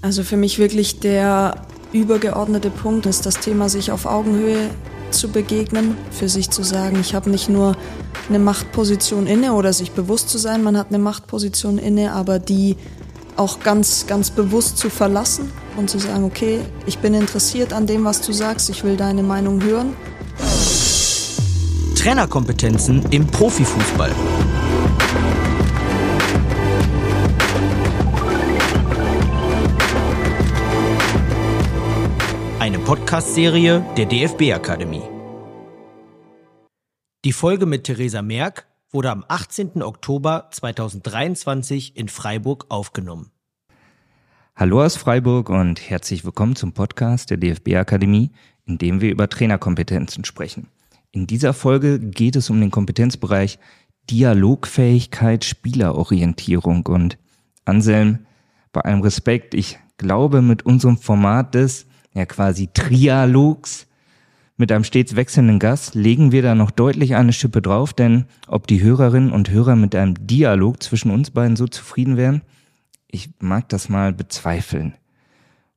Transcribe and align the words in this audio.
Also 0.00 0.22
für 0.22 0.36
mich 0.36 0.58
wirklich 0.58 1.00
der 1.00 1.66
übergeordnete 1.92 2.70
Punkt 2.70 3.06
ist 3.06 3.26
das 3.26 3.40
Thema, 3.40 3.68
sich 3.68 3.90
auf 3.90 4.06
Augenhöhe 4.06 4.70
zu 5.10 5.28
begegnen, 5.28 5.96
für 6.10 6.28
sich 6.28 6.50
zu 6.50 6.62
sagen, 6.62 6.98
ich 7.00 7.14
habe 7.14 7.30
nicht 7.30 7.48
nur 7.48 7.76
eine 8.28 8.38
Machtposition 8.38 9.26
inne 9.26 9.54
oder 9.54 9.72
sich 9.72 9.92
bewusst 9.92 10.28
zu 10.28 10.38
sein, 10.38 10.62
man 10.62 10.76
hat 10.76 10.88
eine 10.88 10.98
Machtposition 10.98 11.78
inne, 11.78 12.12
aber 12.12 12.38
die 12.38 12.76
auch 13.36 13.60
ganz, 13.60 14.06
ganz 14.06 14.30
bewusst 14.30 14.78
zu 14.78 14.90
verlassen 14.90 15.50
und 15.76 15.88
zu 15.88 15.98
sagen, 15.98 16.24
okay, 16.24 16.60
ich 16.86 16.98
bin 16.98 17.14
interessiert 17.14 17.72
an 17.72 17.86
dem, 17.86 18.04
was 18.04 18.20
du 18.20 18.32
sagst, 18.32 18.68
ich 18.68 18.84
will 18.84 18.96
deine 18.96 19.22
Meinung 19.22 19.62
hören. 19.62 19.94
Trainerkompetenzen 21.94 23.06
im 23.10 23.26
Profifußball. 23.26 24.14
Podcast-Serie 32.88 33.84
der 33.98 34.06
DFB-Akademie. 34.06 35.02
Die 37.22 37.34
Folge 37.34 37.66
mit 37.66 37.84
Theresa 37.84 38.22
Merck 38.22 38.66
wurde 38.90 39.10
am 39.10 39.26
18. 39.28 39.82
Oktober 39.82 40.48
2023 40.50 41.98
in 41.98 42.08
Freiburg 42.08 42.64
aufgenommen. 42.70 43.30
Hallo 44.56 44.82
aus 44.82 44.96
Freiburg 44.96 45.50
und 45.50 45.90
herzlich 45.90 46.24
willkommen 46.24 46.56
zum 46.56 46.72
Podcast 46.72 47.28
der 47.28 47.36
DFB-Akademie, 47.36 48.30
in 48.64 48.78
dem 48.78 49.02
wir 49.02 49.10
über 49.10 49.28
Trainerkompetenzen 49.28 50.24
sprechen. 50.24 50.68
In 51.12 51.26
dieser 51.26 51.52
Folge 51.52 52.00
geht 52.00 52.36
es 52.36 52.48
um 52.48 52.58
den 52.58 52.70
Kompetenzbereich 52.70 53.58
Dialogfähigkeit, 54.08 55.44
Spielerorientierung 55.44 56.86
und 56.86 57.18
Anselm, 57.66 58.20
bei 58.72 58.80
allem 58.80 59.02
Respekt, 59.02 59.52
ich 59.52 59.78
glaube, 59.98 60.40
mit 60.40 60.64
unserem 60.64 60.96
Format 60.96 61.54
des 61.54 61.87
ja 62.18 62.26
quasi 62.26 62.68
Trialogs 62.72 63.86
mit 64.56 64.72
einem 64.72 64.84
stets 64.84 65.14
wechselnden 65.14 65.60
Gast 65.60 65.94
legen 65.94 66.32
wir 66.32 66.42
da 66.42 66.54
noch 66.54 66.72
deutlich 66.72 67.14
eine 67.14 67.32
Schippe 67.32 67.62
drauf, 67.62 67.92
denn 67.92 68.24
ob 68.48 68.66
die 68.66 68.82
Hörerinnen 68.82 69.30
und 69.30 69.50
Hörer 69.50 69.76
mit 69.76 69.94
einem 69.94 70.26
Dialog 70.26 70.82
zwischen 70.82 71.12
uns 71.12 71.30
beiden 71.30 71.56
so 71.56 71.68
zufrieden 71.68 72.16
wären, 72.16 72.42
ich 73.06 73.30
mag 73.38 73.68
das 73.68 73.88
mal 73.88 74.12
bezweifeln. 74.12 74.94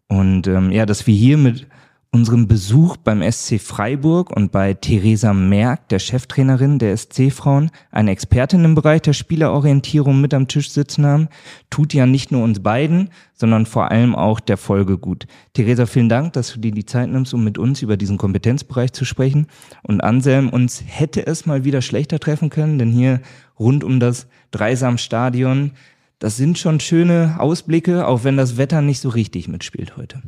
Und 0.08 0.48
ähm, 0.48 0.72
ja, 0.72 0.86
dass 0.86 1.08
wir 1.08 1.14
hier 1.14 1.38
mit 1.38 1.68
unserem 2.14 2.46
Besuch 2.46 2.98
beim 2.98 3.24
SC 3.24 3.58
Freiburg 3.58 4.36
und 4.36 4.52
bei 4.52 4.74
Theresa 4.74 5.34
Merck, 5.34 5.88
der 5.88 6.00
Cheftrainerin 6.00 6.78
der 6.78 6.98
SC-Frauen, 6.98 7.72
eine 7.90 8.12
Expertin 8.12 8.66
im 8.66 8.76
Bereich 8.76 9.02
der 9.04 9.14
Spielerorientierung 9.14 10.20
mit 10.20 10.34
am 10.34 10.50
Tisch 10.50 10.72
sitzen 10.72 11.06
haben, 11.06 11.30
tut 11.70 11.94
ja 11.94 12.06
nicht 12.06 12.30
nur 12.30 12.44
uns 12.44 12.62
beiden, 12.62 13.12
sondern 13.34 13.66
vor 13.66 13.92
allem 13.92 14.14
auch 14.14 14.42
der 14.42 14.58
Folge 14.58 14.98
gut. 14.98 15.26
Theresa, 15.54 15.86
vielen 15.86 16.10
Dank, 16.10 16.34
dass 16.34 16.52
du 16.52 16.60
dir 16.60 16.74
die 16.74 16.86
Zeit 16.86 17.10
nimmst, 17.10 17.34
um 17.34 17.46
mit 17.46 17.58
uns 17.58 17.82
über 17.82 17.96
diesen 17.96 18.18
Kompetenzbereich 18.18 18.92
zu 18.92 19.06
sprechen. 19.06 19.48
Und 19.82 20.02
Anselm, 20.02 20.50
uns 20.50 20.84
hätte 20.86 21.26
es 21.26 21.46
mal 21.46 21.64
wieder 21.64 21.82
schlechter 21.82 22.20
treffen 22.20 22.50
können, 22.50 22.78
denn 22.78 22.92
hier 22.92 23.22
rund 23.58 23.86
um 23.86 24.02
das 24.02 24.28
Dreisamstadion, 24.52 25.72
das 26.20 26.36
sind 26.36 26.60
schon 26.60 26.82
schöne 26.82 27.38
Ausblicke, 27.40 28.06
auch 28.06 28.26
wenn 28.26 28.36
das 28.36 28.58
Wetter 28.58 28.82
nicht 28.82 29.00
so 29.00 29.08
richtig 29.08 29.48
mitspielt 29.48 29.96
heute. 29.96 30.22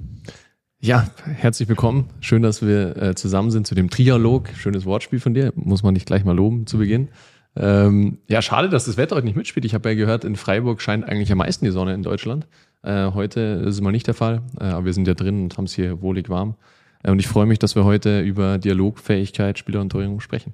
Ja, 0.85 1.07
herzlich 1.23 1.69
willkommen. 1.69 2.09
Schön, 2.19 2.41
dass 2.41 2.61
wir 2.61 2.97
äh, 2.97 3.15
zusammen 3.15 3.51
sind 3.51 3.65
zu 3.65 3.73
dem 3.73 3.89
Trialog. 3.89 4.49
Schönes 4.49 4.83
Wortspiel 4.83 5.21
von 5.21 5.33
dir. 5.33 5.53
Muss 5.55 5.81
man 5.81 5.93
nicht 5.93 6.05
gleich 6.05 6.25
mal 6.25 6.35
loben 6.35 6.67
zu 6.67 6.77
Beginn. 6.77 7.07
Ähm, 7.55 8.17
ja, 8.27 8.41
schade, 8.41 8.67
dass 8.67 8.83
das 8.83 8.97
Wetter 8.97 9.15
heute 9.15 9.25
nicht 9.25 9.37
mitspielt. 9.37 9.63
Ich 9.63 9.73
habe 9.73 9.87
ja 9.87 9.95
gehört, 9.95 10.25
in 10.25 10.35
Freiburg 10.35 10.81
scheint 10.81 11.07
eigentlich 11.07 11.31
am 11.31 11.37
meisten 11.37 11.63
die 11.63 11.71
Sonne 11.71 11.93
in 11.93 12.03
Deutschland. 12.03 12.47
Äh, 12.81 13.11
heute 13.11 13.39
ist 13.65 13.75
es 13.75 13.81
mal 13.81 13.93
nicht 13.93 14.07
der 14.07 14.13
Fall, 14.13 14.41
äh, 14.59 14.65
aber 14.65 14.83
wir 14.83 14.93
sind 14.93 15.07
ja 15.07 15.13
drin 15.13 15.43
und 15.43 15.57
haben 15.57 15.63
es 15.63 15.73
hier 15.73 16.01
wohlig 16.01 16.27
warm. 16.27 16.55
Äh, 17.01 17.11
und 17.11 17.19
ich 17.19 17.27
freue 17.29 17.45
mich, 17.45 17.59
dass 17.59 17.75
wir 17.75 17.85
heute 17.85 18.19
über 18.19 18.57
Dialogfähigkeit, 18.57 19.57
Spielerorientierung 19.57 20.19
sprechen. 20.19 20.53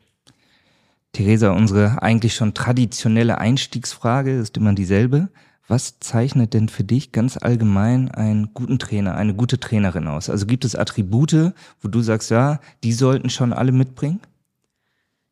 Theresa, 1.11 1.53
unsere 1.53 2.03
eigentlich 2.03 2.35
schon 2.35 2.53
traditionelle 2.53 3.39
Einstiegsfrage 3.39 4.37
ist 4.37 4.57
immer 4.57 4.73
dieselbe. 4.73 5.29
Was 5.69 5.99
zeichnet 5.99 6.55
denn 6.55 6.67
für 6.67 6.83
dich 6.83 7.11
ganz 7.11 7.37
allgemein 7.37 8.09
einen 8.09 8.55
guten 8.55 8.79
Trainer, 8.79 9.13
eine 9.13 9.35
gute 9.35 9.59
Trainerin 9.59 10.07
aus? 10.07 10.27
Also 10.27 10.47
gibt 10.47 10.65
es 10.65 10.75
Attribute, 10.75 11.53
wo 11.79 11.87
du 11.87 12.01
sagst, 12.01 12.31
ja, 12.31 12.59
die 12.83 12.91
sollten 12.91 13.29
schon 13.29 13.53
alle 13.53 13.71
mitbringen? 13.71 14.19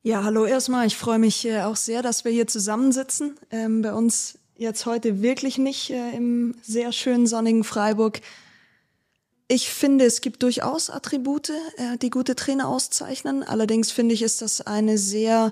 Ja, 0.04 0.24
hallo 0.24 0.46
erstmal. 0.46 0.86
Ich 0.86 0.96
freue 0.96 1.18
mich 1.18 1.44
äh, 1.48 1.62
auch 1.62 1.76
sehr, 1.76 2.04
dass 2.04 2.24
wir 2.24 2.32
hier 2.32 2.46
zusammensitzen. 2.46 3.36
Ähm, 3.50 3.82
bei 3.82 3.94
uns 3.94 4.38
jetzt 4.56 4.86
heute 4.86 5.24
wirklich 5.24 5.58
nicht 5.58 5.90
äh, 5.90 6.12
im 6.12 6.54
sehr 6.62 6.92
schönen 6.92 7.26
sonnigen 7.26 7.64
Freiburg. 7.64 8.22
Ich 9.48 9.70
finde, 9.70 10.06
es 10.06 10.22
gibt 10.22 10.44
durchaus 10.44 10.92
Attribute, 10.92 11.50
äh, 11.50 11.98
die 12.00 12.12
gute 12.12 12.36
Trainer 12.36 12.68
auszeichnen. 12.68 13.42
Allerdings 13.42 13.92
finde 13.92 14.14
ich, 14.14 14.22
ist 14.22 14.44
das 14.44 14.62
eine 14.62 15.00
sehr 15.00 15.52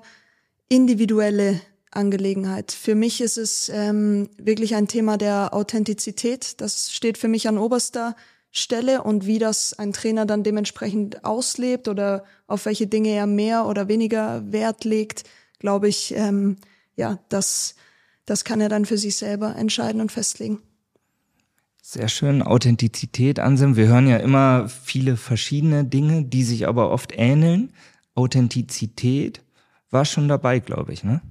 individuelle 0.69 1.59
Angelegenheit. 1.95 2.72
Für 2.72 2.95
mich 2.95 3.22
ist 3.22 3.38
es 3.38 3.69
ähm, 3.69 4.29
wirklich 4.38 4.75
ein 4.75 4.88
Thema 4.88 5.17
der 5.17 5.53
Authentizität. 5.53 6.61
Das 6.61 6.91
steht 6.91 7.17
für 7.17 7.28
mich 7.28 7.47
an 7.47 7.57
oberster 7.57 8.16
Stelle 8.51 9.03
und 9.03 9.25
wie 9.25 9.38
das 9.38 9.73
ein 9.73 9.91
Trainer 9.91 10.25
dann 10.25 10.44
dementsprechend 10.44 11.25
auslebt 11.25 11.88
oder 11.88 12.23
auf 12.47 12.66
welche 12.66 12.88
Dinge 12.88 13.09
er 13.09 13.28
mehr 13.28 13.66
oder 13.66 13.88
weniger 13.88 14.50
Wert 14.51 14.85
legt, 14.85 15.23
glaube 15.59 15.89
ich, 15.89 16.13
ähm, 16.16 16.56
ja, 16.95 17.19
das, 17.28 17.75
das 18.25 18.45
kann 18.45 18.62
er 18.62 18.69
dann 18.69 18.85
für 18.85 18.97
sich 18.97 19.17
selber 19.17 19.56
entscheiden 19.56 20.00
und 20.00 20.12
festlegen. 20.12 20.59
Sehr 21.81 22.07
schön, 22.07 22.41
Authentizität, 22.41 23.39
Anselm. 23.39 23.75
Wir 23.75 23.88
hören 23.88 24.07
ja 24.07 24.17
immer 24.17 24.69
viele 24.69 25.17
verschiedene 25.17 25.83
Dinge, 25.83 26.23
die 26.23 26.44
sich 26.44 26.67
aber 26.67 26.89
oft 26.89 27.12
ähneln. 27.16 27.73
Authentizität 28.16 29.41
war 29.91 30.06
schon 30.06 30.27
dabei, 30.27 30.59
glaube 30.59 30.94
ich, 30.94 31.03
ne? 31.03 31.22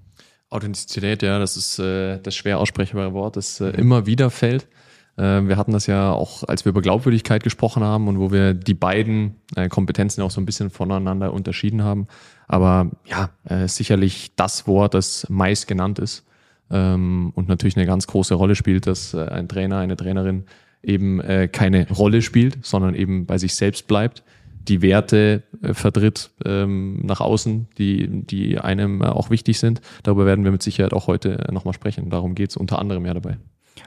Authentizität, 0.55 1.23
ja, 1.23 1.39
das 1.39 1.57
ist 1.57 1.79
äh, 1.79 2.19
das 2.21 2.35
schwer 2.35 2.59
aussprechbare 2.59 3.13
Wort, 3.13 3.37
das 3.37 3.61
äh, 3.61 3.71
immer 3.71 4.07
wieder 4.07 4.31
fällt. 4.31 4.69
Äh, 5.17 5.43
wir 5.43 5.57
hatten 5.57 5.73
das 5.73 5.87
ja 5.87 6.13
auch, 6.13 6.45
als 6.45 6.65
wir 6.65 6.71
über 6.71 6.83
Glaubwürdigkeit 6.83 7.43
gesprochen 7.43 7.83
haben 7.83 8.09
und 8.09 8.19
wo 8.19 8.33
wir 8.33 8.55
die 8.55 8.75
beiden 8.75 9.37
äh, 9.57 9.69
Kompetenzen 9.69 10.23
auch 10.23 10.31
so 10.31 10.41
ein 10.41 10.47
bisschen 10.47 10.71
voneinander 10.71 11.33
unterschieden 11.33 11.83
haben. 11.83 12.07
Aber 12.49 12.91
ja, 13.05 13.31
äh, 13.45 13.69
sicherlich 13.69 14.35
das 14.37 14.67
Wort, 14.67 14.95
das 14.95 15.27
meist 15.29 15.67
genannt 15.67 15.99
ist 15.99 16.25
ähm, 16.71 17.33
und 17.35 17.49
natürlich 17.49 17.77
eine 17.77 17.87
ganz 17.87 18.07
große 18.07 18.35
Rolle 18.35 18.55
spielt, 18.55 18.87
dass 18.87 19.15
äh, 19.15 19.27
ein 19.27 19.49
Trainer, 19.49 19.79
eine 19.79 19.97
Trainerin 19.97 20.45
eben 20.83 21.23
keine 21.51 21.89
Rolle 21.89 22.21
spielt, 22.21 22.59
sondern 22.61 22.95
eben 22.95 23.25
bei 23.25 23.39
sich 23.39 23.55
selbst 23.55 23.87
bleibt 23.87 24.23
die 24.69 24.83
Werte 24.83 25.43
äh, 25.63 25.75
vertritt 25.75 26.31
ähm, 26.45 27.01
nach 27.05 27.21
außen, 27.21 27.69
die, 27.79 28.09
die 28.09 28.59
einem 28.59 29.03
äh, 29.03 29.07
auch 29.07 29.31
wichtig 29.31 29.59
sind. 29.59 29.81
Darüber 30.03 30.27
werden 30.27 30.45
wir 30.45 30.53
mit 30.53 30.63
Sicherheit 30.63 30.93
auch 30.93 31.07
heute 31.07 31.47
nochmal 31.53 31.75
sprechen. 31.75 32.11
Darum 32.11 32.35
geht 32.35 32.51
es 32.51 32.57
unter 32.57 32.79
anderem 32.79 33.05
ja 33.07 33.15
dabei. 33.15 33.37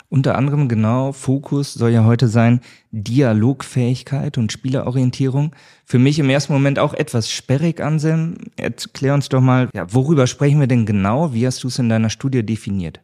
Unter 0.09 0.37
anderem 0.37 0.69
genau, 0.69 1.11
Fokus 1.11 1.73
soll 1.73 1.91
ja 1.91 2.05
heute 2.05 2.27
sein 2.27 2.61
Dialogfähigkeit 2.91 4.37
und 4.37 4.51
Spielerorientierung. 4.51 5.53
Für 5.85 5.99
mich 5.99 6.19
im 6.19 6.29
ersten 6.29 6.53
Moment 6.53 6.79
auch 6.79 6.93
etwas 6.93 7.29
sperrig, 7.29 7.81
Anselm. 7.81 8.37
Erklär 8.55 9.13
uns 9.13 9.29
doch 9.29 9.41
mal, 9.41 9.69
ja, 9.73 9.93
worüber 9.93 10.27
sprechen 10.27 10.59
wir 10.59 10.67
denn 10.67 10.85
genau? 10.85 11.33
Wie 11.33 11.45
hast 11.45 11.63
du 11.63 11.67
es 11.67 11.79
in 11.79 11.89
deiner 11.89 12.09
Studie 12.09 12.45
definiert? 12.45 13.01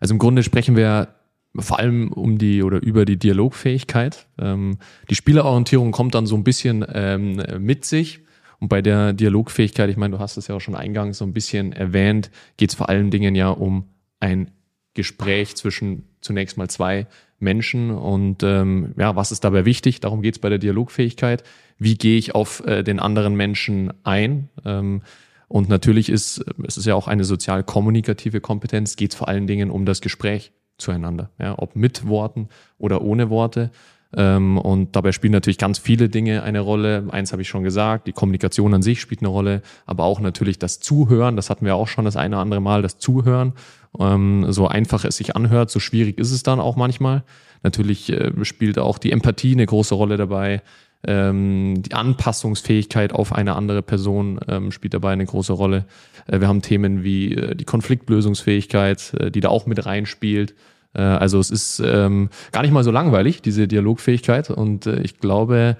Also 0.00 0.14
im 0.14 0.18
Grunde 0.18 0.42
sprechen 0.42 0.76
wir 0.76 1.08
vor 1.56 1.78
allem 1.78 2.12
um 2.12 2.38
die 2.38 2.62
oder 2.62 2.82
über 2.82 3.04
die 3.04 3.16
Dialogfähigkeit. 3.16 4.26
Ähm, 4.38 4.78
die 5.08 5.14
Spielerorientierung 5.14 5.92
kommt 5.92 6.14
dann 6.14 6.26
so 6.26 6.36
ein 6.36 6.44
bisschen 6.44 6.84
ähm, 6.92 7.42
mit 7.58 7.84
sich. 7.84 8.20
Und 8.58 8.68
bei 8.68 8.82
der 8.82 9.12
Dialogfähigkeit, 9.12 9.90
ich 9.90 9.96
meine, 9.96 10.16
du 10.16 10.20
hast 10.20 10.36
es 10.36 10.48
ja 10.48 10.54
auch 10.54 10.60
schon 10.60 10.74
eingangs 10.74 11.18
so 11.18 11.24
ein 11.24 11.32
bisschen 11.32 11.72
erwähnt, 11.72 12.30
geht 12.56 12.70
es 12.70 12.74
vor 12.74 12.88
allen 12.88 13.10
Dingen 13.10 13.34
ja 13.34 13.50
um 13.50 13.88
ein 14.20 14.50
Gespräch 14.94 15.56
zwischen 15.56 16.08
zunächst 16.20 16.56
mal 16.56 16.68
zwei 16.68 17.06
Menschen. 17.38 17.90
Und 17.90 18.42
ähm, 18.42 18.94
ja, 18.96 19.16
was 19.16 19.32
ist 19.32 19.44
dabei 19.44 19.64
wichtig? 19.64 20.00
Darum 20.00 20.22
geht 20.22 20.36
es 20.36 20.40
bei 20.40 20.48
der 20.48 20.58
Dialogfähigkeit. 20.58 21.44
Wie 21.78 21.96
gehe 21.96 22.16
ich 22.16 22.34
auf 22.34 22.64
äh, 22.64 22.82
den 22.82 23.00
anderen 23.00 23.34
Menschen 23.36 23.92
ein? 24.04 24.48
Ähm, 24.64 25.02
und 25.46 25.68
natürlich 25.68 26.08
ist 26.08 26.44
es 26.66 26.78
ist 26.78 26.86
ja 26.86 26.94
auch 26.94 27.06
eine 27.06 27.24
sozial-kommunikative 27.24 28.40
Kompetenz, 28.40 28.96
geht 28.96 29.12
es 29.12 29.16
vor 29.16 29.28
allen 29.28 29.46
Dingen 29.46 29.70
um 29.70 29.84
das 29.84 30.00
Gespräch 30.00 30.52
zueinander, 30.78 31.30
ja, 31.38 31.54
ob 31.58 31.76
mit 31.76 32.06
Worten 32.06 32.48
oder 32.78 33.02
ohne 33.02 33.30
Worte. 33.30 33.70
Ähm, 34.16 34.58
und 34.58 34.94
dabei 34.94 35.12
spielen 35.12 35.32
natürlich 35.32 35.58
ganz 35.58 35.78
viele 35.78 36.08
Dinge 36.08 36.42
eine 36.42 36.60
Rolle. 36.60 37.06
Eins 37.10 37.32
habe 37.32 37.42
ich 37.42 37.48
schon 37.48 37.64
gesagt, 37.64 38.06
die 38.06 38.12
Kommunikation 38.12 38.74
an 38.74 38.82
sich 38.82 39.00
spielt 39.00 39.20
eine 39.20 39.28
Rolle, 39.28 39.62
aber 39.86 40.04
auch 40.04 40.20
natürlich 40.20 40.58
das 40.58 40.80
Zuhören, 40.80 41.36
das 41.36 41.50
hatten 41.50 41.66
wir 41.66 41.74
auch 41.74 41.88
schon 41.88 42.04
das 42.04 42.16
eine 42.16 42.36
oder 42.36 42.42
andere 42.42 42.60
Mal, 42.60 42.82
das 42.82 42.98
Zuhören. 42.98 43.54
Ähm, 43.98 44.46
so 44.48 44.68
einfach 44.68 45.04
es 45.04 45.16
sich 45.16 45.36
anhört, 45.36 45.70
so 45.70 45.80
schwierig 45.80 46.18
ist 46.18 46.32
es 46.32 46.42
dann 46.42 46.60
auch 46.60 46.76
manchmal. 46.76 47.24
Natürlich 47.62 48.12
äh, 48.12 48.32
spielt 48.44 48.78
auch 48.78 48.98
die 48.98 49.12
Empathie 49.12 49.52
eine 49.52 49.66
große 49.66 49.94
Rolle 49.94 50.16
dabei. 50.16 50.62
Ähm, 51.06 51.82
die 51.82 51.94
Anpassungsfähigkeit 51.94 53.12
auf 53.12 53.32
eine 53.32 53.56
andere 53.56 53.82
Person 53.82 54.40
ähm, 54.48 54.72
spielt 54.72 54.94
dabei 54.94 55.12
eine 55.12 55.26
große 55.26 55.52
Rolle. 55.52 55.84
Äh, 56.26 56.40
wir 56.40 56.48
haben 56.48 56.62
Themen 56.62 57.04
wie 57.04 57.34
äh, 57.34 57.54
die 57.54 57.64
Konfliktlösungsfähigkeit, 57.64 59.14
äh, 59.14 59.30
die 59.30 59.40
da 59.40 59.48
auch 59.48 59.66
mit 59.66 59.84
reinspielt. 59.84 60.54
Äh, 60.94 61.02
also 61.02 61.38
es 61.38 61.50
ist 61.50 61.82
ähm, 61.84 62.30
gar 62.52 62.62
nicht 62.62 62.72
mal 62.72 62.84
so 62.84 62.90
langweilig, 62.90 63.42
diese 63.42 63.68
Dialogfähigkeit. 63.68 64.50
Und 64.50 64.86
äh, 64.86 65.00
ich 65.00 65.18
glaube, 65.18 65.76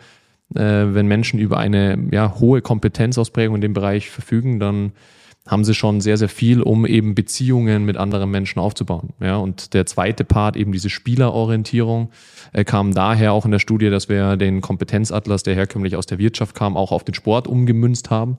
äh, 0.54 0.60
wenn 0.60 1.06
Menschen 1.06 1.38
über 1.38 1.58
eine 1.58 1.98
ja, 2.10 2.34
hohe 2.38 2.60
Kompetenzausprägung 2.60 3.56
in 3.56 3.62
dem 3.62 3.72
Bereich 3.72 4.10
verfügen, 4.10 4.60
dann 4.60 4.92
haben 5.46 5.64
sie 5.64 5.74
schon 5.74 6.00
sehr, 6.00 6.16
sehr 6.16 6.30
viel, 6.30 6.62
um 6.62 6.86
eben 6.86 7.14
Beziehungen 7.14 7.84
mit 7.84 7.98
anderen 7.98 8.30
Menschen 8.30 8.60
aufzubauen. 8.60 9.10
Ja, 9.20 9.36
und 9.36 9.74
der 9.74 9.84
zweite 9.84 10.24
Part, 10.24 10.56
eben 10.56 10.72
diese 10.72 10.88
Spielerorientierung, 10.88 12.10
äh, 12.52 12.64
kam 12.64 12.94
daher 12.94 13.32
auch 13.32 13.44
in 13.44 13.50
der 13.50 13.58
Studie, 13.58 13.90
dass 13.90 14.08
wir 14.08 14.36
den 14.36 14.62
Kompetenzatlas, 14.62 15.42
der 15.42 15.54
herkömmlich 15.54 15.96
aus 15.96 16.06
der 16.06 16.18
Wirtschaft 16.18 16.54
kam, 16.54 16.76
auch 16.76 16.92
auf 16.92 17.04
den 17.04 17.14
Sport 17.14 17.46
umgemünzt 17.46 18.10
haben 18.10 18.36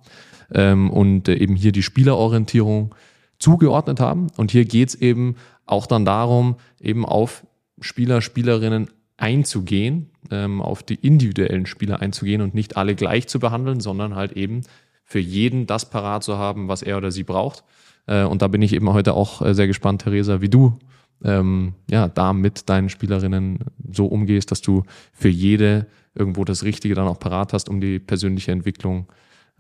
ähm, 0.52 0.90
und 0.90 1.28
äh, 1.28 1.36
eben 1.36 1.56
hier 1.56 1.72
die 1.72 1.84
Spielerorientierung 1.84 2.96
zugeordnet 3.38 4.00
haben. 4.00 4.28
Und 4.38 4.50
hier 4.50 4.66
geht's 4.66 4.96
eben 4.96 5.36
auch 5.68 5.86
dann 5.86 6.06
darum, 6.06 6.56
eben 6.80 7.06
auf 7.06 7.46
Spieler, 7.82 8.22
Spielerinnen 8.22 8.90
einzugehen, 9.18 10.10
ähm, 10.32 10.62
auf 10.62 10.82
die 10.82 10.96
individuellen 10.96 11.66
Spieler 11.66 12.02
einzugehen 12.02 12.42
und 12.42 12.54
nicht 12.54 12.78
alle 12.78 12.96
gleich 12.96 13.28
zu 13.28 13.40
behandeln, 13.40 13.80
sondern 13.80 14.16
halt 14.16 14.34
eben 14.34 14.62
für 15.06 15.20
jeden 15.20 15.68
das 15.68 15.90
parat 15.90 16.24
zu 16.24 16.38
haben, 16.38 16.68
was 16.68 16.82
er 16.82 16.98
oder 16.98 17.12
sie 17.12 17.24
braucht. 17.24 17.64
Äh, 18.08 18.24
und 18.24 18.42
da 18.42 18.48
bin 18.48 18.62
ich 18.62 18.74
eben 18.74 18.92
heute 18.92 19.14
auch 19.14 19.42
äh, 19.42 19.54
sehr 19.54 19.68
gespannt, 19.68 20.02
Theresa, 20.02 20.42
wie 20.42 20.50
du 20.50 20.78
ähm, 21.24 21.74
ja, 21.90 22.08
da 22.08 22.34
mit 22.34 22.70
deinen 22.70 22.90
Spielerinnen 22.90 23.60
so 23.92 24.08
umgehst, 24.08 24.52
dass 24.52 24.62
du 24.62 24.84
für 25.14 25.30
jede 25.30 25.88
irgendwo 26.14 26.44
das 26.44 26.64
Richtige 26.64 26.96
dann 26.96 27.08
auch 27.08 27.20
parat 27.20 27.54
hast, 27.54 27.70
um 27.70 27.80
die 27.80 28.00
persönliche 28.00 28.52
Entwicklung 28.52 29.08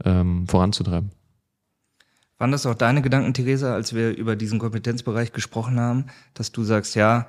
ähm, 0.03 0.47
voranzutreiben. 0.47 1.11
Waren 2.37 2.51
das 2.51 2.65
auch 2.65 2.75
deine 2.75 3.01
Gedanken, 3.01 3.33
Theresa, 3.33 3.73
als 3.73 3.95
wir 3.95 4.15
über 4.15 4.35
diesen 4.35 4.59
Kompetenzbereich 4.59 5.31
gesprochen 5.31 5.79
haben, 5.79 6.05
dass 6.33 6.51
du 6.51 6.63
sagst, 6.63 6.95
ja, 6.95 7.27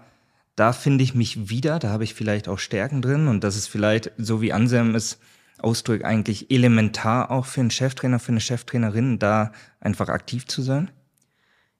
da 0.57 0.73
finde 0.73 1.05
ich 1.05 1.15
mich 1.15 1.51
wieder, 1.51 1.79
da 1.79 1.91
habe 1.91 2.05
ich 2.05 2.15
vielleicht 2.15 2.49
auch 2.49 2.59
Stärken 2.59 3.03
drin 3.03 3.29
und 3.29 3.45
das 3.45 3.57
ist 3.57 3.69
vielleicht, 3.69 4.11
so 4.17 4.41
wie 4.41 4.53
Anselm 4.53 4.95
es 4.95 5.19
ausdrückt, 5.59 6.05
eigentlich 6.05 6.51
elementar 6.51 7.31
auch 7.31 7.47
für 7.47 7.61
einen 7.61 7.71
Cheftrainer, 7.71 8.19
für 8.19 8.33
eine 8.33 8.41
Cheftrainerin, 8.41 9.19
da 9.19 9.53
einfach 9.81 10.09
aktiv 10.09 10.47
zu 10.47 10.63
sein? 10.63 10.91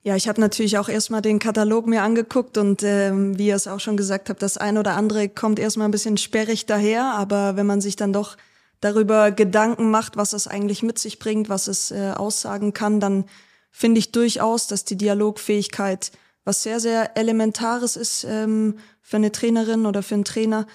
Ja, 0.03 0.15
ich 0.15 0.29
habe 0.29 0.41
natürlich 0.41 0.79
auch 0.79 0.89
erstmal 0.89 1.21
den 1.21 1.41
Katalog 1.41 1.89
mir 1.89 2.03
angeguckt 2.03 2.59
und 2.59 2.85
ähm, 2.85 3.37
wie 3.39 3.49
ihr 3.49 3.57
es 3.57 3.67
auch 3.67 3.81
schon 3.81 3.97
gesagt 3.97 4.31
habt, 4.31 4.41
das 4.41 4.57
ein 4.57 4.79
oder 4.79 4.95
andere 4.95 5.29
kommt 5.29 5.59
erstmal 5.59 5.89
ein 5.89 5.91
bisschen 5.91 6.17
sperrig 6.17 6.67
daher, 6.67 7.07
aber 7.15 7.57
wenn 7.57 7.67
man 7.67 7.81
sich 7.81 7.97
dann 7.97 8.13
doch 8.13 8.37
darüber 8.81 9.33
Gedanken 9.33 9.91
macht, 9.91 10.17
was 10.17 10.33
es 10.33 10.47
eigentlich 10.47 10.85
mit 10.85 11.01
sich 11.01 11.19
bringt, 11.19 11.49
was 11.49 11.67
es 11.67 11.91
äh, 11.91 12.13
aussagen 12.17 12.73
kann, 12.73 13.01
dann 13.01 13.25
finde 13.73 13.99
ich 13.99 14.13
durchaus, 14.13 14.69
dass 14.69 14.85
die 14.85 14.97
Dialogfähigkeit 14.97 16.13
was 16.45 16.63
sehr, 16.63 16.79
sehr 16.79 17.17
Elementares 17.17 17.97
ist 17.97 18.25
ähm, 18.25 18.79
für 19.03 19.17
eine 19.17 19.33
Trainerin 19.33 19.87
oder 19.87 20.03
für 20.05 20.15
einen 20.15 20.25
Trainer, 20.25 20.67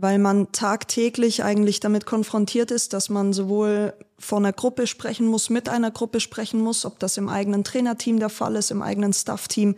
weil 0.00 0.18
man 0.18 0.50
tagtäglich 0.52 1.44
eigentlich 1.44 1.80
damit 1.80 2.06
konfrontiert 2.06 2.70
ist, 2.70 2.94
dass 2.94 3.10
man 3.10 3.34
sowohl 3.34 3.92
vor 4.18 4.38
einer 4.38 4.52
Gruppe 4.52 4.86
sprechen 4.86 5.26
muss, 5.26 5.50
mit 5.50 5.68
einer 5.68 5.90
Gruppe 5.90 6.20
sprechen 6.20 6.60
muss, 6.60 6.86
ob 6.86 6.98
das 6.98 7.18
im 7.18 7.28
eigenen 7.28 7.64
Trainerteam 7.64 8.18
der 8.18 8.30
Fall 8.30 8.56
ist, 8.56 8.70
im 8.70 8.80
eigenen 8.80 9.12
Staffteam, 9.12 9.76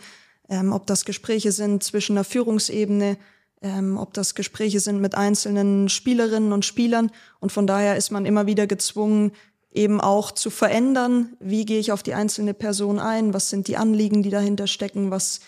ähm, 0.48 0.72
ob 0.72 0.86
das 0.86 1.04
Gespräche 1.04 1.50
sind 1.50 1.82
zwischen 1.82 2.14
der 2.14 2.24
Führungsebene, 2.24 3.16
ähm, 3.62 3.96
ob 3.96 4.14
das 4.14 4.36
Gespräche 4.36 4.78
sind 4.78 5.00
mit 5.00 5.16
einzelnen 5.16 5.88
Spielerinnen 5.88 6.52
und 6.52 6.64
Spielern. 6.64 7.10
Und 7.40 7.50
von 7.50 7.66
daher 7.66 7.96
ist 7.96 8.12
man 8.12 8.24
immer 8.24 8.46
wieder 8.46 8.68
gezwungen, 8.68 9.32
eben 9.72 10.00
auch 10.00 10.30
zu 10.30 10.50
verändern. 10.50 11.36
Wie 11.40 11.64
gehe 11.64 11.80
ich 11.80 11.90
auf 11.90 12.04
die 12.04 12.14
einzelne 12.14 12.54
Person 12.54 13.00
ein? 13.00 13.34
Was 13.34 13.50
sind 13.50 13.66
die 13.66 13.76
Anliegen, 13.76 14.22
die 14.22 14.30
dahinter 14.30 14.68
stecken? 14.68 15.10
Was 15.10 15.40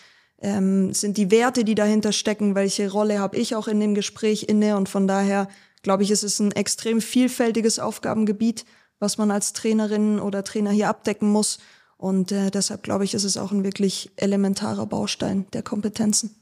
ähm, 0.45 0.93
sind 0.93 1.17
die 1.17 1.31
Werte, 1.31 1.63
die 1.63 1.73
dahinter 1.73 2.11
stecken? 2.11 2.53
Welche 2.53 2.91
Rolle 2.91 3.19
habe 3.19 3.35
ich 3.35 3.55
auch 3.55 3.67
in 3.67 3.79
dem 3.79 3.95
Gespräch 3.95 4.43
inne? 4.47 4.77
Und 4.77 4.87
von 4.87 5.07
daher 5.07 5.47
glaube 5.81 6.03
ich, 6.03 6.11
es 6.11 6.23
ist 6.23 6.39
ein 6.39 6.51
extrem 6.51 7.01
vielfältiges 7.01 7.79
Aufgabengebiet, 7.79 8.63
was 8.99 9.17
man 9.17 9.31
als 9.31 9.53
Trainerin 9.53 10.19
oder 10.19 10.43
Trainer 10.43 10.69
hier 10.69 10.87
abdecken 10.87 11.31
muss. 11.31 11.57
Und 11.97 12.31
äh, 12.31 12.51
deshalb 12.51 12.83
glaube 12.83 13.05
ich, 13.05 13.15
ist 13.15 13.23
es 13.23 13.37
auch 13.37 13.51
ein 13.51 13.63
wirklich 13.63 14.11
elementarer 14.17 14.85
Baustein 14.85 15.47
der 15.53 15.63
Kompetenzen. 15.63 16.35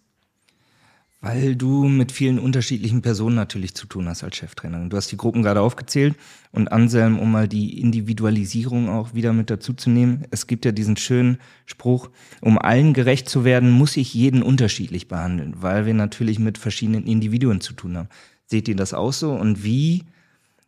Weil 1.26 1.56
du 1.56 1.88
mit 1.88 2.12
vielen 2.12 2.38
unterschiedlichen 2.38 3.02
Personen 3.02 3.38
natürlich 3.38 3.76
zu 3.76 3.88
tun 3.88 4.10
hast 4.10 4.26
als 4.26 4.36
Cheftrainerin. 4.36 4.90
Du 4.90 4.98
hast 4.98 5.10
die 5.10 5.16
Gruppen 5.16 5.42
gerade 5.42 5.62
aufgezählt 5.62 6.18
und 6.52 6.70
Anselm, 6.70 7.18
um 7.18 7.32
mal 7.32 7.48
die 7.48 7.80
Individualisierung 7.80 8.90
auch 8.90 9.14
wieder 9.14 9.32
mit 9.32 9.50
dazu 9.50 9.72
zu 9.72 9.90
nehmen. 9.90 10.26
Es 10.32 10.48
gibt 10.48 10.66
ja 10.66 10.74
diesen 10.74 10.98
schönen 10.98 11.38
Spruch, 11.66 12.10
um 12.42 12.60
allen 12.60 12.94
gerecht 12.94 13.30
zu 13.30 13.46
werden, 13.46 13.72
muss 13.72 13.96
ich 13.96 14.14
jeden 14.14 14.44
unterschiedlich 14.44 15.08
behandeln, 15.08 15.56
weil 15.62 15.86
wir 15.86 15.94
natürlich 15.94 16.40
mit 16.40 16.58
verschiedenen 16.58 17.08
Individuen 17.08 17.62
zu 17.62 17.72
tun 17.72 17.96
haben. 17.96 18.10
Seht 18.46 18.68
ihr 18.68 18.76
das 18.76 18.94
auch 18.94 19.14
so? 19.14 19.32
Und 19.32 19.64
wie, 19.64 20.04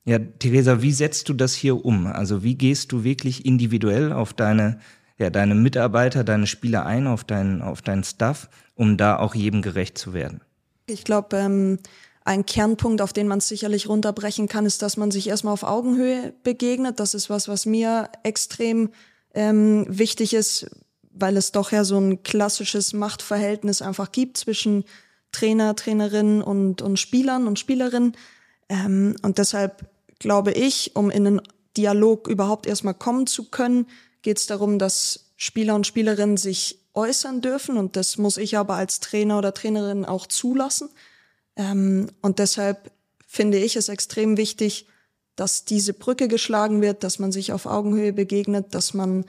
ja, 0.05 0.19
Theresa, 0.19 0.81
wie 0.81 0.93
setzt 0.93 1.27
du 1.27 1.33
das 1.33 1.53
hier 1.53 1.83
um? 1.83 2.07
Also 2.07 2.43
wie 2.43 2.55
gehst 2.55 2.93
du 2.93 3.03
wirklich 3.03 3.45
individuell 3.45 4.13
auf 4.13 4.31
deine 4.33 4.79
ja, 5.17 5.29
deine 5.29 5.55
Mitarbeiter, 5.55 6.23
deine 6.23 6.47
Spieler 6.47 6.85
ein, 6.85 7.07
auf 7.07 7.23
deinen, 7.23 7.61
auf 7.61 7.81
deinen 7.81 8.03
Staff, 8.03 8.49
um 8.75 8.97
da 8.97 9.17
auch 9.17 9.35
jedem 9.35 9.61
gerecht 9.61 9.97
zu 9.97 10.13
werden? 10.13 10.41
Ich 10.87 11.03
glaube, 11.03 11.37
ähm, 11.37 11.79
ein 12.25 12.45
Kernpunkt, 12.45 13.01
auf 13.01 13.13
den 13.13 13.27
man 13.27 13.37
es 13.37 13.47
sicherlich 13.47 13.87
runterbrechen 13.87 14.47
kann, 14.47 14.65
ist, 14.65 14.81
dass 14.81 14.97
man 14.97 15.11
sich 15.11 15.27
erstmal 15.27 15.53
auf 15.53 15.63
Augenhöhe 15.63 16.33
begegnet. 16.43 16.99
Das 16.99 17.13
ist 17.13 17.29
was, 17.29 17.47
was 17.47 17.65
mir 17.65 18.09
extrem 18.23 18.89
ähm, 19.33 19.85
wichtig 19.87 20.33
ist, 20.33 20.67
weil 21.11 21.37
es 21.37 21.51
doch 21.51 21.71
ja 21.71 21.83
so 21.83 21.97
ein 21.99 22.23
klassisches 22.23 22.93
Machtverhältnis 22.93 23.81
einfach 23.81 24.11
gibt 24.11 24.37
zwischen 24.37 24.85
Trainer, 25.31 25.75
Trainerin 25.75 26.41
und, 26.41 26.81
und 26.81 26.99
Spielern 26.99 27.47
und 27.47 27.59
Spielerinnen. 27.59 28.17
Ähm, 28.69 29.15
und 29.21 29.37
deshalb 29.37 29.89
glaube 30.19 30.51
ich, 30.51 30.95
um 30.95 31.09
in 31.09 31.27
einen 31.27 31.41
Dialog 31.77 32.27
überhaupt 32.27 32.67
erstmal 32.67 32.93
kommen 32.93 33.27
zu 33.27 33.49
können, 33.49 33.87
geht 34.25 34.39
es 34.39 34.47
darum, 34.47 34.79
dass 34.79 35.31
Spieler 35.37 35.75
und 35.75 35.85
Spielerinnen 35.85 36.35
sich 36.35 36.79
äußern 36.95 37.41
dürfen 37.41 37.77
und 37.77 37.95
das 37.95 38.17
muss 38.17 38.37
ich 38.37 38.57
aber 38.57 38.73
als 38.73 38.99
Trainer 38.99 39.37
oder 39.37 39.53
Trainerin 39.53 40.03
auch 40.03 40.25
zulassen. 40.25 40.89
Ähm, 41.55 42.07
und 42.21 42.39
deshalb 42.39 42.91
finde 43.27 43.59
ich 43.59 43.75
es 43.75 43.87
extrem 43.87 44.35
wichtig, 44.35 44.87
dass 45.35 45.63
diese 45.63 45.93
Brücke 45.93 46.27
geschlagen 46.27 46.81
wird, 46.81 47.03
dass 47.03 47.19
man 47.19 47.31
sich 47.31 47.53
auf 47.53 47.67
Augenhöhe 47.67 48.13
begegnet, 48.13 48.73
dass 48.73 48.95
man 48.95 49.25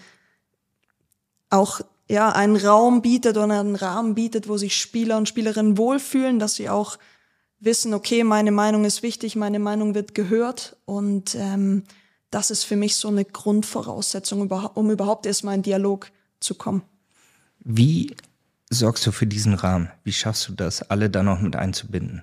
auch 1.51 1.83
ja 2.09 2.31
einen 2.31 2.57
Raum 2.57 3.03
bietet 3.03 3.37
oder 3.37 3.61
einen 3.61 3.77
Rahmen 3.77 4.15
bietet, 4.15 4.49
wo 4.49 4.57
sich 4.57 4.77
Spieler 4.77 5.19
und 5.19 5.29
Spielerinnen 5.29 5.77
wohlfühlen, 5.77 6.39
dass 6.39 6.55
sie 6.55 6.71
auch 6.71 6.97
wissen, 7.61 7.93
okay, 7.93 8.25
meine 8.25 8.51
Meinung 8.51 8.87
ist 8.87 9.03
wichtig, 9.03 9.37
meine 9.37 9.59
Meinung 9.59 9.95
wird 9.95 10.15
gehört 10.15 10.79
und 10.87 11.35
ähm, 11.35 11.83
das 12.31 12.51
ist 12.51 12.65
für 12.65 12.77
mich 12.77 12.97
so 12.97 13.09
eine 13.09 13.25
Grundvoraussetzung, 13.25 14.51
um 14.51 14.91
überhaupt 14.91 15.27
erstmal 15.27 15.55
in 15.55 15.63
Dialog 15.63 16.11
zu 16.41 16.55
kommen. 16.55 16.83
Wie 17.61 18.15
sorgst 18.71 19.07
du 19.07 19.13
für 19.13 19.27
diesen 19.27 19.55
Rahmen? 19.55 19.91
Wie 20.05 20.13
schaffst 20.13 20.49
du 20.49 20.53
das, 20.53 20.83
alle 20.83 21.11
da 21.11 21.23
noch 21.23 21.41
mit 21.41 21.57
einzubinden? 21.57 22.23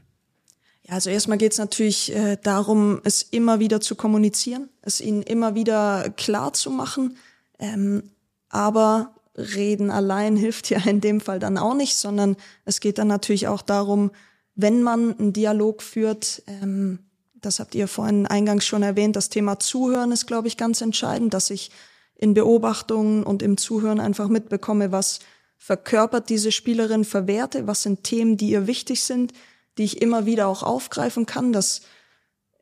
Ja, 0.83 0.95
also 0.95 1.09
erstmal 1.09 1.37
geht 1.37 1.53
es 1.53 1.57
natürlich 1.57 2.13
äh, 2.13 2.37
darum, 2.41 2.99
es 3.05 3.21
immer 3.21 3.59
wieder 3.59 3.79
zu 3.79 3.95
kommunizieren, 3.95 4.69
es 4.81 4.99
ihnen 4.99 5.23
immer 5.23 5.55
wieder 5.55 6.09
klar 6.17 6.53
zu 6.53 6.69
machen. 6.69 7.17
Ähm, 7.59 8.11
aber 8.49 9.15
reden 9.35 9.89
allein 9.89 10.35
hilft 10.35 10.69
ja 10.69 10.79
in 10.79 11.01
dem 11.01 11.21
Fall 11.21 11.39
dann 11.39 11.57
auch 11.57 11.73
nicht, 11.73 11.95
sondern 11.95 12.35
es 12.65 12.81
geht 12.81 12.97
dann 12.97 13.07
natürlich 13.07 13.47
auch 13.47 13.61
darum, 13.61 14.11
wenn 14.55 14.83
man 14.83 15.17
einen 15.17 15.33
Dialog 15.33 15.81
führt, 15.81 16.43
ähm, 16.47 16.99
das 17.45 17.59
habt 17.59 17.75
ihr 17.75 17.87
vorhin 17.87 18.25
eingangs 18.25 18.65
schon 18.65 18.83
erwähnt, 18.83 19.15
das 19.15 19.29
Thema 19.29 19.59
Zuhören 19.59 20.11
ist, 20.11 20.25
glaube 20.25 20.47
ich, 20.47 20.57
ganz 20.57 20.81
entscheidend, 20.81 21.33
dass 21.33 21.49
ich 21.49 21.71
in 22.15 22.33
Beobachtungen 22.33 23.23
und 23.23 23.41
im 23.41 23.57
Zuhören 23.57 23.99
einfach 23.99 24.27
mitbekomme, 24.27 24.91
was 24.91 25.19
verkörpert 25.57 26.29
diese 26.29 26.51
Spielerin 26.51 27.05
für 27.05 27.27
Werte, 27.27 27.67
was 27.67 27.83
sind 27.83 28.03
Themen, 28.03 28.37
die 28.37 28.49
ihr 28.49 28.67
wichtig 28.67 29.03
sind, 29.03 29.33
die 29.77 29.83
ich 29.83 30.01
immer 30.01 30.25
wieder 30.25 30.47
auch 30.47 30.63
aufgreifen 30.63 31.25
kann. 31.25 31.53
Das 31.53 31.81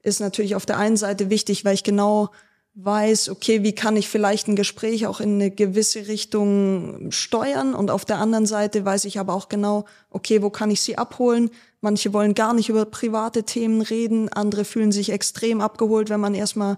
ist 0.03 0.19
natürlich 0.19 0.55
auf 0.55 0.65
der 0.65 0.77
einen 0.77 0.97
Seite 0.97 1.29
wichtig, 1.29 1.65
weil 1.65 1.73
ich 1.73 1.83
genau 1.83 2.29
weiß, 2.73 3.29
okay, 3.29 3.63
wie 3.63 3.75
kann 3.75 3.97
ich 3.97 4.07
vielleicht 4.07 4.47
ein 4.47 4.55
Gespräch 4.55 5.05
auch 5.05 5.19
in 5.19 5.35
eine 5.35 5.51
gewisse 5.51 6.07
Richtung 6.07 7.11
steuern 7.11 7.75
und 7.75 7.91
auf 7.91 8.05
der 8.05 8.19
anderen 8.19 8.45
Seite 8.45 8.85
weiß 8.85 9.05
ich 9.05 9.19
aber 9.19 9.33
auch 9.33 9.49
genau, 9.49 9.85
okay, 10.09 10.41
wo 10.41 10.49
kann 10.49 10.71
ich 10.71 10.81
sie 10.81 10.97
abholen? 10.97 11.49
Manche 11.81 12.13
wollen 12.13 12.33
gar 12.33 12.53
nicht 12.53 12.69
über 12.69 12.85
private 12.85 13.43
Themen 13.43 13.81
reden, 13.81 14.29
andere 14.29 14.63
fühlen 14.63 14.93
sich 14.93 15.11
extrem 15.11 15.59
abgeholt, 15.59 16.09
wenn 16.09 16.21
man 16.21 16.33
erstmal 16.33 16.77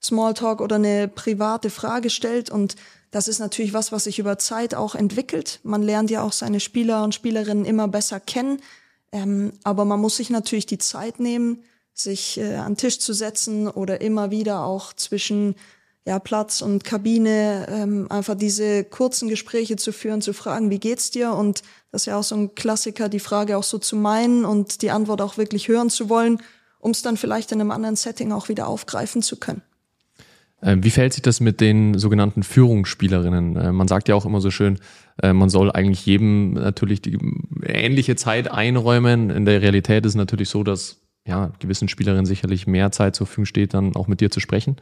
Smalltalk 0.00 0.60
oder 0.60 0.76
eine 0.76 1.08
private 1.08 1.70
Frage 1.70 2.10
stellt 2.10 2.50
und 2.50 2.76
das 3.10 3.28
ist 3.28 3.40
natürlich 3.40 3.74
was, 3.74 3.92
was 3.92 4.04
sich 4.04 4.18
über 4.18 4.38
Zeit 4.38 4.74
auch 4.74 4.94
entwickelt. 4.94 5.60
Man 5.64 5.82
lernt 5.82 6.10
ja 6.10 6.22
auch 6.22 6.32
seine 6.32 6.60
Spieler 6.60 7.02
und 7.04 7.14
Spielerinnen 7.14 7.64
immer 7.64 7.88
besser 7.88 8.20
kennen, 8.20 8.60
ähm, 9.10 9.52
aber 9.64 9.84
man 9.84 10.00
muss 10.00 10.16
sich 10.16 10.30
natürlich 10.30 10.66
die 10.66 10.78
Zeit 10.78 11.18
nehmen, 11.18 11.62
sich 11.94 12.38
äh, 12.38 12.56
an 12.56 12.76
Tisch 12.76 12.98
zu 12.98 13.12
setzen 13.12 13.68
oder 13.68 14.00
immer 14.00 14.30
wieder 14.30 14.64
auch 14.64 14.92
zwischen 14.92 15.54
ja, 16.04 16.18
Platz 16.18 16.62
und 16.62 16.84
Kabine, 16.84 17.66
ähm, 17.70 18.06
einfach 18.10 18.34
diese 18.34 18.84
kurzen 18.84 19.28
Gespräche 19.28 19.76
zu 19.76 19.92
führen, 19.92 20.20
zu 20.20 20.32
fragen, 20.32 20.70
wie 20.70 20.80
geht's 20.80 21.10
dir? 21.10 21.32
Und 21.32 21.62
das 21.92 22.02
ist 22.02 22.06
ja 22.06 22.18
auch 22.18 22.24
so 22.24 22.34
ein 22.34 22.54
Klassiker, 22.54 23.08
die 23.08 23.20
Frage 23.20 23.56
auch 23.56 23.62
so 23.62 23.78
zu 23.78 23.94
meinen 23.96 24.44
und 24.44 24.82
die 24.82 24.90
Antwort 24.90 25.20
auch 25.20 25.36
wirklich 25.36 25.68
hören 25.68 25.90
zu 25.90 26.08
wollen, 26.08 26.42
um 26.80 26.90
es 26.90 27.02
dann 27.02 27.16
vielleicht 27.16 27.52
in 27.52 27.60
einem 27.60 27.70
anderen 27.70 27.96
Setting 27.96 28.32
auch 28.32 28.48
wieder 28.48 28.66
aufgreifen 28.66 29.22
zu 29.22 29.36
können. 29.36 29.62
Ähm, 30.60 30.82
wie 30.82 30.90
verhält 30.90 31.12
sich 31.12 31.22
das 31.22 31.40
mit 31.40 31.60
den 31.60 31.98
sogenannten 31.98 32.42
Führungsspielerinnen? 32.42 33.56
Äh, 33.56 33.72
man 33.72 33.88
sagt 33.88 34.08
ja 34.08 34.14
auch 34.14 34.24
immer 34.24 34.40
so 34.40 34.50
schön, 34.50 34.78
äh, 35.22 35.32
man 35.32 35.50
soll 35.50 35.70
eigentlich 35.70 36.06
jedem 36.06 36.54
natürlich 36.54 37.02
die 37.02 37.18
ähnliche 37.64 38.16
Zeit 38.16 38.50
einräumen. 38.50 39.30
In 39.30 39.44
der 39.44 39.60
Realität 39.60 40.04
ist 40.04 40.12
es 40.12 40.16
natürlich 40.16 40.48
so, 40.48 40.62
dass 40.62 41.01
ja, 41.26 41.52
gewissen 41.60 41.88
Spielerinnen 41.88 42.26
sicherlich 42.26 42.66
mehr 42.66 42.90
Zeit 42.92 43.14
zur 43.14 43.26
Verfügung 43.26 43.46
steht, 43.46 43.74
dann 43.74 43.94
auch 43.94 44.08
mit 44.08 44.20
dir 44.20 44.30
zu 44.30 44.40
sprechen. 44.40 44.76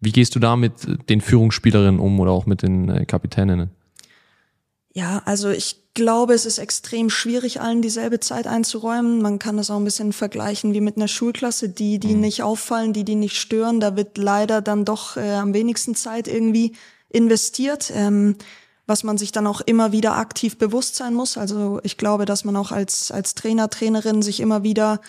Wie 0.00 0.12
gehst 0.12 0.34
du 0.34 0.40
da 0.40 0.56
mit 0.56 1.08
den 1.08 1.20
Führungsspielerinnen 1.20 2.00
um 2.00 2.18
oder 2.18 2.32
auch 2.32 2.46
mit 2.46 2.62
den 2.62 2.88
äh, 2.88 3.04
Kapitäninnen? 3.04 3.70
Ja, 4.94 5.22
also 5.24 5.48
ich 5.50 5.94
glaube, 5.94 6.34
es 6.34 6.44
ist 6.44 6.58
extrem 6.58 7.08
schwierig, 7.08 7.60
allen 7.60 7.82
dieselbe 7.82 8.20
Zeit 8.20 8.46
einzuräumen. 8.46 9.22
Man 9.22 9.38
kann 9.38 9.56
das 9.56 9.70
auch 9.70 9.76
ein 9.76 9.84
bisschen 9.84 10.12
vergleichen 10.12 10.74
wie 10.74 10.80
mit 10.80 10.96
einer 10.96 11.08
Schulklasse, 11.08 11.68
die, 11.68 11.98
die 11.98 12.14
mhm. 12.14 12.20
nicht 12.20 12.42
auffallen, 12.42 12.92
die, 12.92 13.04
die 13.04 13.14
nicht 13.14 13.38
stören. 13.38 13.80
Da 13.80 13.96
wird 13.96 14.18
leider 14.18 14.60
dann 14.60 14.84
doch 14.84 15.16
äh, 15.16 15.34
am 15.34 15.54
wenigsten 15.54 15.94
Zeit 15.94 16.28
irgendwie 16.28 16.72
investiert, 17.08 17.92
ähm, 17.94 18.36
was 18.86 19.04
man 19.04 19.18
sich 19.18 19.32
dann 19.32 19.46
auch 19.46 19.60
immer 19.60 19.92
wieder 19.92 20.16
aktiv 20.16 20.58
bewusst 20.58 20.96
sein 20.96 21.14
muss. 21.14 21.38
Also 21.38 21.80
ich 21.84 21.96
glaube, 21.96 22.24
dass 22.24 22.44
man 22.44 22.56
auch 22.56 22.72
als, 22.72 23.10
als 23.10 23.34
Trainer, 23.34 23.70
Trainerin 23.70 24.22
sich 24.22 24.40
immer 24.40 24.62
wieder 24.62 25.00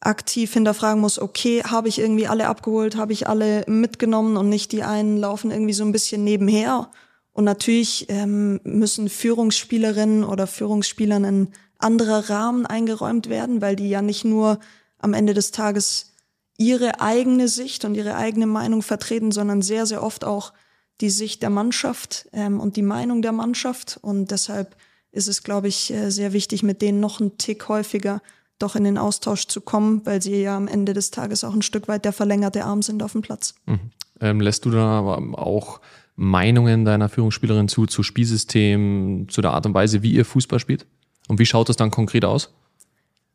aktiv 0.00 0.52
hinterfragen 0.52 1.00
muss, 1.00 1.18
okay, 1.18 1.62
habe 1.64 1.88
ich 1.88 1.98
irgendwie 1.98 2.28
alle 2.28 2.46
abgeholt, 2.46 2.96
habe 2.96 3.12
ich 3.12 3.26
alle 3.28 3.64
mitgenommen 3.66 4.36
und 4.36 4.48
nicht 4.48 4.72
die 4.72 4.84
einen 4.84 5.16
laufen 5.16 5.50
irgendwie 5.50 5.72
so 5.72 5.84
ein 5.84 5.92
bisschen 5.92 6.24
nebenher. 6.24 6.90
Und 7.32 7.44
natürlich 7.44 8.06
ähm, 8.08 8.60
müssen 8.64 9.08
Führungsspielerinnen 9.08 10.24
oder 10.24 10.46
Führungsspielern 10.46 11.24
in 11.24 11.48
anderer 11.78 12.28
Rahmen 12.30 12.66
eingeräumt 12.66 13.28
werden, 13.28 13.60
weil 13.60 13.76
die 13.76 13.88
ja 13.88 14.02
nicht 14.02 14.24
nur 14.24 14.58
am 14.98 15.14
Ende 15.14 15.34
des 15.34 15.52
Tages 15.52 16.12
ihre 16.56 17.00
eigene 17.00 17.46
Sicht 17.48 17.84
und 17.84 17.94
ihre 17.94 18.16
eigene 18.16 18.46
Meinung 18.46 18.82
vertreten, 18.82 19.30
sondern 19.30 19.62
sehr, 19.62 19.86
sehr 19.86 20.02
oft 20.02 20.24
auch 20.24 20.52
die 21.00 21.10
Sicht 21.10 21.42
der 21.42 21.50
Mannschaft 21.50 22.28
ähm, 22.32 22.58
und 22.58 22.76
die 22.76 22.82
Meinung 22.82 23.22
der 23.22 23.32
Mannschaft. 23.32 23.98
Und 24.02 24.32
deshalb 24.32 24.76
ist 25.12 25.28
es, 25.28 25.44
glaube 25.44 25.68
ich, 25.68 25.92
äh, 25.92 26.10
sehr 26.10 26.32
wichtig, 26.32 26.64
mit 26.64 26.82
denen 26.82 26.98
noch 26.98 27.20
einen 27.20 27.38
Tick 27.38 27.68
häufiger 27.68 28.20
doch 28.58 28.76
in 28.76 28.84
den 28.84 28.98
Austausch 28.98 29.46
zu 29.46 29.60
kommen, 29.60 30.04
weil 30.04 30.22
sie 30.22 30.42
ja 30.42 30.56
am 30.56 30.68
Ende 30.68 30.92
des 30.92 31.10
Tages 31.10 31.44
auch 31.44 31.54
ein 31.54 31.62
Stück 31.62 31.88
weit 31.88 32.04
der 32.04 32.12
verlängerte 32.12 32.64
Arm 32.64 32.82
sind 32.82 33.02
auf 33.02 33.12
dem 33.12 33.22
Platz. 33.22 33.54
Mhm. 33.66 33.80
Ähm, 34.20 34.40
lässt 34.40 34.64
du 34.64 34.70
da 34.70 35.00
auch 35.00 35.80
Meinungen 36.16 36.84
deiner 36.84 37.08
Führungsspielerin 37.08 37.68
zu, 37.68 37.86
zu 37.86 38.02
Spielsystem, 38.02 39.26
zu 39.28 39.40
der 39.40 39.52
Art 39.52 39.66
und 39.66 39.74
Weise, 39.74 40.02
wie 40.02 40.12
ihr 40.12 40.24
Fußball 40.24 40.58
spielt? 40.58 40.86
Und 41.28 41.38
wie 41.38 41.46
schaut 41.46 41.68
das 41.68 41.76
dann 41.76 41.90
konkret 41.90 42.24
aus? 42.24 42.52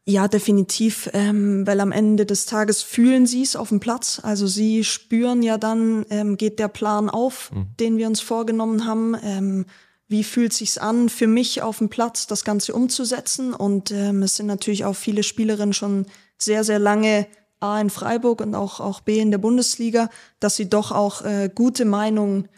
Ja, 0.05 0.27
definitiv, 0.27 1.09
ähm, 1.13 1.65
weil 1.65 1.79
am 1.79 1.93
Ende 1.93 2.25
des 2.25 2.45
Tages 2.45 2.81
fühlen 2.81 3.25
sie 3.25 3.41
es 3.41 3.55
auf 3.55 3.69
dem 3.69 3.79
Platz. 3.79 4.19
Also 4.21 4.47
sie 4.47 4.83
spüren 4.83 5.41
ja 5.41 5.57
dann, 5.57 6.05
ähm, 6.09 6.35
geht 6.35 6.59
der 6.59 6.67
Plan 6.67 7.09
auf, 7.09 7.51
mhm. 7.53 7.67
den 7.79 7.97
wir 7.97 8.07
uns 8.07 8.19
vorgenommen 8.19 8.85
haben. 8.85 9.15
Ähm, 9.23 9.65
wie 10.07 10.23
fühlt 10.23 10.53
sich's 10.53 10.77
an, 10.77 11.09
für 11.09 11.27
mich 11.27 11.61
auf 11.61 11.79
dem 11.79 11.89
Platz 11.89 12.27
das 12.27 12.43
Ganze 12.43 12.73
umzusetzen. 12.73 13.53
Und 13.53 13.91
ähm, 13.91 14.23
es 14.23 14.35
sind 14.35 14.47
natürlich 14.47 14.85
auch 14.85 14.95
viele 14.95 15.23
Spielerinnen 15.23 15.73
schon 15.73 16.05
sehr, 16.37 16.63
sehr 16.63 16.79
lange 16.79 17.27
A 17.59 17.79
in 17.79 17.89
Freiburg 17.89 18.41
und 18.41 18.55
auch, 18.55 18.79
auch 18.79 18.99
B 19.01 19.19
in 19.19 19.31
der 19.31 19.37
Bundesliga, 19.37 20.09
dass 20.39 20.55
sie 20.55 20.69
doch 20.69 20.91
auch 20.91 21.23
äh, 21.23 21.49
gute 21.53 21.85
Meinungen 21.85 22.49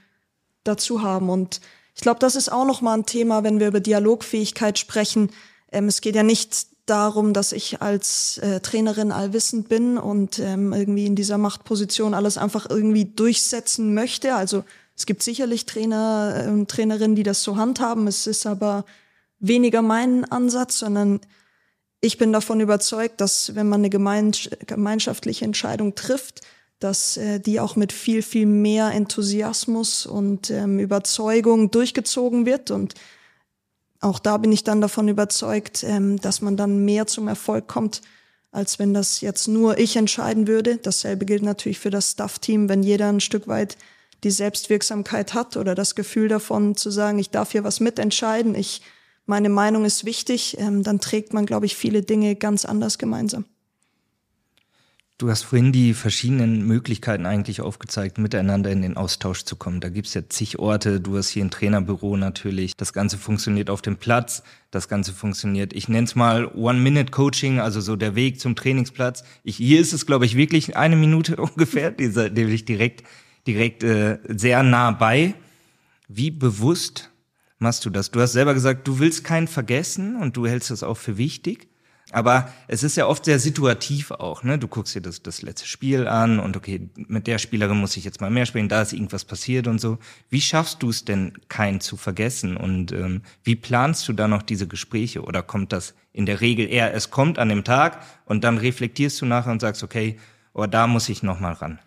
dazu 0.63 1.03
haben. 1.03 1.29
Und 1.29 1.61
ich 1.93 2.01
glaube, 2.01 2.19
das 2.19 2.35
ist 2.35 2.51
auch 2.51 2.65
nochmal 2.65 2.97
ein 2.97 3.05
Thema, 3.05 3.43
wenn 3.43 3.59
wir 3.59 3.67
über 3.67 3.79
Dialogfähigkeit 3.79 4.79
sprechen. 4.79 5.29
Ähm, 5.71 5.87
es 5.87 6.01
geht 6.01 6.15
ja 6.15 6.23
nicht 6.23 6.67
darum, 6.85 7.33
dass 7.33 7.51
ich 7.51 7.81
als 7.81 8.37
äh, 8.39 8.59
Trainerin 8.59 9.11
allwissend 9.11 9.69
bin 9.69 9.97
und 9.97 10.39
ähm, 10.39 10.73
irgendwie 10.73 11.05
in 11.05 11.15
dieser 11.15 11.37
Machtposition 11.37 12.13
alles 12.13 12.37
einfach 12.37 12.69
irgendwie 12.69 13.05
durchsetzen 13.05 13.93
möchte. 13.93 14.35
Also 14.35 14.63
es 14.95 15.05
gibt 15.05 15.23
sicherlich 15.23 15.65
Trainer 15.65 16.45
und 16.47 16.69
Trainerinnen, 16.69 17.15
die 17.15 17.23
das 17.23 17.43
so 17.43 17.57
handhaben. 17.57 18.07
Es 18.07 18.27
ist 18.27 18.45
aber 18.45 18.85
weniger 19.39 19.81
mein 19.81 20.23
Ansatz, 20.25 20.79
sondern 20.79 21.19
ich 21.99 22.17
bin 22.17 22.31
davon 22.31 22.59
überzeugt, 22.59 23.19
dass 23.19 23.55
wenn 23.55 23.67
man 23.67 23.81
eine 23.81 23.89
gemeinschaftliche 23.89 25.43
Entscheidung 25.43 25.95
trifft, 25.95 26.41
dass 26.79 27.17
äh, 27.17 27.39
die 27.39 27.59
auch 27.59 27.75
mit 27.75 27.91
viel, 27.91 28.21
viel 28.21 28.45
mehr 28.45 28.91
Enthusiasmus 28.91 30.05
und 30.05 30.49
ähm, 30.49 30.79
Überzeugung 30.79 31.71
durchgezogen 31.71 32.45
wird. 32.45 32.69
Und 32.69 32.93
auch 34.01 34.19
da 34.19 34.37
bin 34.37 34.51
ich 34.51 34.63
dann 34.63 34.81
davon 34.81 35.07
überzeugt, 35.07 35.83
ähm, 35.83 36.19
dass 36.19 36.41
man 36.41 36.57
dann 36.57 36.83
mehr 36.85 37.07
zum 37.07 37.27
Erfolg 37.27 37.67
kommt, 37.67 38.01
als 38.51 38.77
wenn 38.77 38.93
das 38.93 39.21
jetzt 39.21 39.47
nur 39.47 39.77
ich 39.77 39.95
entscheiden 39.95 40.47
würde. 40.47 40.77
Dasselbe 40.77 41.25
gilt 41.25 41.43
natürlich 41.43 41.79
für 41.79 41.91
das 41.91 42.11
Staff-Team, 42.11 42.69
wenn 42.69 42.83
jeder 42.83 43.09
ein 43.09 43.21
Stück 43.21 43.47
weit 43.47 43.77
die 44.23 44.31
Selbstwirksamkeit 44.31 45.33
hat 45.33 45.57
oder 45.57 45.75
das 45.75 45.95
Gefühl 45.95 46.27
davon 46.27 46.75
zu 46.75 46.89
sagen, 46.89 47.19
ich 47.19 47.29
darf 47.29 47.51
hier 47.51 47.63
was 47.63 47.79
mitentscheiden, 47.79 48.55
ich, 48.55 48.81
meine 49.25 49.49
Meinung 49.49 49.85
ist 49.85 50.05
wichtig, 50.05 50.57
ähm, 50.59 50.83
dann 50.83 50.99
trägt 50.99 51.33
man, 51.33 51.45
glaube 51.45 51.65
ich, 51.65 51.75
viele 51.75 52.01
Dinge 52.01 52.35
ganz 52.35 52.65
anders 52.65 52.97
gemeinsam. 52.97 53.45
Du 55.17 55.29
hast 55.29 55.43
vorhin 55.43 55.71
die 55.71 55.93
verschiedenen 55.93 56.67
Möglichkeiten 56.67 57.25
eigentlich 57.25 57.61
aufgezeigt, 57.61 58.17
miteinander 58.17 58.69
in 58.69 58.81
den 58.81 58.97
Austausch 58.97 59.43
zu 59.43 59.55
kommen. 59.55 59.79
Da 59.79 59.87
gibt's 59.87 60.13
ja 60.13 60.27
zig 60.27 60.59
Orte. 60.59 60.99
Du 60.99 61.15
hast 61.15 61.29
hier 61.29 61.45
ein 61.45 61.51
Trainerbüro 61.51 62.17
natürlich. 62.17 62.75
Das 62.75 62.91
Ganze 62.91 63.17
funktioniert 63.17 63.69
auf 63.69 63.81
dem 63.81 63.95
Platz. 63.95 64.43
Das 64.71 64.89
Ganze 64.89 65.13
funktioniert, 65.13 65.71
ich 65.71 65.87
nenne 65.87 66.03
es 66.03 66.15
mal 66.15 66.47
One-Minute-Coaching, 66.47 67.61
also 67.61 67.79
so 67.79 67.95
der 67.95 68.15
Weg 68.15 68.41
zum 68.41 68.57
Trainingsplatz. 68.57 69.23
Ich, 69.43 69.55
hier 69.55 69.79
ist 69.79 69.93
es, 69.93 70.05
glaube 70.05 70.25
ich, 70.25 70.35
wirklich 70.35 70.75
eine 70.75 70.97
Minute 70.97 71.37
ungefähr, 71.37 71.97
will 71.97 72.51
ich 72.51 72.65
direkt 72.65 73.03
direkt 73.47 73.83
äh, 73.83 74.19
sehr 74.27 74.63
nah 74.63 74.91
bei. 74.91 75.33
Wie 76.07 76.31
bewusst 76.31 77.11
machst 77.59 77.85
du 77.85 77.89
das? 77.89 78.11
Du 78.11 78.21
hast 78.21 78.33
selber 78.33 78.53
gesagt, 78.53 78.87
du 78.87 78.99
willst 78.99 79.23
keinen 79.23 79.47
vergessen 79.47 80.15
und 80.15 80.37
du 80.37 80.47
hältst 80.47 80.71
das 80.71 80.83
auch 80.83 80.97
für 80.97 81.17
wichtig. 81.17 81.67
Aber 82.11 82.53
es 82.67 82.83
ist 82.83 82.97
ja 82.97 83.07
oft 83.07 83.25
sehr 83.25 83.39
situativ 83.39 84.11
auch, 84.11 84.43
ne? 84.43 84.59
Du 84.59 84.67
guckst 84.67 84.93
dir 84.93 85.01
das, 85.01 85.23
das 85.23 85.41
letzte 85.41 85.67
Spiel 85.67 86.07
an 86.07 86.39
und 86.39 86.55
okay, 86.55 86.87
mit 86.95 87.25
der 87.25 87.39
Spielerin 87.39 87.77
muss 87.77 87.97
ich 87.97 88.05
jetzt 88.05 88.21
mal 88.21 88.29
mehr 88.29 88.45
spielen, 88.45 88.69
da 88.69 88.83
ist 88.83 88.93
irgendwas 88.93 89.25
passiert 89.25 89.65
und 89.65 89.81
so. 89.81 89.97
Wie 90.29 90.39
schaffst 90.39 90.83
du 90.83 90.89
es 90.89 91.03
denn, 91.03 91.33
keinen 91.49 91.81
zu 91.81 91.97
vergessen? 91.97 92.57
Und 92.57 92.91
ähm, 92.91 93.23
wie 93.43 93.55
planst 93.55 94.07
du 94.07 94.13
da 94.13 94.27
noch 94.27 94.43
diese 94.43 94.67
Gespräche? 94.67 95.23
Oder 95.23 95.41
kommt 95.41 95.73
das 95.73 95.95
in 96.13 96.27
der 96.27 96.41
Regel 96.41 96.69
eher, 96.69 96.93
es 96.93 97.09
kommt 97.09 97.39
an 97.39 97.49
dem 97.49 97.63
Tag 97.63 98.01
und 98.25 98.43
dann 98.43 98.59
reflektierst 98.59 99.19
du 99.21 99.25
nachher 99.25 99.51
und 99.51 99.61
sagst, 99.61 99.81
okay, 99.83 100.19
oh, 100.53 100.67
da 100.67 100.85
muss 100.85 101.09
ich 101.09 101.23
noch 101.23 101.39
mal 101.39 101.53
ran? 101.53 101.79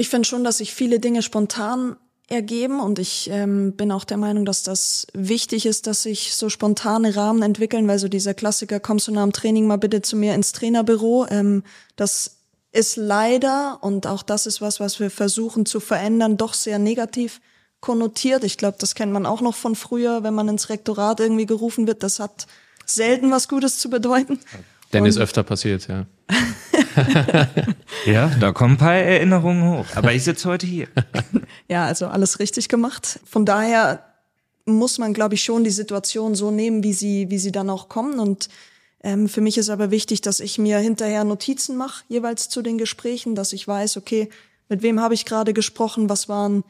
Ich 0.00 0.08
finde 0.08 0.26
schon, 0.26 0.44
dass 0.44 0.56
sich 0.56 0.72
viele 0.72 0.98
Dinge 0.98 1.20
spontan 1.20 1.94
ergeben 2.26 2.80
und 2.80 2.98
ich 2.98 3.28
ähm, 3.30 3.76
bin 3.76 3.92
auch 3.92 4.04
der 4.04 4.16
Meinung, 4.16 4.46
dass 4.46 4.62
das 4.62 5.06
wichtig 5.12 5.66
ist, 5.66 5.86
dass 5.86 6.04
sich 6.04 6.34
so 6.34 6.48
spontane 6.48 7.16
Rahmen 7.16 7.42
entwickeln, 7.42 7.86
weil 7.86 7.98
so 7.98 8.08
dieser 8.08 8.32
Klassiker, 8.32 8.80
kommst 8.80 9.08
du 9.08 9.12
nach 9.12 9.24
dem 9.24 9.34
Training 9.34 9.66
mal 9.66 9.76
bitte 9.76 10.00
zu 10.00 10.16
mir 10.16 10.34
ins 10.34 10.52
Trainerbüro, 10.52 11.26
ähm, 11.28 11.64
das 11.96 12.38
ist 12.72 12.96
leider, 12.96 13.76
und 13.82 14.06
auch 14.06 14.22
das 14.22 14.46
ist 14.46 14.62
was, 14.62 14.80
was 14.80 15.00
wir 15.00 15.10
versuchen 15.10 15.66
zu 15.66 15.80
verändern, 15.80 16.38
doch 16.38 16.54
sehr 16.54 16.78
negativ 16.78 17.42
konnotiert. 17.80 18.42
Ich 18.42 18.56
glaube, 18.56 18.78
das 18.80 18.94
kennt 18.94 19.12
man 19.12 19.26
auch 19.26 19.42
noch 19.42 19.54
von 19.54 19.76
früher, 19.76 20.22
wenn 20.22 20.32
man 20.32 20.48
ins 20.48 20.70
Rektorat 20.70 21.20
irgendwie 21.20 21.44
gerufen 21.44 21.86
wird. 21.86 22.02
Das 22.02 22.20
hat 22.20 22.46
selten 22.86 23.30
was 23.30 23.48
Gutes 23.48 23.78
zu 23.78 23.90
bedeuten. 23.90 24.38
Denn 24.94 25.04
ist 25.04 25.18
öfter 25.18 25.42
passiert, 25.42 25.88
ja. 25.88 26.06
ja, 28.06 28.30
da 28.40 28.52
kommen 28.52 28.74
ein 28.74 28.78
paar 28.78 28.94
Erinnerungen 28.94 29.78
hoch. 29.78 29.86
Aber 29.94 30.12
ich 30.12 30.24
sitze 30.24 30.48
heute 30.48 30.66
hier. 30.66 30.88
ja, 31.68 31.84
also 31.84 32.06
alles 32.06 32.38
richtig 32.38 32.68
gemacht. 32.68 33.20
Von 33.24 33.44
daher 33.44 34.04
muss 34.66 34.98
man, 34.98 35.14
glaube 35.14 35.34
ich, 35.34 35.44
schon 35.44 35.64
die 35.64 35.70
Situation 35.70 36.34
so 36.34 36.50
nehmen, 36.50 36.82
wie 36.82 36.92
sie, 36.92 37.30
wie 37.30 37.38
sie 37.38 37.52
dann 37.52 37.70
auch 37.70 37.88
kommen. 37.88 38.18
Und 38.18 38.48
ähm, 39.02 39.28
für 39.28 39.40
mich 39.40 39.58
ist 39.58 39.70
aber 39.70 39.90
wichtig, 39.90 40.20
dass 40.20 40.40
ich 40.40 40.58
mir 40.58 40.78
hinterher 40.78 41.24
Notizen 41.24 41.76
mache, 41.76 42.04
jeweils 42.08 42.48
zu 42.48 42.62
den 42.62 42.78
Gesprächen, 42.78 43.34
dass 43.34 43.52
ich 43.52 43.66
weiß, 43.66 43.96
okay, 43.96 44.28
mit 44.68 44.82
wem 44.82 45.00
habe 45.00 45.14
ich 45.14 45.24
gerade 45.24 45.52
gesprochen, 45.52 46.08
was 46.08 46.28
waren 46.28 46.64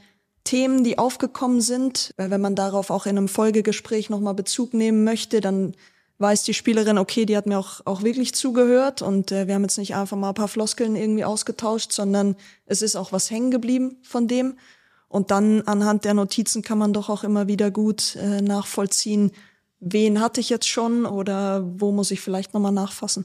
Themen, 0.44 0.84
die 0.84 0.98
aufgekommen 0.98 1.60
sind. 1.60 2.14
Weil 2.16 2.30
wenn 2.30 2.40
man 2.40 2.54
darauf 2.54 2.90
auch 2.90 3.06
in 3.06 3.18
einem 3.18 3.28
Folgegespräch 3.28 4.10
nochmal 4.10 4.34
Bezug 4.34 4.74
nehmen 4.74 5.04
möchte, 5.04 5.40
dann 5.40 5.74
weiß 6.20 6.44
die 6.44 6.54
Spielerin, 6.54 6.98
okay, 6.98 7.24
die 7.24 7.36
hat 7.36 7.46
mir 7.46 7.58
auch, 7.58 7.80
auch 7.86 8.02
wirklich 8.02 8.34
zugehört 8.34 9.00
und 9.00 9.32
äh, 9.32 9.46
wir 9.46 9.54
haben 9.54 9.62
jetzt 9.62 9.78
nicht 9.78 9.94
einfach 9.94 10.16
mal 10.16 10.28
ein 10.28 10.34
paar 10.34 10.48
Floskeln 10.48 10.94
irgendwie 10.94 11.24
ausgetauscht, 11.24 11.92
sondern 11.92 12.36
es 12.66 12.82
ist 12.82 12.94
auch 12.94 13.12
was 13.12 13.30
hängen 13.30 13.50
geblieben 13.50 13.96
von 14.02 14.28
dem. 14.28 14.58
Und 15.08 15.30
dann 15.30 15.62
anhand 15.62 16.04
der 16.04 16.14
Notizen 16.14 16.62
kann 16.62 16.78
man 16.78 16.92
doch 16.92 17.08
auch 17.08 17.24
immer 17.24 17.48
wieder 17.48 17.70
gut 17.70 18.16
äh, 18.16 18.42
nachvollziehen, 18.42 19.32
wen 19.80 20.20
hatte 20.20 20.40
ich 20.40 20.50
jetzt 20.50 20.68
schon 20.68 21.06
oder 21.06 21.64
wo 21.80 21.90
muss 21.90 22.10
ich 22.10 22.20
vielleicht 22.20 22.54
nochmal 22.54 22.72
nachfassen. 22.72 23.24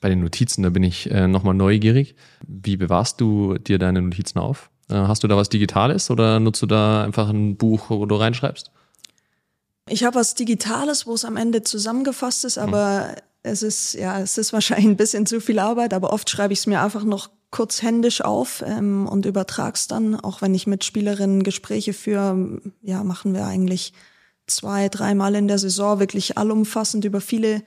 Bei 0.00 0.08
den 0.08 0.20
Notizen, 0.20 0.62
da 0.62 0.70
bin 0.70 0.82
ich 0.82 1.10
äh, 1.10 1.26
nochmal 1.26 1.54
neugierig. 1.54 2.14
Wie 2.46 2.76
bewahrst 2.76 3.20
du 3.20 3.58
dir 3.58 3.78
deine 3.78 4.02
Notizen 4.02 4.38
auf? 4.38 4.70
Äh, 4.90 4.94
hast 4.94 5.24
du 5.24 5.28
da 5.28 5.36
was 5.36 5.48
Digitales 5.48 6.10
oder 6.10 6.40
nutzt 6.40 6.62
du 6.62 6.66
da 6.66 7.02
einfach 7.02 7.30
ein 7.30 7.56
Buch, 7.56 7.90
wo 7.90 8.04
du 8.06 8.16
reinschreibst? 8.16 8.70
Ich 9.88 10.04
habe 10.04 10.16
was 10.16 10.34
Digitales, 10.34 11.06
wo 11.06 11.14
es 11.14 11.24
am 11.24 11.36
Ende 11.36 11.62
zusammengefasst 11.62 12.44
ist, 12.44 12.58
aber 12.58 13.08
mhm. 13.08 13.14
es 13.42 13.62
ist, 13.62 13.94
ja, 13.94 14.20
es 14.20 14.38
ist 14.38 14.52
wahrscheinlich 14.52 14.86
ein 14.86 14.96
bisschen 14.96 15.26
zu 15.26 15.40
viel 15.40 15.58
Arbeit, 15.58 15.94
aber 15.94 16.12
oft 16.12 16.28
schreibe 16.28 16.52
ich 16.52 16.60
es 16.60 16.66
mir 16.66 16.82
einfach 16.82 17.04
noch 17.04 17.30
kurz 17.50 17.82
händisch 17.82 18.20
auf 18.20 18.62
ähm, 18.66 19.06
und 19.06 19.26
übertrag's 19.26 19.86
dann. 19.86 20.14
Auch 20.14 20.42
wenn 20.42 20.54
ich 20.54 20.66
mit 20.66 20.84
Spielerinnen 20.84 21.42
Gespräche 21.42 21.92
führe, 21.92 22.60
ja, 22.82 23.02
machen 23.04 23.34
wir 23.34 23.46
eigentlich 23.46 23.92
zwei, 24.46 24.88
dreimal 24.88 25.34
in 25.34 25.48
der 25.48 25.58
Saison 25.58 26.00
wirklich 26.00 26.36
allumfassend 26.36 27.04
über 27.04 27.20
viele 27.20 27.62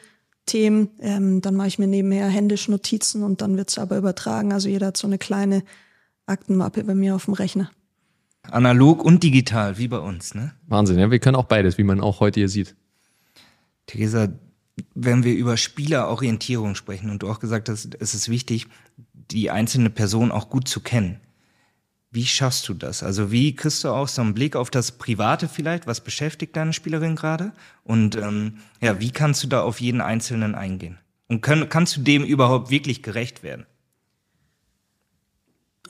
Themen. 0.46 0.90
Ähm, 1.00 1.42
dann 1.42 1.56
mache 1.56 1.68
ich 1.68 1.80
mir 1.80 1.88
nebenher 1.88 2.28
händisch 2.28 2.68
Notizen 2.68 3.24
und 3.24 3.42
dann 3.42 3.58
wird's 3.58 3.78
aber 3.78 3.98
übertragen. 3.98 4.54
Also 4.54 4.70
jeder 4.70 4.88
hat 4.88 4.98
so 4.98 5.08
eine 5.08 5.18
kleine 5.18 5.63
Aktenmappe 6.25 6.84
bei 6.84 6.96
mir 6.96 7.16
auf 7.16 7.25
dem 7.25 7.34
Rechner. 7.34 7.72
Analog 8.50 9.03
und 9.03 9.24
digital, 9.24 9.77
wie 9.77 9.88
bei 9.88 10.00
uns, 10.00 10.33
ne? 10.33 10.53
Wahnsinn, 10.67 11.00
ja. 11.00 11.12
Wir 11.12 11.19
können 11.19 11.36
auch 11.36 11.45
beides, 11.45 11.77
wie 11.77 11.83
man 11.83 12.01
auch 12.01 12.19
heute 12.19 12.39
hier 12.39 12.50
sieht. 12.50 12.75
Theresa, 13.86 14.29
wenn 14.95 15.24
wir 15.24 15.33
über 15.33 15.57
Spielerorientierung 15.57 16.75
sprechen 16.75 17.10
und 17.10 17.24
du 17.24 17.29
auch 17.29 17.39
gesagt 17.39 17.69
hast, 17.69 17.95
es 18.00 18.13
ist 18.13 18.29
wichtig, 18.29 18.67
die 19.13 19.51
einzelne 19.51 19.89
Person 19.89 20.31
auch 20.31 20.50
gut 20.50 20.67
zu 20.67 20.81
kennen. 20.81 21.19
Wie 22.13 22.25
schaffst 22.25 22.67
du 22.67 22.74
das? 22.74 23.03
Also 23.03 23.31
wie 23.31 23.55
kriegst 23.55 23.86
du 23.86 23.89
auch 23.89 24.10
so 24.10 24.21
einen 24.21 24.33
Blick 24.33 24.57
auf 24.57 24.69
das 24.69 24.91
Private 24.91 25.48
vielleicht? 25.48 25.88
Was 25.88 26.03
beschäftigt 26.03 26.57
deine 26.57 26.74
Spielerin 26.74 27.15
gerade? 27.15 27.53
Und 27.86 28.17
ähm, 28.17 28.57
ja, 28.81 29.00
wie 29.00 29.12
kannst 29.12 29.43
du 29.43 29.48
da 29.48 29.62
auf 29.62 29.79
jeden 29.79 30.01
Einzelnen 30.01 30.53
eingehen? 30.53 30.98
Und 31.29 31.39
können, 31.39 31.69
kannst 31.69 31.95
du 31.95 32.01
dem 32.01 32.25
überhaupt 32.25 32.69
wirklich 32.69 33.01
gerecht 33.01 33.43
werden? 33.43 33.65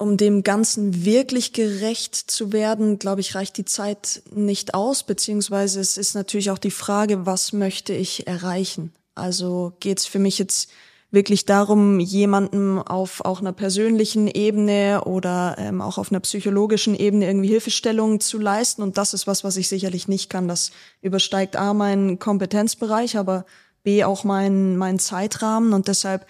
Um 0.01 0.17
dem 0.17 0.41
Ganzen 0.41 1.05
wirklich 1.05 1.53
gerecht 1.53 2.15
zu 2.15 2.51
werden, 2.51 2.97
glaube 2.97 3.21
ich, 3.21 3.35
reicht 3.35 3.55
die 3.57 3.65
Zeit 3.65 4.23
nicht 4.33 4.73
aus, 4.73 5.03
beziehungsweise 5.03 5.79
es 5.79 5.95
ist 5.95 6.15
natürlich 6.15 6.49
auch 6.49 6.57
die 6.57 6.71
Frage, 6.71 7.27
was 7.27 7.53
möchte 7.53 7.93
ich 7.93 8.25
erreichen? 8.25 8.93
Also 9.13 9.73
geht 9.79 9.99
es 9.99 10.07
für 10.07 10.17
mich 10.17 10.39
jetzt 10.39 10.71
wirklich 11.11 11.45
darum, 11.45 11.99
jemandem 11.99 12.79
auf 12.79 13.23
auch 13.23 13.41
einer 13.41 13.51
persönlichen 13.51 14.27
Ebene 14.27 15.03
oder 15.05 15.55
ähm, 15.59 15.81
auch 15.81 15.99
auf 15.99 16.11
einer 16.11 16.21
psychologischen 16.21 16.95
Ebene 16.95 17.27
irgendwie 17.27 17.49
Hilfestellungen 17.49 18.19
zu 18.21 18.39
leisten. 18.39 18.81
Und 18.81 18.97
das 18.97 19.13
ist 19.13 19.27
was, 19.27 19.43
was 19.43 19.55
ich 19.55 19.69
sicherlich 19.69 20.07
nicht 20.07 20.31
kann. 20.31 20.47
Das 20.47 20.71
übersteigt 21.03 21.55
A 21.57 21.75
meinen 21.75 22.17
Kompetenzbereich, 22.17 23.17
aber 23.17 23.45
B 23.83 24.03
auch 24.03 24.23
meinen 24.23 24.77
mein 24.77 24.97
Zeitrahmen. 24.97 25.73
Und 25.73 25.87
deshalb 25.87 26.25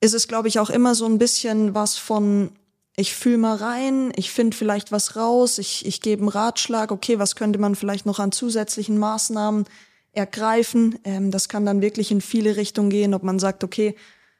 ist 0.00 0.14
es, 0.14 0.28
glaube 0.28 0.46
ich, 0.46 0.60
auch 0.60 0.70
immer 0.70 0.94
so 0.94 1.06
ein 1.06 1.18
bisschen 1.18 1.74
was 1.74 1.96
von, 1.96 2.50
ich 2.96 3.14
fühle 3.14 3.38
mal 3.38 3.56
rein, 3.56 4.12
ich 4.16 4.30
finde 4.30 4.56
vielleicht 4.56 4.92
was 4.92 5.16
raus, 5.16 5.58
ich, 5.58 5.86
ich 5.86 6.00
gebe 6.02 6.22
einen 6.22 6.28
Ratschlag, 6.28 6.92
okay, 6.92 7.18
was 7.18 7.36
könnte 7.36 7.58
man 7.58 7.74
vielleicht 7.74 8.04
noch 8.04 8.18
an 8.18 8.32
zusätzlichen 8.32 8.98
Maßnahmen 8.98 9.64
ergreifen. 10.12 10.98
Ähm, 11.04 11.30
das 11.30 11.48
kann 11.48 11.64
dann 11.64 11.80
wirklich 11.80 12.10
in 12.10 12.20
viele 12.20 12.56
Richtungen 12.56 12.90
gehen, 12.90 13.14
ob 13.14 13.22
man 13.22 13.38
sagt, 13.38 13.64
okay, 13.64 13.96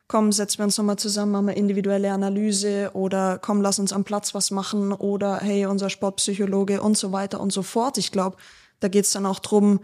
komm, 0.06 0.32
setzen 0.32 0.58
wir 0.58 0.64
uns 0.64 0.76
nochmal 0.76 0.98
zusammen, 0.98 1.32
machen 1.32 1.46
wir 1.46 1.56
individuelle 1.56 2.12
Analyse 2.12 2.90
oder 2.92 3.38
komm, 3.38 3.62
lass 3.62 3.78
uns 3.78 3.94
am 3.94 4.04
Platz 4.04 4.34
was 4.34 4.50
machen 4.50 4.92
oder 4.92 5.38
hey, 5.38 5.64
unser 5.64 5.88
Sportpsychologe 5.88 6.82
und 6.82 6.98
so 6.98 7.12
weiter 7.12 7.40
und 7.40 7.54
so 7.54 7.62
fort. 7.62 7.96
Ich 7.96 8.12
glaube, 8.12 8.36
da 8.80 8.88
geht 8.88 9.06
es 9.06 9.12
dann 9.12 9.24
auch 9.24 9.38
drum, 9.38 9.80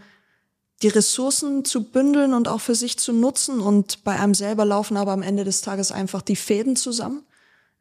die 0.83 0.89
Ressourcen 0.89 1.65
zu 1.65 1.85
bündeln 1.85 2.35
und 2.35 2.47
auch 2.47 2.61
für 2.61 2.75
sich 2.75 2.99
zu 2.99 3.11
nutzen 3.11 3.59
und 3.59 4.03
bei 4.03 4.19
einem 4.19 4.35
selber 4.35 4.65
laufen 4.65 4.95
aber 4.95 5.11
am 5.13 5.23
Ende 5.23 5.43
des 5.43 5.61
Tages 5.61 5.91
einfach 5.91 6.21
die 6.21 6.35
Fäden 6.35 6.75
zusammen 6.75 7.23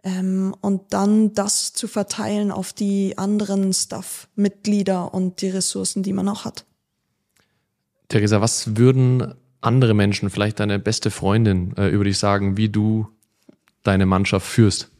ähm, 0.04 0.54
und 0.60 0.92
dann 0.92 1.34
das 1.34 1.72
zu 1.72 1.88
verteilen 1.88 2.50
auf 2.50 2.72
die 2.72 3.18
anderen 3.18 3.72
Staff-Mitglieder 3.72 5.12
und 5.12 5.42
die 5.42 5.50
Ressourcen, 5.50 6.02
die 6.02 6.12
man 6.12 6.28
auch 6.28 6.44
hat. 6.44 6.64
Theresa, 8.08 8.40
was 8.40 8.76
würden 8.76 9.34
andere 9.60 9.94
Menschen, 9.94 10.30
vielleicht 10.30 10.60
deine 10.60 10.78
beste 10.78 11.10
Freundin, 11.10 11.76
äh, 11.76 11.88
über 11.88 12.04
dich 12.04 12.18
sagen, 12.18 12.56
wie 12.56 12.68
du 12.68 13.08
deine 13.82 14.06
Mannschaft 14.06 14.46
führst? 14.46 14.90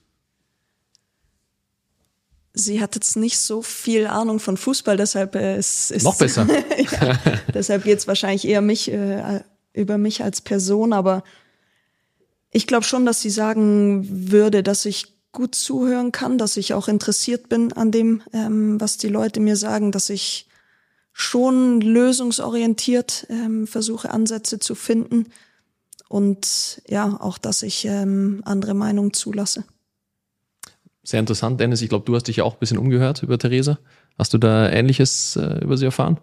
Sie 2.55 2.81
hat 2.81 2.97
jetzt 2.97 3.17
nicht 3.17 3.39
so 3.39 3.63
viel 3.63 4.09
Ahnung 4.09 4.41
von 4.41 4.57
Fußball, 4.57 4.97
deshalb 4.97 5.37
äh, 5.37 5.59
ist, 5.59 5.93
ist 5.93 6.03
noch 6.03 6.19
besser. 6.19 6.47
ja, 7.01 7.19
deshalb 7.55 7.85
geht 7.85 7.99
es 7.99 8.09
wahrscheinlich 8.09 8.47
eher 8.49 8.63
mich 8.63 8.91
äh, 8.91 9.43
über 9.73 9.97
mich 9.97 10.25
als 10.25 10.41
Person, 10.41 10.93
aber 10.93 11.23
ich 12.51 12.67
glaube 12.67 12.85
schon, 12.85 13.07
dass 13.07 13.21
sie 13.21 13.31
sagen 13.31 14.31
würde, 14.31 14.63
dass 14.63 14.85
ich 14.85 15.15
gut 15.33 15.55
zuhören 15.55 16.13
kann, 16.13 16.39
dass 16.39 16.57
ich 16.57 16.75
auch 16.75 16.89
interessiert 16.89 17.49
bin 17.49 17.73
an 17.73 17.91
dem, 17.91 18.23
ähm, 18.33 18.81
was 18.81 18.97
die 18.97 19.09
Leute 19.09 19.41
mir 19.41 19.57
sagen, 19.57 19.93
dass 19.93 20.11
ich 20.11 20.49
schon 21.13 21.81
lösungsorientiert 21.81 23.27
ähm, 23.29 23.67
versuche, 23.67 24.11
Ansätze 24.11 24.59
zu 24.59 24.75
finden 24.75 25.27
und 26.09 26.81
ja, 26.89 27.19
auch, 27.21 27.39
dass 27.39 27.63
ich 27.63 27.85
ähm, 27.85 28.41
andere 28.45 28.75
Meinungen 28.75 29.13
zulasse. 29.13 29.65
Sehr 31.03 31.21
interessant, 31.21 31.61
Dennis. 31.61 31.83
Ich 31.83 31.89
glaube, 31.89 32.05
du 32.05 32.15
hast 32.15 32.29
dich 32.29 32.37
ja 32.37 32.45
auch 32.45 32.55
ein 32.55 32.61
bisschen 32.61 32.79
umgehört 32.79 33.23
über 33.23 33.39
Theresa. 33.39 33.79
Hast 34.19 34.35
du 34.35 34.39
da 34.39 34.69
Ähnliches 34.71 35.37
äh, 35.37 35.63
über 35.63 35.77
sie 35.77 35.87
erfahren? 35.87 36.19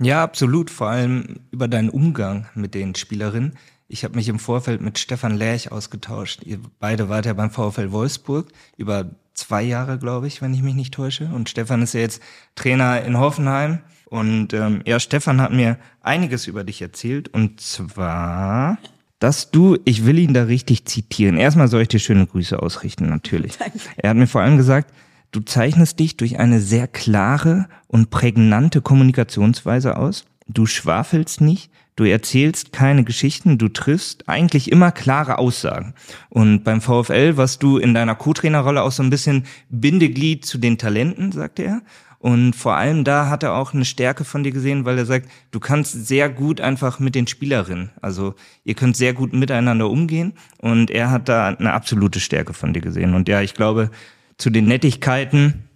Ja, 0.00 0.22
absolut. 0.22 0.70
Vor 0.70 0.88
allem 0.88 1.40
über 1.50 1.68
deinen 1.68 1.88
Umgang 1.88 2.46
mit 2.54 2.74
den 2.74 2.94
Spielerinnen. 2.94 3.56
Ich 3.88 4.04
habe 4.04 4.16
mich 4.16 4.28
im 4.28 4.38
Vorfeld 4.38 4.80
mit 4.80 4.98
Stefan 4.98 5.36
Lerch 5.36 5.70
ausgetauscht. 5.70 6.42
Ihr 6.44 6.58
beide 6.80 7.08
wart 7.08 7.26
ja 7.26 7.32
beim 7.34 7.50
VfL 7.50 7.92
Wolfsburg 7.92 8.48
über 8.76 9.10
zwei 9.34 9.62
Jahre, 9.62 9.98
glaube 9.98 10.26
ich, 10.26 10.42
wenn 10.42 10.54
ich 10.54 10.62
mich 10.62 10.74
nicht 10.74 10.94
täusche. 10.94 11.26
Und 11.32 11.48
Stefan 11.48 11.82
ist 11.82 11.94
ja 11.94 12.00
jetzt 12.00 12.20
Trainer 12.56 13.02
in 13.02 13.18
Hoffenheim. 13.18 13.80
Und 14.06 14.52
ähm, 14.54 14.82
ja, 14.86 14.98
Stefan 14.98 15.40
hat 15.40 15.52
mir 15.52 15.78
einiges 16.00 16.46
über 16.46 16.64
dich 16.64 16.82
erzählt. 16.82 17.28
Und 17.28 17.60
zwar, 17.60 18.78
dass 19.20 19.50
du, 19.50 19.78
ich 19.84 20.04
will 20.04 20.18
ihn 20.18 20.34
da 20.34 20.44
richtig 20.44 20.84
zitieren. 20.86 21.36
Erstmal 21.36 21.68
soll 21.68 21.82
ich 21.82 21.88
dir 21.88 22.00
schöne 22.00 22.26
Grüße 22.26 22.60
ausrichten, 22.60 23.08
natürlich. 23.08 23.56
Danke. 23.58 23.78
Er 23.96 24.10
hat 24.10 24.16
mir 24.16 24.26
vor 24.26 24.40
allem 24.40 24.56
gesagt, 24.56 24.92
du 25.30 25.40
zeichnest 25.40 26.00
dich 26.00 26.16
durch 26.16 26.38
eine 26.38 26.60
sehr 26.60 26.88
klare 26.88 27.68
und 27.86 28.10
prägnante 28.10 28.80
Kommunikationsweise 28.80 29.96
aus. 29.96 30.24
Du 30.48 30.66
schwafelst 30.66 31.40
nicht, 31.40 31.70
Du 31.96 32.04
erzählst 32.04 32.74
keine 32.74 33.04
Geschichten, 33.04 33.56
du 33.56 33.68
triffst 33.68 34.28
eigentlich 34.28 34.70
immer 34.70 34.92
klare 34.92 35.38
Aussagen. 35.38 35.94
Und 36.28 36.62
beim 36.62 36.82
VfL 36.82 37.38
warst 37.38 37.62
du 37.62 37.78
in 37.78 37.94
deiner 37.94 38.14
Co-Trainerrolle 38.14 38.82
auch 38.82 38.92
so 38.92 39.02
ein 39.02 39.08
bisschen 39.08 39.44
Bindeglied 39.70 40.44
zu 40.44 40.58
den 40.58 40.76
Talenten, 40.76 41.32
sagte 41.32 41.64
er. 41.64 41.82
Und 42.18 42.54
vor 42.54 42.76
allem 42.76 43.04
da 43.04 43.30
hat 43.30 43.42
er 43.42 43.54
auch 43.54 43.72
eine 43.72 43.86
Stärke 43.86 44.24
von 44.24 44.42
dir 44.42 44.52
gesehen, 44.52 44.84
weil 44.84 44.98
er 44.98 45.06
sagt, 45.06 45.30
du 45.52 45.60
kannst 45.60 46.06
sehr 46.06 46.28
gut 46.28 46.60
einfach 46.60 46.98
mit 46.98 47.14
den 47.14 47.26
Spielerinnen. 47.26 47.90
Also 48.02 48.34
ihr 48.64 48.74
könnt 48.74 48.96
sehr 48.96 49.14
gut 49.14 49.32
miteinander 49.32 49.88
umgehen. 49.88 50.34
Und 50.58 50.90
er 50.90 51.10
hat 51.10 51.30
da 51.30 51.48
eine 51.48 51.72
absolute 51.72 52.20
Stärke 52.20 52.52
von 52.52 52.74
dir 52.74 52.82
gesehen. 52.82 53.14
Und 53.14 53.26
ja, 53.26 53.40
ich 53.40 53.54
glaube, 53.54 53.90
zu 54.36 54.50
den 54.50 54.66
Nettigkeiten, 54.66 55.70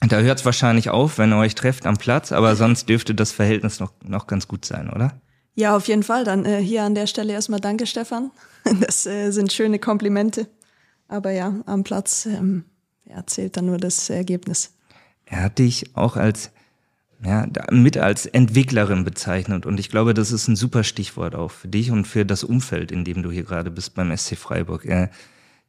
da 0.00 0.18
hört 0.18 0.40
es 0.40 0.44
wahrscheinlich 0.44 0.90
auf, 0.90 1.18
wenn 1.18 1.32
ihr 1.32 1.38
euch 1.38 1.54
trefft 1.54 1.86
am 1.86 1.96
Platz, 1.96 2.32
aber 2.32 2.56
sonst 2.56 2.88
dürfte 2.88 3.14
das 3.14 3.30
Verhältnis 3.30 3.78
noch, 3.78 3.92
noch 4.02 4.26
ganz 4.26 4.48
gut 4.48 4.64
sein, 4.64 4.90
oder? 4.90 5.20
Ja, 5.60 5.76
auf 5.76 5.88
jeden 5.88 6.02
Fall. 6.02 6.24
Dann 6.24 6.46
äh, 6.46 6.62
hier 6.62 6.84
an 6.84 6.94
der 6.94 7.06
Stelle 7.06 7.34
erstmal 7.34 7.60
danke, 7.60 7.86
Stefan. 7.86 8.30
Das 8.80 9.06
äh, 9.06 9.30
sind 9.30 9.52
schöne 9.52 9.78
Komplimente. 9.78 10.46
Aber 11.06 11.32
ja, 11.32 11.54
am 11.66 11.84
Platz 11.84 12.24
ähm, 12.24 12.64
ja, 13.04 13.26
zählt 13.26 13.58
dann 13.58 13.66
nur 13.66 13.76
das 13.76 14.08
Ergebnis. 14.08 14.72
Er 15.26 15.42
hat 15.42 15.58
dich 15.58 15.94
auch 15.96 16.16
als 16.16 16.50
ja, 17.22 17.46
mit 17.70 17.98
als 17.98 18.24
Entwicklerin 18.24 19.04
bezeichnet. 19.04 19.66
Und 19.66 19.78
ich 19.78 19.90
glaube, 19.90 20.14
das 20.14 20.32
ist 20.32 20.48
ein 20.48 20.56
super 20.56 20.82
Stichwort 20.82 21.34
auch 21.34 21.50
für 21.50 21.68
dich 21.68 21.90
und 21.90 22.06
für 22.06 22.24
das 22.24 22.42
Umfeld, 22.42 22.90
in 22.90 23.04
dem 23.04 23.22
du 23.22 23.30
hier 23.30 23.44
gerade 23.44 23.70
bist 23.70 23.94
beim 23.94 24.16
SC 24.16 24.38
Freiburg. 24.38 24.86
Äh, 24.86 25.08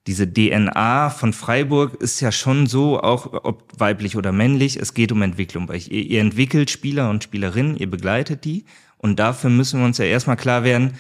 diese 0.08 0.32
DNA 0.32 1.10
von 1.10 1.34
Freiburg 1.34 2.02
ist 2.02 2.22
ja 2.22 2.32
schon 2.32 2.66
so, 2.66 3.02
auch 3.02 3.44
ob 3.44 3.68
weiblich 3.78 4.16
oder 4.16 4.32
männlich, 4.32 4.78
es 4.78 4.94
geht 4.94 5.12
um 5.12 5.22
Entwicklung. 5.22 5.70
Ihr, 5.70 5.90
ihr 5.90 6.22
entwickelt 6.22 6.72
Spieler 6.72 7.10
und 7.10 7.24
Spielerinnen, 7.24 7.76
ihr 7.76 7.90
begleitet 7.90 8.46
die 8.46 8.66
und 9.02 9.20
dafür 9.20 9.50
müssen 9.50 9.80
wir 9.80 9.86
uns 9.86 9.98
ja 9.98 10.06
erstmal 10.06 10.38
klar 10.38 10.64
werden, 10.64 10.94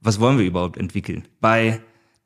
was 0.00 0.20
wollen 0.20 0.38
wir 0.38 0.44
überhaupt 0.44 0.76
entwickeln 0.76 1.26
bei 1.40 1.80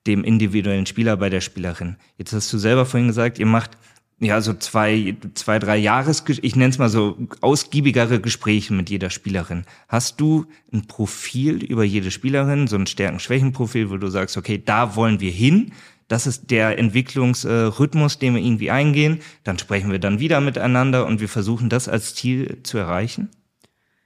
dem 0.07 0.25
individuellen 0.25 0.87
Spieler, 0.87 1.17
bei 1.17 1.31
der 1.31 1.41
Spielerin. 1.41 1.97
Jetzt 2.19 2.33
hast 2.33 2.53
du 2.53 2.59
selber 2.59 2.85
vorhin 2.85 3.09
gesagt, 3.09 3.39
ihr 3.39 3.47
macht 3.47 3.71
ja 4.19 4.41
so 4.41 4.55
zwei, 4.55 5.17
zwei, 5.35 5.59
drei 5.59 5.77
Jahres, 5.77 6.25
ich 6.43 6.57
nenne 6.57 6.71
es 6.71 6.79
mal 6.79 6.89
so 6.89 7.17
ausgiebigere 7.41 8.21
Gespräche 8.21 8.75
mit 8.75 8.91
jeder 8.91 9.09
Spielerin. 9.09 9.65
Hast 9.89 10.21
du 10.21 10.47
ein 10.73 10.87
Profil 10.87 11.63
über 11.63 11.85
jede 11.85 12.11
Spielerin, 12.11 12.67
so 12.67 12.77
ein 12.77 12.87
Stärken-Schwächen-Profil, 12.87 13.91
wo 13.91 13.99
du 13.99 14.09
sagst, 14.09 14.37
okay, 14.37 14.61
da 14.63 14.97
wollen 14.97 15.21
wir 15.21 15.31
hin, 15.31 15.73
das 16.09 16.27
ist 16.27 16.51
der 16.51 16.77
Entwicklungsrhythmus, 16.77 18.19
den 18.19 18.35
wir 18.35 18.43
irgendwie 18.43 18.73
eingehen. 18.73 19.21
Dann 19.45 19.61
sprechen 19.61 19.93
wir 19.93 20.01
dann 20.01 20.19
wieder 20.19 20.41
miteinander 20.41 21.07
und 21.07 21.21
wir 21.21 21.29
versuchen 21.29 21.69
das 21.69 21.89
als 21.89 22.17
Ziel 22.17 22.59
zu 22.65 22.79
erreichen. 22.79 23.29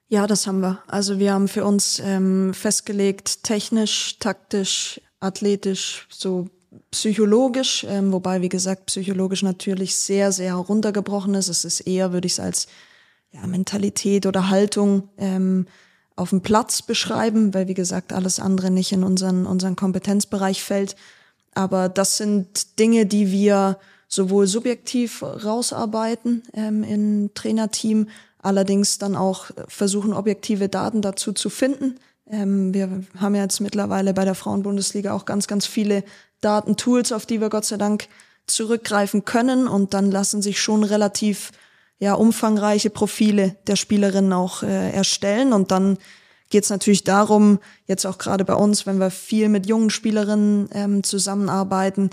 Ja, 0.09 0.27
das 0.27 0.47
haben 0.47 0.61
wir. 0.61 0.83
Also 0.87 1.19
wir 1.19 1.33
haben 1.33 1.49
für 1.49 1.65
uns 1.65 2.01
ähm, 2.05 2.53
festgelegt, 2.55 3.43
technisch, 3.43 4.19
taktisch, 4.19 5.01
athletisch, 5.21 6.07
so 6.11 6.49
psychologisch, 6.91 7.85
ähm, 7.89 8.13
wobei, 8.13 8.43
wie 8.43 8.49
gesagt, 8.49 8.87
psychologisch 8.87 9.43
natürlich 9.43 9.97
sehr, 9.97 10.33
sehr 10.33 10.57
heruntergebrochen 10.57 11.35
ist. 11.35 11.49
Es 11.49 11.65
ist 11.65 11.81
eher, 11.81 12.13
würde 12.13 12.27
ich 12.27 12.35
es 12.35 12.41
als 12.41 12.67
ja, 13.33 13.47
Mentalität 13.47 14.27
oder 14.27 14.51
Haltung 14.51 15.09
ähm, 15.17 15.67
auf 16.17 16.31
dem 16.31 16.43
Platz 16.43 16.83
beschreiben, 16.83 17.55
weil, 17.55 17.69
wie 17.69 17.75
gesagt, 17.75 18.13
alles 18.13 18.39
andere 18.39 18.71
nicht 18.71 18.93
in 18.93 19.03
unseren, 19.03 19.47
unseren 19.47 19.77
Kompetenzbereich 19.77 20.63
fällt. 20.63 20.97
Aber 21.55 21.89
das 21.89 22.17
sind 22.17 22.79
Dinge, 22.79 23.07
die 23.07 23.31
wir 23.31 23.79
sowohl 24.09 24.47
subjektiv 24.47 25.23
rausarbeiten 25.23 26.43
ähm, 26.53 26.85
im 26.85 27.35
Trainerteam, 27.35 28.09
allerdings 28.45 28.99
dann 28.99 29.17
auch 29.17 29.47
versuchen, 29.69 30.13
objektive 30.13 30.69
Daten 30.69 31.03
dazu 31.03 31.33
zu 31.33 31.51
finden. 31.51 31.99
Ähm, 32.31 32.73
wir 32.73 33.05
haben 33.19 33.35
ja 33.35 33.43
jetzt 33.43 33.61
mittlerweile 33.61 34.15
bei 34.15 34.25
der 34.25 34.35
Frauenbundesliga 34.35 35.13
auch 35.13 35.25
ganz, 35.25 35.47
ganz 35.47 35.67
viele 35.67 36.05
Datentools, 36.41 37.13
auf 37.13 37.27
die 37.27 37.41
wir 37.41 37.49
Gott 37.49 37.65
sei 37.65 37.77
Dank 37.77 38.09
zurückgreifen 38.47 39.25
können 39.25 39.67
und 39.67 39.95
dann 39.95 40.11
lassen 40.11 40.43
sich 40.43 40.61
schon 40.61 40.85
relativ 40.85 41.53
ja 41.99 42.15
umfangreiche 42.15 42.91
Profile 42.91 43.57
der 43.67 43.77
Spielerinnen 43.77 44.33
auch 44.33 44.63
äh, 44.63 44.91
erstellen 44.91 45.53
und 45.53 45.71
dann 45.71 45.97
geht 46.51 46.65
es 46.65 46.71
natürlich 46.71 47.05
darum, 47.05 47.59
jetzt 47.87 48.07
auch 48.07 48.19
gerade 48.19 48.45
bei 48.45 48.55
uns, 48.55 48.87
wenn 48.87 48.99
wir 48.99 49.11
viel 49.11 49.49
mit 49.49 49.67
jungen 49.67 49.91
Spielerinnen 49.91 50.69
ähm, 50.73 51.03
zusammenarbeiten, 51.03 52.11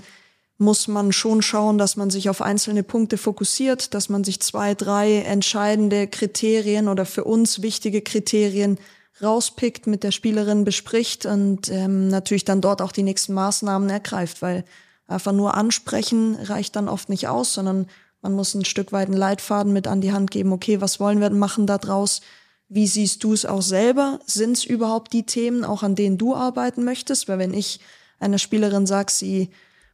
muss 0.58 0.86
man 0.88 1.12
schon 1.12 1.42
schauen, 1.42 1.78
dass 1.78 1.96
man 1.96 2.10
sich 2.10 2.28
auf 2.28 2.40
einzelne 2.40 2.82
Punkte 2.82 3.18
fokussiert, 3.18 3.94
dass 3.94 4.08
man 4.08 4.22
sich 4.22 4.40
zwei, 4.40 4.74
drei 4.74 5.22
entscheidende 5.22 6.06
Kriterien 6.06 6.88
oder 6.88 7.04
für 7.04 7.24
uns 7.24 7.62
wichtige 7.62 8.02
Kriterien 8.02 8.78
rauspickt, 9.22 9.86
mit 9.86 10.04
der 10.04 10.12
Spielerin 10.12 10.64
bespricht 10.64 11.26
und 11.26 11.68
ähm, 11.68 12.08
natürlich 12.08 12.44
dann 12.44 12.60
dort 12.60 12.82
auch 12.82 12.92
die 12.92 13.02
nächsten 13.02 13.34
Maßnahmen 13.34 13.88
ergreift, 13.90 14.42
weil 14.42 14.64
einfach 15.06 15.32
nur 15.32 15.54
ansprechen 15.54 16.36
reicht 16.36 16.76
dann 16.76 16.88
oft 16.88 17.08
nicht 17.08 17.28
aus, 17.28 17.54
sondern 17.54 17.86
man 18.20 18.32
muss 18.32 18.54
ein 18.54 18.64
Stück 18.64 18.92
weit 18.92 19.08
einen 19.08 19.16
Leitfaden 19.16 19.72
mit 19.72 19.86
an 19.86 20.00
die 20.00 20.12
Hand 20.12 20.30
geben. 20.30 20.52
Okay, 20.52 20.80
was 20.80 21.00
wollen 21.00 21.20
wir 21.20 21.30
machen 21.30 21.66
da 21.66 21.78
draus? 21.78 22.20
Wie 22.68 22.86
siehst 22.86 23.24
du 23.24 23.32
es 23.32 23.44
auch 23.44 23.62
selber? 23.62 24.20
Sind 24.26 24.56
es 24.56 24.64
überhaupt 24.64 25.12
die 25.12 25.26
Themen, 25.26 25.64
auch 25.64 25.82
an 25.82 25.94
denen 25.94 26.18
du 26.18 26.34
arbeiten 26.34 26.84
möchtest? 26.84 27.28
Weil 27.28 27.38
wenn 27.38 27.52
ich 27.52 27.80
einer 28.18 28.38
Spielerin 28.38 28.86
sage, 28.86 29.12
sie 29.12 29.50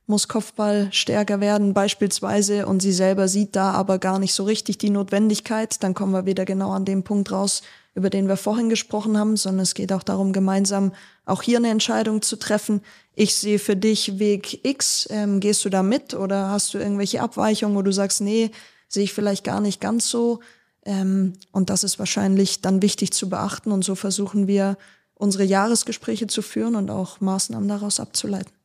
muss 0.09 0.27
Kopfball 0.27 0.89
stärker 0.91 1.41
werden 1.41 1.75
beispielsweise 1.75 2.67
und 2.67 2.81
sie 2.81 2.93
selber 2.93 3.29
sieht 3.29 3.55
da 3.55 3.73
aber 3.73 3.99
gar 3.99 4.19
nicht 4.19 4.35
so 4.35 4.45
richtig 4.45 4.79
die 4.79 4.91
Notwendigkeit, 4.91 5.83
dann 5.83 5.95
kommen 5.95 6.13
wir 6.13 6.27
wieder 6.27 6.45
genau 6.45 6.71
an 6.71 6.85
dem 6.85 7.03
Punkt 7.03 7.31
raus, 7.31 7.63
über 7.95 8.11
den 8.11 8.27
wir 8.27 8.37
vorhin 8.37 8.69
gesprochen 8.69 9.19
haben, 9.19 9.37
sondern 9.37 9.65
es 9.65 9.75
geht 9.75 9.93
auch 9.93 10.03
darum, 10.03 10.33
gemeinsam 10.33 10.93
auch 11.27 11.43
hier 11.43 11.59
eine 11.59 11.69
Entscheidung 11.69 12.23
zu 12.23 12.37
treffen. 12.37 12.81
Ich 13.15 13.37
sehe 13.37 13.59
für 13.59 13.77
dich 13.77 14.19
Weg 14.19 14.65
X, 14.65 15.09
ähm, 15.11 15.41
gehst 15.41 15.65
du 15.65 15.69
da 15.69 15.83
mit 15.83 16.15
oder 16.15 16.49
hast 16.49 16.73
du 16.73 16.79
irgendwelche 16.79 17.21
Abweichungen, 17.21 17.77
wo 17.77 17.83
du 17.83 17.93
sagst, 17.93 18.21
nee, 18.21 18.51
sehe 18.89 19.05
ich 19.05 19.13
vielleicht 19.13 19.45
gar 19.45 19.61
nicht 19.61 19.81
ganz 19.81 20.09
so. 20.09 20.41
Ähm, 20.85 21.35
und 21.53 21.71
das 21.71 21.85
ist 21.85 21.99
wahrscheinlich 21.99 22.63
dann 22.63 22.81
wichtig 22.81 23.13
zu 23.13 23.29
beachten 23.29 23.73
und 23.73 23.85
so 23.85 23.95
versuchen 23.95 24.47
wir 24.47 24.79
unsere 25.15 25.45
Jahresgespräche 25.45 26.29
zu 26.29 26.41
führen 26.41 26.77
und 26.77 26.91
auch 26.91 27.21
Maßnahmen 27.21 27.69
daraus 27.69 28.01
abzuleiten. 28.01 28.58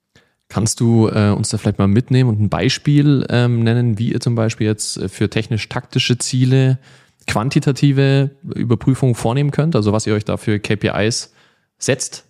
Kannst 0.49 0.79
du 0.79 1.07
äh, 1.07 1.29
uns 1.29 1.49
da 1.49 1.57
vielleicht 1.57 1.79
mal 1.79 1.87
mitnehmen 1.87 2.29
und 2.29 2.39
ein 2.39 2.49
Beispiel 2.49 3.25
ähm, 3.29 3.63
nennen, 3.63 3.97
wie 3.97 4.11
ihr 4.11 4.19
zum 4.19 4.35
Beispiel 4.35 4.67
jetzt 4.67 4.99
für 5.09 5.29
technisch-taktische 5.29 6.17
Ziele 6.17 6.77
quantitative 7.25 8.31
Überprüfungen 8.43 9.15
vornehmen 9.15 9.51
könnt? 9.51 9.75
Also 9.75 9.93
was 9.93 10.05
ihr 10.05 10.13
euch 10.13 10.25
da 10.25 10.37
für 10.37 10.59
KPIs 10.59 11.33
setzt? 11.77 12.25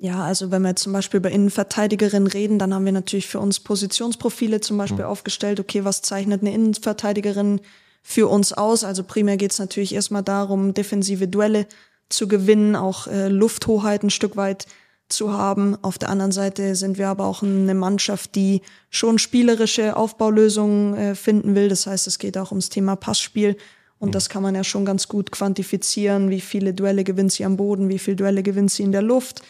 Ja, 0.00 0.22
also 0.22 0.52
wenn 0.52 0.62
wir 0.62 0.68
jetzt 0.70 0.82
zum 0.82 0.92
Beispiel 0.92 1.18
über 1.18 1.30
Innenverteidigerinnen 1.30 2.28
reden, 2.28 2.60
dann 2.60 2.72
haben 2.72 2.84
wir 2.84 2.92
natürlich 2.92 3.26
für 3.26 3.40
uns 3.40 3.58
Positionsprofile 3.58 4.60
zum 4.60 4.78
Beispiel 4.78 5.04
mhm. 5.04 5.10
aufgestellt. 5.10 5.58
Okay, 5.58 5.84
was 5.84 6.02
zeichnet 6.02 6.40
eine 6.42 6.54
Innenverteidigerin 6.54 7.60
für 8.02 8.28
uns 8.28 8.52
aus? 8.52 8.84
Also 8.84 9.02
primär 9.02 9.36
geht 9.36 9.50
es 9.50 9.58
natürlich 9.58 9.94
erstmal 9.94 10.22
darum, 10.22 10.72
defensive 10.72 11.26
Duelle 11.26 11.66
zu 12.08 12.28
gewinnen, 12.28 12.76
auch 12.76 13.08
äh, 13.08 13.28
Lufthoheit 13.28 14.04
ein 14.04 14.10
Stück 14.10 14.36
weit 14.36 14.66
zu 15.08 15.32
haben. 15.32 15.76
Auf 15.82 15.98
der 15.98 16.10
anderen 16.10 16.32
Seite 16.32 16.74
sind 16.74 16.98
wir 16.98 17.08
aber 17.08 17.26
auch 17.26 17.42
eine 17.42 17.74
Mannschaft, 17.74 18.34
die 18.34 18.62
schon 18.90 19.18
spielerische 19.18 19.96
Aufbaulösungen 19.96 20.94
äh, 20.94 21.14
finden 21.14 21.54
will. 21.54 21.68
Das 21.68 21.86
heißt, 21.86 22.06
es 22.06 22.18
geht 22.18 22.36
auch 22.36 22.50
ums 22.50 22.68
Thema 22.68 22.96
Passspiel 22.96 23.56
und 23.98 24.14
das 24.14 24.28
kann 24.28 24.42
man 24.42 24.54
ja 24.54 24.64
schon 24.64 24.84
ganz 24.84 25.08
gut 25.08 25.32
quantifizieren, 25.32 26.30
wie 26.30 26.40
viele 26.40 26.72
Duelle 26.72 27.04
gewinnt 27.04 27.32
sie 27.32 27.44
am 27.44 27.56
Boden, 27.56 27.88
wie 27.88 27.98
viele 27.98 28.16
Duelle 28.16 28.42
gewinnt 28.42 28.70
sie 28.70 28.84
in 28.84 28.92
der 28.92 29.02
Luft. 29.02 29.42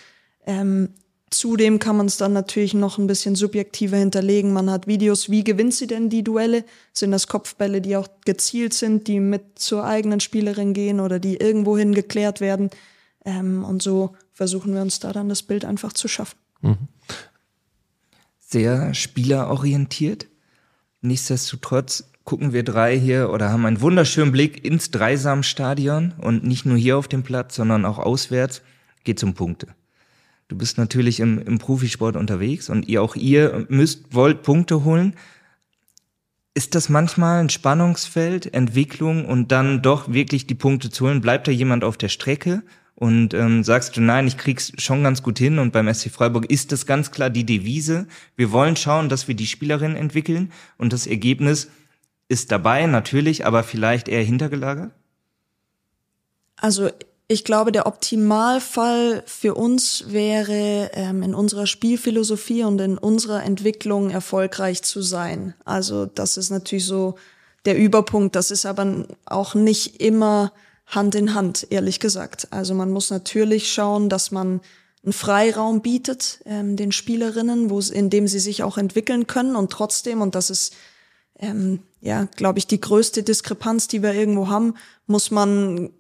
Ähm, 0.47 0.91
zudem 1.31 1.79
kann 1.79 1.97
man 1.97 2.07
es 2.07 2.17
dann 2.17 2.33
natürlich 2.33 2.73
noch 2.73 2.97
ein 2.97 3.07
bisschen 3.07 3.35
subjektiver 3.35 3.99
hinterlegen. 3.99 4.53
Man 4.53 4.71
hat 4.71 4.87
Videos, 4.87 5.29
wie 5.29 5.45
gewinnt 5.45 5.75
sie 5.75 5.87
denn 5.87 6.09
die 6.09 6.25
Duelle? 6.25 6.65
Sind 6.95 7.11
das 7.11 7.27
Kopfbälle, 7.27 7.83
die 7.83 7.97
auch 7.97 8.09
gezielt 8.25 8.73
sind, 8.73 9.07
die 9.07 9.21
mit 9.21 9.59
zur 9.59 9.85
eigenen 9.85 10.21
Spielerin 10.21 10.73
gehen 10.73 11.01
oder 11.01 11.19
die 11.19 11.37
irgendwohin 11.37 11.95
geklärt 11.95 12.41
werden? 12.41 12.71
Ähm, 13.27 13.65
und 13.65 13.83
so 13.83 14.17
versuchen 14.39 14.73
wir 14.73 14.83
uns 14.83 15.01
da 15.01 15.13
dann 15.13 15.29
das 15.29 15.43
Bild 15.43 15.65
einfach 15.65 15.93
zu 15.93 16.07
schaffen. 16.07 16.39
Mhm. 16.61 16.77
Sehr 18.39 18.95
spielerorientiert. 18.95 20.29
Nichtsdestotrotz 21.01 22.13
gucken 22.23 22.53
wir 22.53 22.63
drei 22.63 22.97
hier 22.97 23.31
oder 23.31 23.51
haben 23.51 23.67
einen 23.67 23.81
wunderschönen 23.81 24.31
Blick 24.31 24.65
ins 24.65 24.93
Dreisamstadion 24.93 26.15
und 26.19 26.45
nicht 26.45 26.67
nur 26.67 26.77
hier 26.77 26.99
auf 26.99 27.09
dem 27.09 27.25
Platz, 27.25 27.57
sondern 27.57 27.85
auch 27.85 27.99
auswärts 27.99 28.63
geht 29.03 29.21
um 29.25 29.35
Punkte. 29.35 29.75
Du 30.47 30.57
bist 30.57 30.79
natürlich 30.79 31.19
im, 31.19 31.41
im 31.41 31.59
Profisport 31.59 32.15
unterwegs 32.15 32.71
und 32.71 32.87
ihr 32.87 33.03
auch 33.03 33.17
ihr 33.17 33.67
müsst, 33.69 34.15
wollt 34.15 34.45
Punkte 34.45 34.85
holen. 34.85 35.17
Ist 36.55 36.77
das 36.77 36.89
manchmal 36.89 37.41
ein 37.41 37.51
Spannungsfeld, 37.51 38.55
Entwicklung 38.55 39.27
und 39.27 39.51
dann 39.51 39.83
doch 39.83 40.13
wirklich 40.13 40.47
die 40.47 40.55
Punkte 40.55 40.91
zu 40.91 41.07
holen? 41.07 41.21
Bleibt 41.21 41.49
da 41.49 41.51
jemand 41.51 41.83
auf 41.83 41.97
der 41.97 42.09
Strecke 42.09 42.63
und 42.99 43.33
ähm, 43.33 43.63
sagst 43.63 43.97
du, 43.97 44.01
nein, 44.01 44.27
ich 44.27 44.37
krieg's 44.37 44.73
schon 44.77 45.05
ganz 45.05 45.23
gut 45.23 45.39
hin 45.39 45.61
und 45.61 45.73
beim 45.73 45.93
SC 45.93 46.11
Freiburg 46.11 46.51
ist 46.51 46.73
das 46.73 46.85
ganz 46.85 47.13
klar 47.13 47.31
die 47.31 47.47
Devise. 47.47 48.09
Wir 48.35 48.51
wollen 48.51 48.75
schauen, 48.75 49.09
dass 49.09 49.29
wir 49.29 49.37
die 49.37 49.47
Spielerin 49.47 49.95
entwickeln 49.95 50.51
und 50.79 50.93
das 50.93 51.07
Ergebnis 51.07 51.69
ist 52.27 52.51
dabei, 52.51 52.87
natürlich, 52.87 53.47
aber 53.47 53.63
vielleicht 53.63 54.09
eher 54.09 54.25
hintergelagert? 54.25 54.91
Also 56.57 56.91
ich 57.29 57.45
glaube, 57.45 57.71
der 57.71 57.87
Optimalfall 57.87 59.23
für 59.27 59.55
uns 59.55 60.07
wäre, 60.09 60.91
ähm, 60.93 61.23
in 61.23 61.35
unserer 61.35 61.69
Spielphilosophie 61.69 62.65
und 62.65 62.81
in 62.81 62.99
unserer 62.99 63.45
Entwicklung 63.45 64.11
erfolgreich 64.11 64.83
zu 64.83 65.03
sein. 65.03 65.55
Also 65.65 66.07
das 66.07 66.37
ist 66.37 66.51
natürlich 66.51 66.87
so 66.87 67.15
der 67.65 67.79
Überpunkt. 67.79 68.35
Das 68.35 68.51
ist 68.51 68.67
aber 68.67 69.07
auch 69.25 69.55
nicht 69.55 70.01
immer 70.01 70.53
Hand 70.89 71.15
in 71.15 71.35
Hand, 71.35 71.67
ehrlich 71.71 72.01
gesagt. 72.01 72.49
Also 72.51 72.75
man 72.75 72.91
muss 72.91 73.11
natürlich 73.11 73.73
schauen, 73.73 74.09
dass 74.09 74.31
man 74.31 74.61
einen 75.05 75.13
Freiraum 75.13 75.81
bietet 75.81 76.41
ähm, 76.45 76.77
den 76.77 76.93
Spielerinnen, 76.93 77.71
wo 77.71 77.79
in 77.81 78.11
dem 78.11 78.27
sie 78.27 78.41
sich 78.41 78.63
auch 78.63 78.79
entwickeln 78.79 79.27
können. 79.27 79.55
Und 79.55 79.71
trotzdem, 79.71 80.21
und 80.21 80.35
das 80.35 80.51
ist 80.51 80.75
ähm, 81.39 81.81
ja, 82.01 82.27
glaube 82.37 82.59
ich, 82.59 82.67
die 82.67 82.81
größte 82.81 83.23
Diskrepanz, 83.23 83.89
die 83.89 84.03
wir 84.03 84.13
irgendwo 84.13 84.49
haben, 84.49 84.75
muss 85.07 85.31
man 85.31 85.91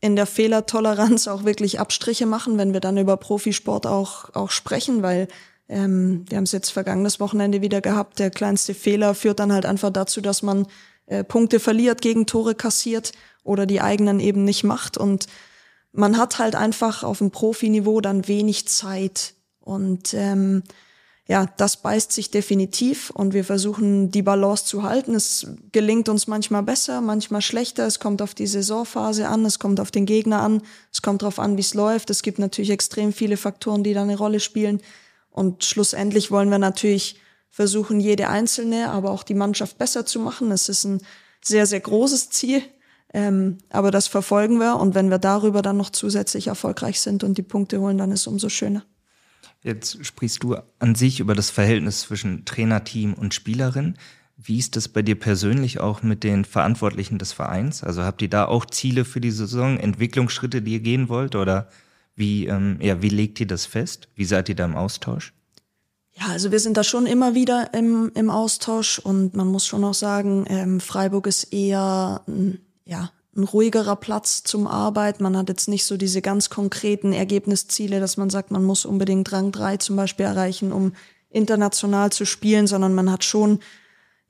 in 0.00 0.16
der 0.16 0.26
Fehlertoleranz 0.26 1.28
auch 1.28 1.44
wirklich 1.44 1.80
Abstriche 1.80 2.26
machen, 2.26 2.58
wenn 2.58 2.72
wir 2.72 2.80
dann 2.80 2.98
über 2.98 3.16
Profisport 3.16 3.86
auch, 3.86 4.34
auch 4.34 4.50
sprechen, 4.50 5.02
weil 5.02 5.28
ähm, 5.68 6.24
wir 6.28 6.36
haben 6.36 6.44
es 6.44 6.52
jetzt 6.52 6.70
vergangenes 6.70 7.18
Wochenende 7.18 7.62
wieder 7.62 7.80
gehabt, 7.80 8.18
der 8.18 8.30
kleinste 8.30 8.74
Fehler 8.74 9.14
führt 9.14 9.40
dann 9.40 9.52
halt 9.52 9.66
einfach 9.66 9.90
dazu, 9.90 10.20
dass 10.20 10.42
man 10.42 10.66
äh, 11.06 11.24
Punkte 11.24 11.58
verliert, 11.58 12.02
gegen 12.02 12.26
Tore 12.26 12.54
kassiert 12.54 13.12
oder 13.46 13.66
die 13.66 13.80
eigenen 13.80 14.20
eben 14.20 14.44
nicht 14.44 14.64
macht 14.64 14.98
und 14.98 15.26
man 15.92 16.18
hat 16.18 16.38
halt 16.38 16.54
einfach 16.54 17.02
auf 17.02 17.18
dem 17.18 17.30
Profiniveau 17.30 18.00
dann 18.00 18.28
wenig 18.28 18.68
Zeit 18.68 19.34
und 19.60 20.12
ähm, 20.14 20.62
ja, 21.28 21.46
das 21.56 21.78
beißt 21.78 22.12
sich 22.12 22.30
definitiv 22.30 23.10
und 23.10 23.34
wir 23.34 23.44
versuchen 23.44 24.12
die 24.12 24.22
Balance 24.22 24.64
zu 24.64 24.84
halten. 24.84 25.16
Es 25.16 25.48
gelingt 25.72 26.08
uns 26.08 26.28
manchmal 26.28 26.62
besser, 26.62 27.00
manchmal 27.00 27.42
schlechter. 27.42 27.84
Es 27.84 27.98
kommt 27.98 28.22
auf 28.22 28.32
die 28.32 28.46
Saisonphase 28.46 29.26
an, 29.26 29.44
es 29.44 29.58
kommt 29.58 29.80
auf 29.80 29.90
den 29.90 30.06
Gegner 30.06 30.40
an, 30.40 30.62
es 30.92 31.02
kommt 31.02 31.22
darauf 31.22 31.40
an, 31.40 31.56
wie 31.56 31.62
es 31.62 31.74
läuft. 31.74 32.10
Es 32.10 32.22
gibt 32.22 32.38
natürlich 32.38 32.70
extrem 32.70 33.12
viele 33.12 33.36
Faktoren, 33.36 33.82
die 33.82 33.92
da 33.92 34.02
eine 34.02 34.16
Rolle 34.16 34.38
spielen. 34.38 34.80
Und 35.30 35.64
schlussendlich 35.64 36.30
wollen 36.30 36.48
wir 36.48 36.58
natürlich 36.58 37.18
versuchen, 37.50 37.98
jede 37.98 38.28
einzelne, 38.28 38.90
aber 38.90 39.10
auch 39.10 39.24
die 39.24 39.34
Mannschaft 39.34 39.78
besser 39.78 40.06
zu 40.06 40.20
machen. 40.20 40.52
Es 40.52 40.68
ist 40.68 40.84
ein 40.84 41.00
sehr, 41.42 41.66
sehr 41.66 41.80
großes 41.80 42.30
Ziel. 42.30 42.62
Ähm, 43.14 43.58
aber 43.70 43.90
das 43.90 44.08
verfolgen 44.08 44.58
wir 44.58 44.76
und 44.76 44.94
wenn 44.94 45.10
wir 45.10 45.18
darüber 45.18 45.62
dann 45.62 45.76
noch 45.76 45.90
zusätzlich 45.90 46.48
erfolgreich 46.48 47.00
sind 47.00 47.24
und 47.24 47.38
die 47.38 47.42
Punkte 47.42 47.80
holen, 47.80 47.98
dann 47.98 48.12
ist 48.12 48.20
es 48.20 48.26
umso 48.26 48.48
schöner. 48.48 48.84
Jetzt 49.62 50.04
sprichst 50.04 50.42
du 50.42 50.56
an 50.78 50.94
sich 50.94 51.20
über 51.20 51.34
das 51.34 51.50
Verhältnis 51.50 52.02
zwischen 52.02 52.44
Trainerteam 52.44 53.14
und 53.14 53.34
Spielerin. 53.34 53.96
Wie 54.36 54.58
ist 54.58 54.76
das 54.76 54.88
bei 54.88 55.02
dir 55.02 55.18
persönlich 55.18 55.80
auch 55.80 56.02
mit 56.02 56.22
den 56.22 56.44
Verantwortlichen 56.44 57.18
des 57.18 57.32
Vereins? 57.32 57.82
Also 57.82 58.02
habt 58.02 58.20
ihr 58.22 58.28
da 58.28 58.44
auch 58.44 58.66
Ziele 58.66 59.04
für 59.04 59.20
die 59.20 59.30
Saison, 59.30 59.78
Entwicklungsschritte, 59.78 60.60
die 60.60 60.74
ihr 60.74 60.80
gehen 60.80 61.08
wollt? 61.08 61.34
Oder 61.34 61.68
wie, 62.14 62.46
ähm, 62.46 62.78
ja, 62.80 63.00
wie 63.02 63.08
legt 63.08 63.40
ihr 63.40 63.46
das 63.46 63.66
fest? 63.66 64.08
Wie 64.14 64.24
seid 64.24 64.48
ihr 64.48 64.54
da 64.54 64.66
im 64.66 64.76
Austausch? 64.76 65.32
Ja, 66.12 66.28
also 66.28 66.50
wir 66.50 66.60
sind 66.60 66.76
da 66.76 66.84
schon 66.84 67.06
immer 67.06 67.34
wieder 67.34 67.74
im, 67.74 68.10
im 68.14 68.30
Austausch 68.30 68.98
und 68.98 69.34
man 69.34 69.48
muss 69.48 69.66
schon 69.66 69.84
auch 69.84 69.94
sagen, 69.94 70.46
ähm, 70.48 70.80
Freiburg 70.80 71.26
ist 71.26 71.52
eher 71.52 72.22
ein, 72.26 72.58
ja, 72.86 73.10
ein 73.36 73.44
ruhigerer 73.44 73.96
Platz 73.96 74.42
zum 74.42 74.66
Arbeiten. 74.66 75.22
Man 75.22 75.36
hat 75.36 75.48
jetzt 75.50 75.68
nicht 75.68 75.84
so 75.84 75.96
diese 75.96 76.22
ganz 76.22 76.48
konkreten 76.48 77.12
Ergebnisziele, 77.12 78.00
dass 78.00 78.16
man 78.16 78.30
sagt, 78.30 78.50
man 78.50 78.64
muss 78.64 78.86
unbedingt 78.86 79.30
Rang 79.30 79.52
3 79.52 79.76
zum 79.76 79.96
Beispiel 79.96 80.24
erreichen, 80.24 80.72
um 80.72 80.92
international 81.28 82.10
zu 82.12 82.24
spielen, 82.24 82.66
sondern 82.66 82.94
man 82.94 83.10
hat 83.10 83.24
schon 83.24 83.58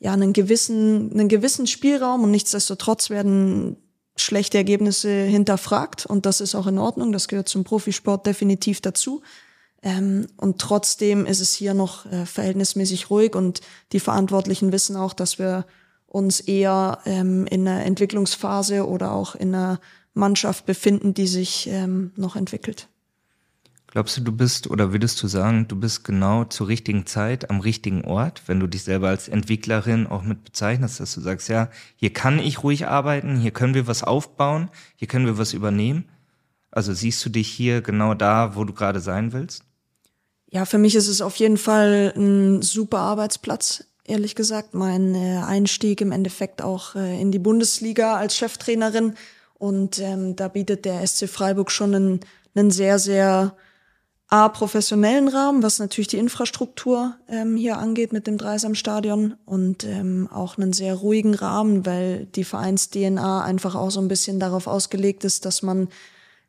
ja 0.00 0.12
einen 0.12 0.32
gewissen, 0.32 1.12
einen 1.12 1.28
gewissen 1.28 1.66
Spielraum 1.66 2.24
und 2.24 2.32
nichtsdestotrotz 2.32 3.10
werden 3.10 3.76
schlechte 4.16 4.58
Ergebnisse 4.58 5.10
hinterfragt 5.24 6.06
und 6.06 6.26
das 6.26 6.40
ist 6.40 6.54
auch 6.54 6.66
in 6.66 6.78
Ordnung. 6.78 7.12
Das 7.12 7.28
gehört 7.28 7.48
zum 7.48 7.64
Profisport 7.64 8.26
definitiv 8.26 8.80
dazu. 8.80 9.22
Ähm, 9.82 10.26
und 10.38 10.58
trotzdem 10.58 11.26
ist 11.26 11.40
es 11.40 11.52
hier 11.52 11.74
noch 11.74 12.06
äh, 12.06 12.24
verhältnismäßig 12.24 13.10
ruhig 13.10 13.34
und 13.34 13.60
die 13.92 14.00
Verantwortlichen 14.00 14.72
wissen 14.72 14.96
auch, 14.96 15.12
dass 15.12 15.38
wir 15.38 15.66
uns 16.16 16.40
eher 16.40 16.98
ähm, 17.04 17.46
in 17.46 17.68
einer 17.68 17.84
Entwicklungsphase 17.84 18.88
oder 18.88 19.12
auch 19.12 19.34
in 19.34 19.54
einer 19.54 19.80
Mannschaft 20.14 20.64
befinden, 20.64 21.12
die 21.12 21.26
sich 21.26 21.68
ähm, 21.70 22.10
noch 22.16 22.36
entwickelt. 22.36 22.88
Glaubst 23.88 24.16
du, 24.16 24.22
du 24.22 24.32
bist 24.32 24.68
oder 24.70 24.92
würdest 24.92 25.22
du 25.22 25.28
sagen, 25.28 25.68
du 25.68 25.76
bist 25.76 26.04
genau 26.04 26.44
zur 26.44 26.68
richtigen 26.68 27.04
Zeit 27.04 27.50
am 27.50 27.60
richtigen 27.60 28.04
Ort, 28.04 28.42
wenn 28.46 28.60
du 28.60 28.66
dich 28.66 28.82
selber 28.82 29.08
als 29.08 29.28
Entwicklerin 29.28 30.06
auch 30.06 30.22
mit 30.22 30.42
bezeichnest, 30.42 31.00
dass 31.00 31.14
du 31.14 31.20
sagst, 31.20 31.48
ja, 31.48 31.68
hier 31.96 32.12
kann 32.14 32.38
ich 32.38 32.62
ruhig 32.62 32.86
arbeiten, 32.86 33.36
hier 33.36 33.50
können 33.50 33.74
wir 33.74 33.86
was 33.86 34.02
aufbauen, 34.02 34.70
hier 34.96 35.08
können 35.08 35.26
wir 35.26 35.36
was 35.36 35.52
übernehmen? 35.52 36.06
Also 36.70 36.94
siehst 36.94 37.24
du 37.24 37.28
dich 37.28 37.48
hier 37.48 37.82
genau 37.82 38.14
da, 38.14 38.56
wo 38.56 38.64
du 38.64 38.72
gerade 38.72 39.00
sein 39.00 39.34
willst? 39.34 39.64
Ja, 40.50 40.64
für 40.64 40.78
mich 40.78 40.94
ist 40.94 41.08
es 41.08 41.20
auf 41.20 41.36
jeden 41.36 41.58
Fall 41.58 42.14
ein 42.16 42.62
super 42.62 42.98
Arbeitsplatz, 43.00 43.84
ehrlich 44.08 44.34
gesagt. 44.34 44.74
Mein 44.74 45.14
äh, 45.14 45.42
Einstieg 45.44 46.00
im 46.00 46.12
Endeffekt 46.12 46.62
auch 46.62 46.94
äh, 46.94 47.20
in 47.20 47.32
die 47.32 47.38
Bundesliga 47.38 48.16
als 48.16 48.36
Cheftrainerin. 48.36 49.14
Und 49.58 49.98
ähm, 49.98 50.36
da 50.36 50.48
bietet 50.48 50.84
der 50.84 51.06
SC 51.06 51.28
Freiburg 51.28 51.70
schon 51.70 51.94
einen, 51.94 52.20
einen 52.54 52.70
sehr, 52.70 52.98
sehr 52.98 53.56
A, 54.28 54.48
professionellen 54.48 55.28
Rahmen, 55.28 55.62
was 55.62 55.78
natürlich 55.78 56.08
die 56.08 56.18
Infrastruktur 56.18 57.14
ähm, 57.28 57.56
hier 57.56 57.78
angeht 57.78 58.12
mit 58.12 58.26
dem 58.26 58.38
Dreisamstadion 58.38 59.36
und 59.44 59.84
ähm, 59.84 60.28
auch 60.32 60.58
einen 60.58 60.72
sehr 60.72 60.94
ruhigen 60.94 61.34
Rahmen, 61.34 61.86
weil 61.86 62.26
die 62.26 62.42
Vereins-DNA 62.42 63.44
einfach 63.44 63.76
auch 63.76 63.90
so 63.90 64.00
ein 64.00 64.08
bisschen 64.08 64.40
darauf 64.40 64.66
ausgelegt 64.66 65.22
ist, 65.22 65.44
dass 65.44 65.62
man 65.62 65.88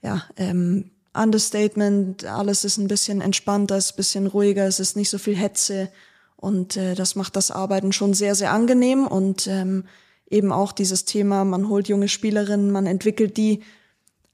ja 0.02 0.24
ähm, 0.38 0.90
Understatement, 1.14 2.26
alles 2.26 2.64
ist 2.64 2.78
ein 2.78 2.88
bisschen 2.88 3.22
entspannter, 3.22 3.78
ist 3.78 3.94
ein 3.94 3.98
bisschen 3.98 4.28
ruhiger, 4.28 4.66
es 4.66 4.80
ist 4.80 4.96
nicht 4.96 5.10
so 5.10 5.20
viel 5.20 5.36
Hetze 5.36 5.90
und 6.38 6.78
äh, 6.78 6.96
das 6.96 7.16
macht 7.16 7.36
das 7.36 7.52
Arbeiten 7.52 7.92
schon 7.92 8.14
sehr, 8.14 8.36
sehr 8.36 8.52
angenehm 8.52 9.06
und 9.06 9.48
ähm, 9.48 9.86
eben 10.30 10.52
auch 10.52 10.72
dieses 10.72 11.04
Thema, 11.04 11.44
man 11.44 11.68
holt 11.68 11.88
junge 11.88 12.08
Spielerinnen, 12.08 12.72
man 12.72 12.86
entwickelt 12.86 13.38
die. 13.38 13.64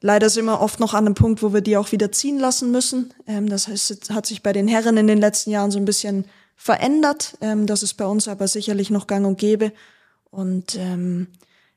Leider 0.01 0.29
sind 0.29 0.45
wir 0.45 0.59
oft 0.59 0.81
noch 0.81 0.93
an 0.93 1.05
einem 1.05 1.15
Punkt, 1.15 1.41
wo 1.41 1.53
wir 1.53 1.61
die 1.61 1.77
auch 1.77 1.91
wieder 1.93 2.11
ziehen 2.11 2.37
lassen 2.37 2.71
müssen. 2.71 3.13
Ähm, 3.25 3.47
das 3.47 3.69
heißt, 3.69 3.91
es 3.91 4.09
hat 4.09 4.25
sich 4.25 4.43
bei 4.43 4.51
den 4.51 4.67
Herren 4.67 4.97
in 4.97 5.07
den 5.07 5.19
letzten 5.19 5.51
Jahren 5.51 5.71
so 5.71 5.79
ein 5.79 5.85
bisschen 5.85 6.25
verändert. 6.57 7.37
Ähm, 7.39 7.67
das 7.67 7.83
ist 7.83 7.93
bei 7.93 8.05
uns 8.05 8.27
aber 8.27 8.47
sicherlich 8.47 8.89
noch 8.89 9.07
gang 9.07 9.25
und 9.25 9.37
gäbe. 9.37 9.71
Und 10.29 10.75
ähm, 10.75 11.27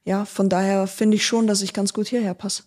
ja, 0.04 0.24
von 0.24 0.48
daher 0.48 0.88
finde 0.88 1.16
ich 1.16 1.26
schon, 1.26 1.46
dass 1.46 1.62
ich 1.62 1.72
ganz 1.72 1.92
gut 1.92 2.08
hierher 2.08 2.34
passe 2.34 2.64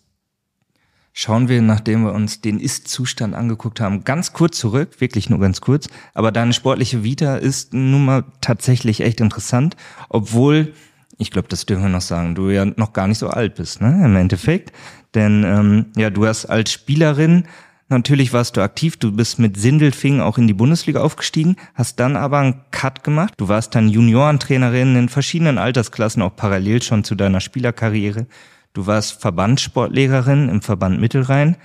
schauen 1.12 1.48
wir, 1.48 1.62
nachdem 1.62 2.04
wir 2.04 2.12
uns 2.12 2.40
den 2.40 2.60
Ist-Zustand 2.60 3.34
angeguckt 3.34 3.80
haben, 3.80 4.04
ganz 4.04 4.32
kurz 4.32 4.58
zurück, 4.58 5.00
wirklich 5.00 5.30
nur 5.30 5.40
ganz 5.40 5.60
kurz. 5.60 5.88
Aber 6.14 6.32
deine 6.32 6.52
sportliche 6.52 7.02
Vita 7.02 7.36
ist 7.36 7.74
nun 7.74 8.04
mal 8.04 8.24
tatsächlich 8.40 9.00
echt 9.00 9.20
interessant, 9.20 9.76
obwohl, 10.08 10.72
ich 11.18 11.30
glaube, 11.30 11.48
das 11.48 11.66
dürfen 11.66 11.84
wir 11.84 11.90
noch 11.90 12.00
sagen, 12.00 12.34
du 12.34 12.50
ja 12.50 12.64
noch 12.64 12.92
gar 12.92 13.06
nicht 13.06 13.18
so 13.18 13.28
alt 13.28 13.56
bist, 13.56 13.80
ne, 13.80 14.02
im 14.04 14.16
Endeffekt. 14.16 14.72
Denn 15.14 15.44
ähm, 15.44 15.86
ja, 15.96 16.10
du 16.10 16.26
hast 16.26 16.46
als 16.46 16.72
Spielerin 16.72 17.44
Natürlich 17.92 18.32
warst 18.32 18.56
du 18.56 18.60
aktiv, 18.60 18.98
du 18.98 19.10
bist 19.10 19.40
mit 19.40 19.56
Sindelfing 19.56 20.20
auch 20.20 20.38
in 20.38 20.46
die 20.46 20.54
Bundesliga 20.54 21.00
aufgestiegen, 21.00 21.56
hast 21.74 21.98
dann 21.98 22.14
aber 22.14 22.38
einen 22.38 22.60
Cut 22.70 23.02
gemacht. 23.02 23.34
Du 23.36 23.48
warst 23.48 23.74
dann 23.74 23.88
Juniorentrainerin 23.88 24.94
in 24.94 25.08
verschiedenen 25.08 25.58
Altersklassen, 25.58 26.22
auch 26.22 26.36
parallel 26.36 26.82
schon 26.82 27.02
zu 27.02 27.16
deiner 27.16 27.40
Spielerkarriere. 27.40 28.28
Du 28.72 28.86
warst 28.86 29.20
Verbandssportlehrerin 29.20 30.48
im 30.48 30.62
Verband 30.62 31.00
Mittelrhein, 31.00 31.56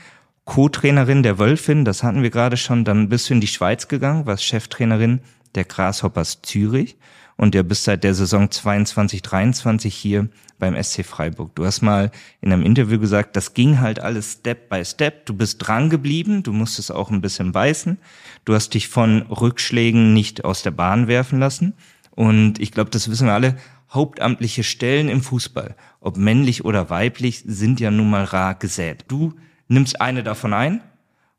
Co-Trainerin 0.45 1.23
der 1.23 1.39
Wölfin, 1.39 1.85
das 1.85 2.03
hatten 2.03 2.23
wir 2.23 2.29
gerade 2.29 2.57
schon. 2.57 2.83
Dann 2.83 3.09
bist 3.09 3.29
du 3.29 3.33
in 3.33 3.41
die 3.41 3.47
Schweiz 3.47 3.87
gegangen, 3.87 4.25
warst 4.25 4.43
Cheftrainerin 4.43 5.21
der 5.55 5.65
Grasshoppers 5.65 6.41
Zürich 6.41 6.97
und 7.37 7.53
der 7.53 7.63
bist 7.63 7.83
seit 7.83 8.03
der 8.03 8.13
Saison 8.13 8.49
22, 8.49 9.21
23 9.21 9.93
hier 9.93 10.29
beim 10.57 10.81
SC 10.81 11.05
Freiburg. 11.05 11.53
Du 11.55 11.65
hast 11.65 11.81
mal 11.81 12.11
in 12.41 12.51
einem 12.51 12.63
Interview 12.63 12.99
gesagt, 12.99 13.35
das 13.35 13.53
ging 13.53 13.81
halt 13.81 13.99
alles 13.99 14.33
Step 14.33 14.69
by 14.69 14.85
Step. 14.85 15.25
Du 15.25 15.33
bist 15.33 15.57
dran 15.59 15.89
geblieben, 15.89 16.43
du 16.43 16.53
musstest 16.53 16.91
auch 16.91 17.11
ein 17.11 17.21
bisschen 17.21 17.51
beißen. 17.51 17.97
Du 18.45 18.53
hast 18.53 18.73
dich 18.73 18.87
von 18.87 19.23
Rückschlägen 19.23 20.13
nicht 20.13 20.45
aus 20.45 20.63
der 20.63 20.71
Bahn 20.71 21.07
werfen 21.07 21.39
lassen. 21.39 21.73
Und 22.11 22.59
ich 22.59 22.71
glaube, 22.71 22.89
das 22.89 23.09
wissen 23.11 23.27
wir 23.27 23.33
alle, 23.33 23.57
hauptamtliche 23.89 24.63
Stellen 24.63 25.09
im 25.09 25.21
Fußball, 25.21 25.75
ob 25.99 26.17
männlich 26.17 26.65
oder 26.65 26.89
weiblich, 26.89 27.43
sind 27.45 27.79
ja 27.79 27.91
nun 27.91 28.09
mal 28.09 28.23
rar 28.23 28.55
gesät. 28.55 29.05
Du 29.07 29.33
nimmst 29.67 30.01
eine 30.01 30.23
davon 30.23 30.53
ein 30.53 30.81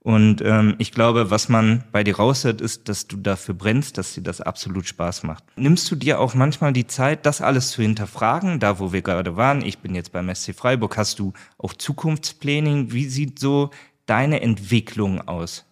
und 0.06 0.40
ähm, 0.40 0.76
ich 0.78 0.92
glaube, 0.92 1.32
was 1.32 1.48
man 1.48 1.82
bei 1.90 2.04
dir 2.04 2.14
raushört, 2.14 2.60
ist, 2.60 2.88
dass 2.88 3.08
du 3.08 3.16
dafür 3.16 3.56
brennst, 3.56 3.98
dass 3.98 4.14
dir 4.14 4.22
das 4.22 4.40
absolut 4.40 4.86
Spaß 4.86 5.24
macht. 5.24 5.42
Nimmst 5.56 5.90
du 5.90 5.96
dir 5.96 6.20
auch 6.20 6.32
manchmal 6.34 6.72
die 6.72 6.86
Zeit, 6.86 7.26
das 7.26 7.40
alles 7.40 7.72
zu 7.72 7.82
hinterfragen, 7.82 8.60
da 8.60 8.78
wo 8.78 8.92
wir 8.92 9.02
gerade 9.02 9.36
waren? 9.36 9.62
Ich 9.62 9.78
bin 9.78 9.96
jetzt 9.96 10.12
beim 10.12 10.32
SC 10.32 10.54
Freiburg. 10.54 10.96
Hast 10.96 11.18
du 11.18 11.32
auch 11.58 11.72
Zukunftsplanning? 11.72 12.92
Wie 12.92 13.06
sieht 13.06 13.40
so 13.40 13.70
deine 14.06 14.42
Entwicklung 14.42 15.26
aus? 15.26 15.64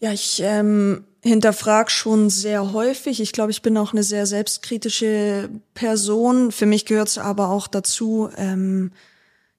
Ja, 0.00 0.12
ich 0.12 0.40
ähm, 0.42 1.04
hinterfrag 1.22 1.90
schon 1.90 2.30
sehr 2.30 2.72
häufig. 2.72 3.20
Ich 3.20 3.32
glaube, 3.32 3.52
ich 3.52 3.62
bin 3.62 3.76
auch 3.78 3.92
eine 3.92 4.02
sehr 4.02 4.26
selbstkritische 4.26 5.48
Person. 5.72 6.50
Für 6.50 6.66
mich 6.66 6.84
gehört 6.84 7.08
es 7.08 7.18
aber 7.18 7.48
auch 7.48 7.68
dazu, 7.68 8.28
ähm, 8.36 8.90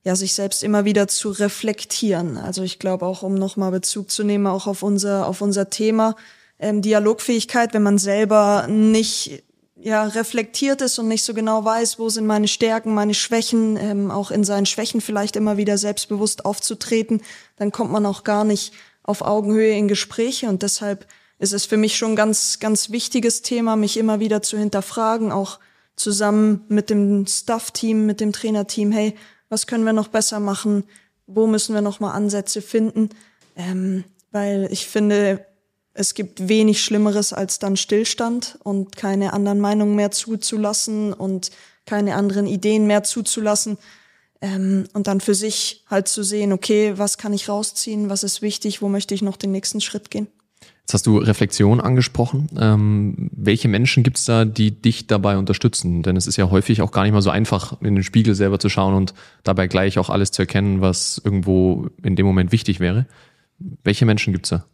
ja, 0.03 0.15
sich 0.17 0.33
selbst 0.33 0.63
immer 0.63 0.83
wieder 0.83 1.07
zu 1.07 1.31
reflektieren. 1.31 2.37
Also 2.37 2.63
ich 2.63 2.79
glaube 2.79 3.05
auch, 3.05 3.23
um 3.23 3.35
nochmal 3.35 3.71
Bezug 3.71 4.11
zu 4.11 4.23
nehmen, 4.23 4.47
auch 4.47 4.67
auf 4.67 4.83
unser, 4.83 5.25
auf 5.25 5.39
unser 5.39 5.69
Thema 5.69 6.17
ähm, 6.59 6.81
Dialogfähigkeit, 6.81 7.73
wenn 7.73 7.83
man 7.83 7.97
selber 7.97 8.67
nicht 8.67 9.43
ja, 9.77 10.03
reflektiert 10.03 10.81
ist 10.81 10.99
und 10.99 11.07
nicht 11.07 11.23
so 11.23 11.33
genau 11.33 11.63
weiß, 11.63 11.97
wo 11.97 12.09
sind 12.09 12.25
meine 12.25 12.49
Stärken, 12.49 12.93
meine 12.93 13.13
Schwächen, 13.13 13.77
ähm, 13.77 14.11
auch 14.11 14.31
in 14.31 14.43
seinen 14.43 14.65
Schwächen 14.65 14.99
vielleicht 14.99 15.37
immer 15.37 15.55
wieder 15.55 15.77
selbstbewusst 15.77 16.45
aufzutreten, 16.45 17.21
dann 17.55 17.71
kommt 17.71 17.91
man 17.91 18.05
auch 18.05 18.25
gar 18.25 18.43
nicht 18.43 18.73
auf 19.03 19.21
Augenhöhe 19.21 19.75
in 19.77 19.87
Gespräche 19.87 20.47
und 20.47 20.61
deshalb 20.61 21.05
ist 21.43 21.51
es 21.51 21.65
für 21.65 21.75
mich 21.75 21.97
schon 21.97 22.15
ganz, 22.15 22.59
ganz 22.59 22.89
wichtiges 22.89 23.41
Thema, 23.41 23.75
mich 23.75 23.97
immer 23.97 24.21
wieder 24.21 24.41
zu 24.41 24.57
hinterfragen, 24.57 25.33
auch 25.33 25.59
zusammen 25.97 26.63
mit 26.69 26.89
dem 26.89 27.27
Staff-Team, 27.27 28.05
mit 28.05 28.21
dem 28.21 28.31
Trainerteam, 28.31 28.93
hey, 28.93 29.13
was 29.49 29.67
können 29.67 29.83
wir 29.83 29.91
noch 29.91 30.07
besser 30.07 30.39
machen? 30.39 30.85
Wo 31.27 31.45
müssen 31.45 31.75
wir 31.75 31.81
noch 31.81 31.99
mal 31.99 32.11
Ansätze 32.11 32.61
finden? 32.61 33.09
Ähm, 33.57 34.05
weil 34.31 34.69
ich 34.71 34.87
finde, 34.87 35.45
es 35.93 36.13
gibt 36.13 36.47
wenig 36.47 36.81
Schlimmeres 36.81 37.33
als 37.33 37.59
dann 37.59 37.75
Stillstand 37.75 38.57
und 38.63 38.95
keine 38.95 39.33
anderen 39.33 39.59
Meinungen 39.59 39.97
mehr 39.97 40.11
zuzulassen 40.11 41.11
und 41.11 41.51
keine 41.85 42.15
anderen 42.15 42.47
Ideen 42.47 42.87
mehr 42.87 43.03
zuzulassen. 43.03 43.77
Ähm, 44.39 44.87
und 44.93 45.07
dann 45.07 45.19
für 45.19 45.35
sich 45.35 45.83
halt 45.89 46.07
zu 46.07 46.23
sehen, 46.23 46.53
okay, 46.53 46.93
was 46.95 47.17
kann 47.17 47.33
ich 47.33 47.49
rausziehen, 47.49 48.09
was 48.09 48.23
ist 48.23 48.41
wichtig, 48.41 48.81
wo 48.81 48.87
möchte 48.87 49.13
ich 49.13 49.21
noch 49.21 49.35
den 49.35 49.51
nächsten 49.51 49.81
Schritt 49.81 50.09
gehen. 50.09 50.27
Jetzt 50.83 50.95
hast 50.95 51.07
du 51.07 51.17
Reflexion 51.17 51.79
angesprochen. 51.79 52.49
Ähm, 52.59 53.29
welche 53.33 53.69
Menschen 53.69 54.03
gibt 54.03 54.17
es 54.17 54.25
da, 54.25 54.43
die 54.43 54.71
dich 54.71 55.07
dabei 55.07 55.37
unterstützen? 55.37 56.03
Denn 56.03 56.17
es 56.17 56.27
ist 56.27 56.35
ja 56.35 56.49
häufig 56.51 56.81
auch 56.81 56.91
gar 56.91 57.03
nicht 57.03 57.13
mal 57.13 57.21
so 57.21 57.29
einfach, 57.29 57.81
in 57.81 57.95
den 57.95 58.03
Spiegel 58.03 58.35
selber 58.35 58.59
zu 58.59 58.67
schauen 58.67 58.93
und 58.93 59.13
dabei 59.43 59.67
gleich 59.67 59.97
auch 59.97 60.09
alles 60.09 60.31
zu 60.31 60.41
erkennen, 60.41 60.81
was 60.81 61.21
irgendwo 61.23 61.87
in 62.03 62.17
dem 62.17 62.25
Moment 62.25 62.51
wichtig 62.51 62.81
wäre. 62.81 63.05
Welche 63.83 64.05
Menschen 64.05 64.33
gibt 64.33 64.45
es 64.45 64.49
da? 64.49 64.65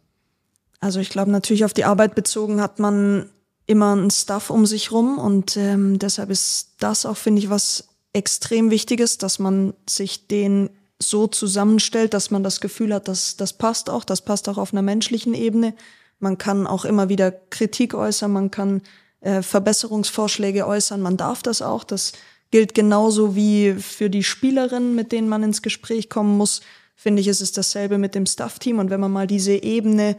Also 0.80 0.98
ich 0.98 1.10
glaube, 1.10 1.30
natürlich 1.30 1.64
auf 1.64 1.74
die 1.74 1.84
Arbeit 1.84 2.16
bezogen 2.16 2.60
hat 2.60 2.80
man 2.80 3.26
immer 3.66 3.92
einen 3.92 4.10
Stuff 4.10 4.50
um 4.50 4.66
sich 4.66 4.90
rum 4.90 5.18
und 5.18 5.56
ähm, 5.56 6.00
deshalb 6.00 6.30
ist 6.30 6.74
das 6.80 7.06
auch, 7.06 7.16
finde 7.16 7.40
ich, 7.40 7.50
was 7.50 7.88
extrem 8.12 8.72
Wichtiges, 8.72 9.18
dass 9.18 9.38
man 9.38 9.74
sich 9.88 10.26
den 10.26 10.70
so 10.98 11.28
zusammenstellt, 11.28 12.14
dass 12.14 12.30
man 12.30 12.42
das 12.42 12.60
Gefühl 12.60 12.92
hat, 12.92 13.06
dass 13.06 13.36
das 13.36 13.52
passt 13.52 13.88
auch, 13.88 14.04
das 14.04 14.22
passt 14.22 14.48
auch 14.48 14.58
auf 14.58 14.72
einer 14.72 14.82
menschlichen 14.82 15.34
Ebene. 15.34 15.74
Man 16.20 16.38
kann 16.38 16.66
auch 16.66 16.84
immer 16.84 17.08
wieder 17.08 17.32
Kritik 17.32 17.94
äußern, 17.94 18.32
man 18.32 18.50
kann 18.50 18.82
äh, 19.20 19.42
Verbesserungsvorschläge 19.42 20.66
äußern, 20.66 21.00
man 21.00 21.16
darf 21.16 21.42
das 21.42 21.62
auch. 21.62 21.82
Das 21.82 22.12
gilt 22.50 22.74
genauso 22.74 23.34
wie 23.34 23.74
für 23.74 24.10
die 24.10 24.22
Spielerinnen, 24.22 24.94
mit 24.94 25.12
denen 25.12 25.28
man 25.28 25.42
ins 25.42 25.62
Gespräch 25.62 26.08
kommen 26.08 26.36
muss. 26.36 26.60
Finde 26.94 27.20
ich, 27.20 27.28
ist 27.28 27.40
es 27.40 27.52
dasselbe 27.52 27.98
mit 27.98 28.14
dem 28.14 28.26
Staff-Team. 28.26 28.78
Und 28.78 28.90
wenn 28.90 29.00
man 29.00 29.12
mal 29.12 29.26
diese 29.26 29.54
Ebene 29.54 30.16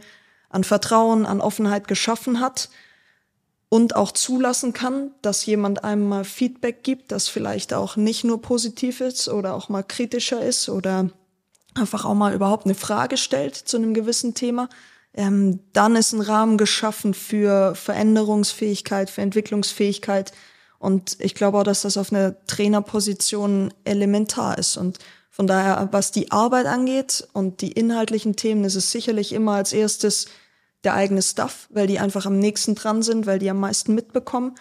an 0.48 0.64
Vertrauen, 0.64 1.26
an 1.26 1.40
Offenheit 1.40 1.88
geschaffen 1.88 2.40
hat 2.40 2.68
und 3.68 3.96
auch 3.96 4.12
zulassen 4.12 4.72
kann, 4.72 5.12
dass 5.22 5.46
jemand 5.46 5.84
einem 5.84 6.08
mal 6.08 6.24
Feedback 6.24 6.82
gibt, 6.82 7.12
das 7.12 7.28
vielleicht 7.28 7.72
auch 7.72 7.96
nicht 7.96 8.24
nur 8.24 8.42
positiv 8.42 9.00
ist 9.00 9.28
oder 9.28 9.54
auch 9.54 9.68
mal 9.68 9.82
kritischer 9.82 10.44
ist 10.44 10.68
oder 10.68 11.10
einfach 11.74 12.04
auch 12.04 12.14
mal 12.14 12.34
überhaupt 12.34 12.66
eine 12.66 12.74
Frage 12.74 13.16
stellt 13.16 13.56
zu 13.56 13.76
einem 13.76 13.94
gewissen 13.94 14.34
Thema, 14.34 14.68
ähm, 15.14 15.60
dann 15.72 15.96
ist 15.96 16.12
ein 16.12 16.20
Rahmen 16.20 16.56
geschaffen 16.56 17.14
für 17.14 17.74
Veränderungsfähigkeit, 17.74 19.10
für 19.10 19.20
Entwicklungsfähigkeit. 19.20 20.32
Und 20.78 21.16
ich 21.20 21.34
glaube 21.34 21.58
auch, 21.58 21.64
dass 21.64 21.82
das 21.82 21.96
auf 21.96 22.12
einer 22.12 22.34
Trainerposition 22.46 23.72
elementar 23.84 24.58
ist. 24.58 24.76
Und 24.76 24.98
von 25.30 25.46
daher, 25.46 25.88
was 25.92 26.12
die 26.12 26.30
Arbeit 26.30 26.66
angeht 26.66 27.26
und 27.32 27.60
die 27.60 27.72
inhaltlichen 27.72 28.36
Themen, 28.36 28.64
ist 28.64 28.74
es 28.74 28.90
sicherlich 28.90 29.32
immer 29.32 29.52
als 29.52 29.72
erstes 29.72 30.26
der 30.84 30.94
eigene 30.94 31.22
Stuff, 31.22 31.68
weil 31.70 31.86
die 31.86 31.98
einfach 31.98 32.26
am 32.26 32.38
nächsten 32.38 32.74
dran 32.74 33.02
sind, 33.02 33.26
weil 33.26 33.38
die 33.38 33.50
am 33.50 33.60
meisten 33.60 33.94
mitbekommen. 33.94 34.56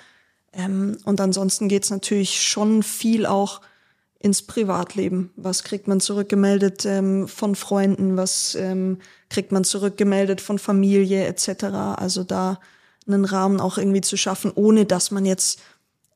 Ähm, 0.54 0.98
und 1.06 1.20
ansonsten 1.22 1.70
geht's 1.70 1.90
natürlich 1.90 2.42
schon 2.44 2.84
viel 2.84 3.26
auch 3.26 3.62
ins 4.24 4.42
Privatleben. 4.42 5.32
Was 5.36 5.64
kriegt 5.64 5.88
man 5.88 6.00
zurückgemeldet 6.00 6.86
ähm, 6.86 7.28
von 7.28 7.56
Freunden? 7.56 8.18
Was 8.18 8.56
ähm, 8.56 9.00
kriegt 9.30 9.52
man 9.52 9.64
zurückgemeldet 9.64 10.42
von 10.42 10.60
Familie 10.60 11.26
etc.? 11.26 11.64
Also 11.96 12.24
da 12.24 12.60
einen 13.08 13.26
Rahmen 13.26 13.60
auch 13.60 13.78
irgendwie 13.78 14.02
zu 14.02 14.18
schaffen, 14.18 14.52
ohne 14.54 14.86
dass 14.86 15.12
man 15.12 15.26
jetzt 15.26 15.60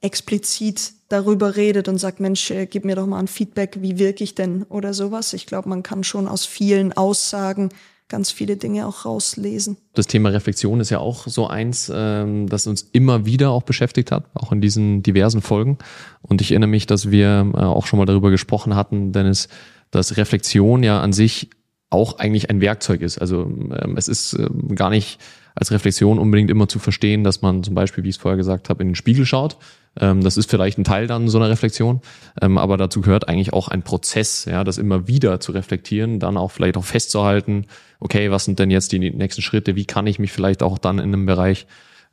explizit 0.02 0.94
darüber 1.10 1.56
redet 1.56 1.88
und 1.88 1.98
sagt, 1.98 2.20
Mensch, 2.20 2.52
äh, 2.52 2.68
gib 2.68 2.86
mir 2.86 2.96
doch 2.96 3.08
mal 3.08 3.20
ein 3.20 3.28
Feedback, 3.28 3.78
wie 3.82 3.98
wirke 3.98 4.24
ich 4.24 4.36
denn 4.36 4.64
oder 4.64 4.94
sowas. 4.94 5.34
Ich 5.34 5.46
glaube, 5.46 5.70
man 5.70 5.84
kann 5.84 6.04
schon 6.04 6.28
aus 6.28 6.46
vielen 6.46 6.94
Aussagen 6.94 7.70
ganz 8.08 8.32
viele 8.32 8.56
Dinge 8.56 8.86
auch 8.86 9.06
rauslesen. 9.06 9.78
Das 9.94 10.08
Thema 10.08 10.30
Reflexion 10.30 10.80
ist 10.80 10.90
ja 10.92 11.00
auch 11.00 11.28
so 11.28 11.48
eins, 11.48 11.92
ähm, 11.94 12.48
das 12.48 12.68
uns 12.68 12.84
immer 12.92 13.26
wieder 13.26 13.52
auch 13.52 13.64
beschäftigt 13.64 14.12
hat, 14.12 14.26
auch 14.36 14.52
in 14.52 14.62
diesen 14.62 15.02
diversen 15.02 15.42
Folgen. 15.42 15.78
Und 16.22 16.42
ich 16.42 16.52
erinnere 16.52 16.70
mich, 16.70 16.86
dass 16.86 17.10
wir 17.10 17.52
äh, 17.54 17.58
auch 17.58 17.88
schon 17.88 17.98
mal 17.98 18.06
darüber 18.06 18.30
gesprochen 18.30 18.76
hatten, 18.76 19.12
Dennis, 19.12 19.48
dass 19.92 20.18
Reflexion 20.18 20.84
ja 20.84 21.02
an 21.02 21.14
sich 21.14 21.50
auch 21.90 22.20
eigentlich 22.20 22.50
ein 22.50 22.62
Werkzeug 22.62 23.02
ist. 23.02 23.18
Also 23.18 23.44
ähm, 23.44 23.96
es 23.98 24.08
ist 24.08 24.34
ähm, 24.34 24.76
gar 24.76 24.90
nicht 24.90 25.20
als 25.56 25.72
Reflexion 25.72 26.20
unbedingt 26.20 26.52
immer 26.52 26.68
zu 26.68 26.80
verstehen, 26.80 27.24
dass 27.24 27.42
man 27.42 27.64
zum 27.64 27.74
Beispiel, 27.76 28.04
wie 28.04 28.10
ich 28.10 28.16
es 28.16 28.22
vorher 28.22 28.38
gesagt 28.38 28.70
habe, 28.70 28.84
in 28.84 28.90
den 28.90 28.96
Spiegel 28.96 29.26
schaut. 29.26 29.58
Ähm, 30.00 30.22
das 30.22 30.38
ist 30.38 30.50
vielleicht 30.50 30.78
ein 30.78 30.84
Teil 30.84 31.08
dann 31.08 31.28
so 31.28 31.38
einer 31.38 31.50
Reflexion, 31.50 32.02
ähm, 32.42 32.58
aber 32.58 32.78
dazu 32.78 33.02
gehört 33.02 33.28
eigentlich 33.28 33.54
auch 33.54 33.68
ein 33.68 33.84
Prozess, 33.84 34.46
ja, 34.46 34.64
das 34.64 34.78
immer 34.78 35.08
wieder 35.08 35.40
zu 35.40 35.52
reflektieren, 35.52 36.20
dann 36.20 36.38
auch 36.38 36.52
vielleicht 36.52 36.78
auch 36.78 36.84
festzuhalten, 36.86 37.66
okay, 38.00 38.32
was 38.32 38.46
sind 38.46 38.60
denn 38.60 38.72
jetzt 38.72 38.92
die 38.92 39.00
nächsten 39.00 39.42
Schritte, 39.42 39.76
wie 39.76 39.86
kann 39.86 40.08
ich 40.08 40.20
mich 40.20 40.32
vielleicht 40.32 40.64
auch 40.64 40.78
dann 40.78 41.00
in 41.00 41.14
einem 41.14 41.26
Bereich 41.26 41.68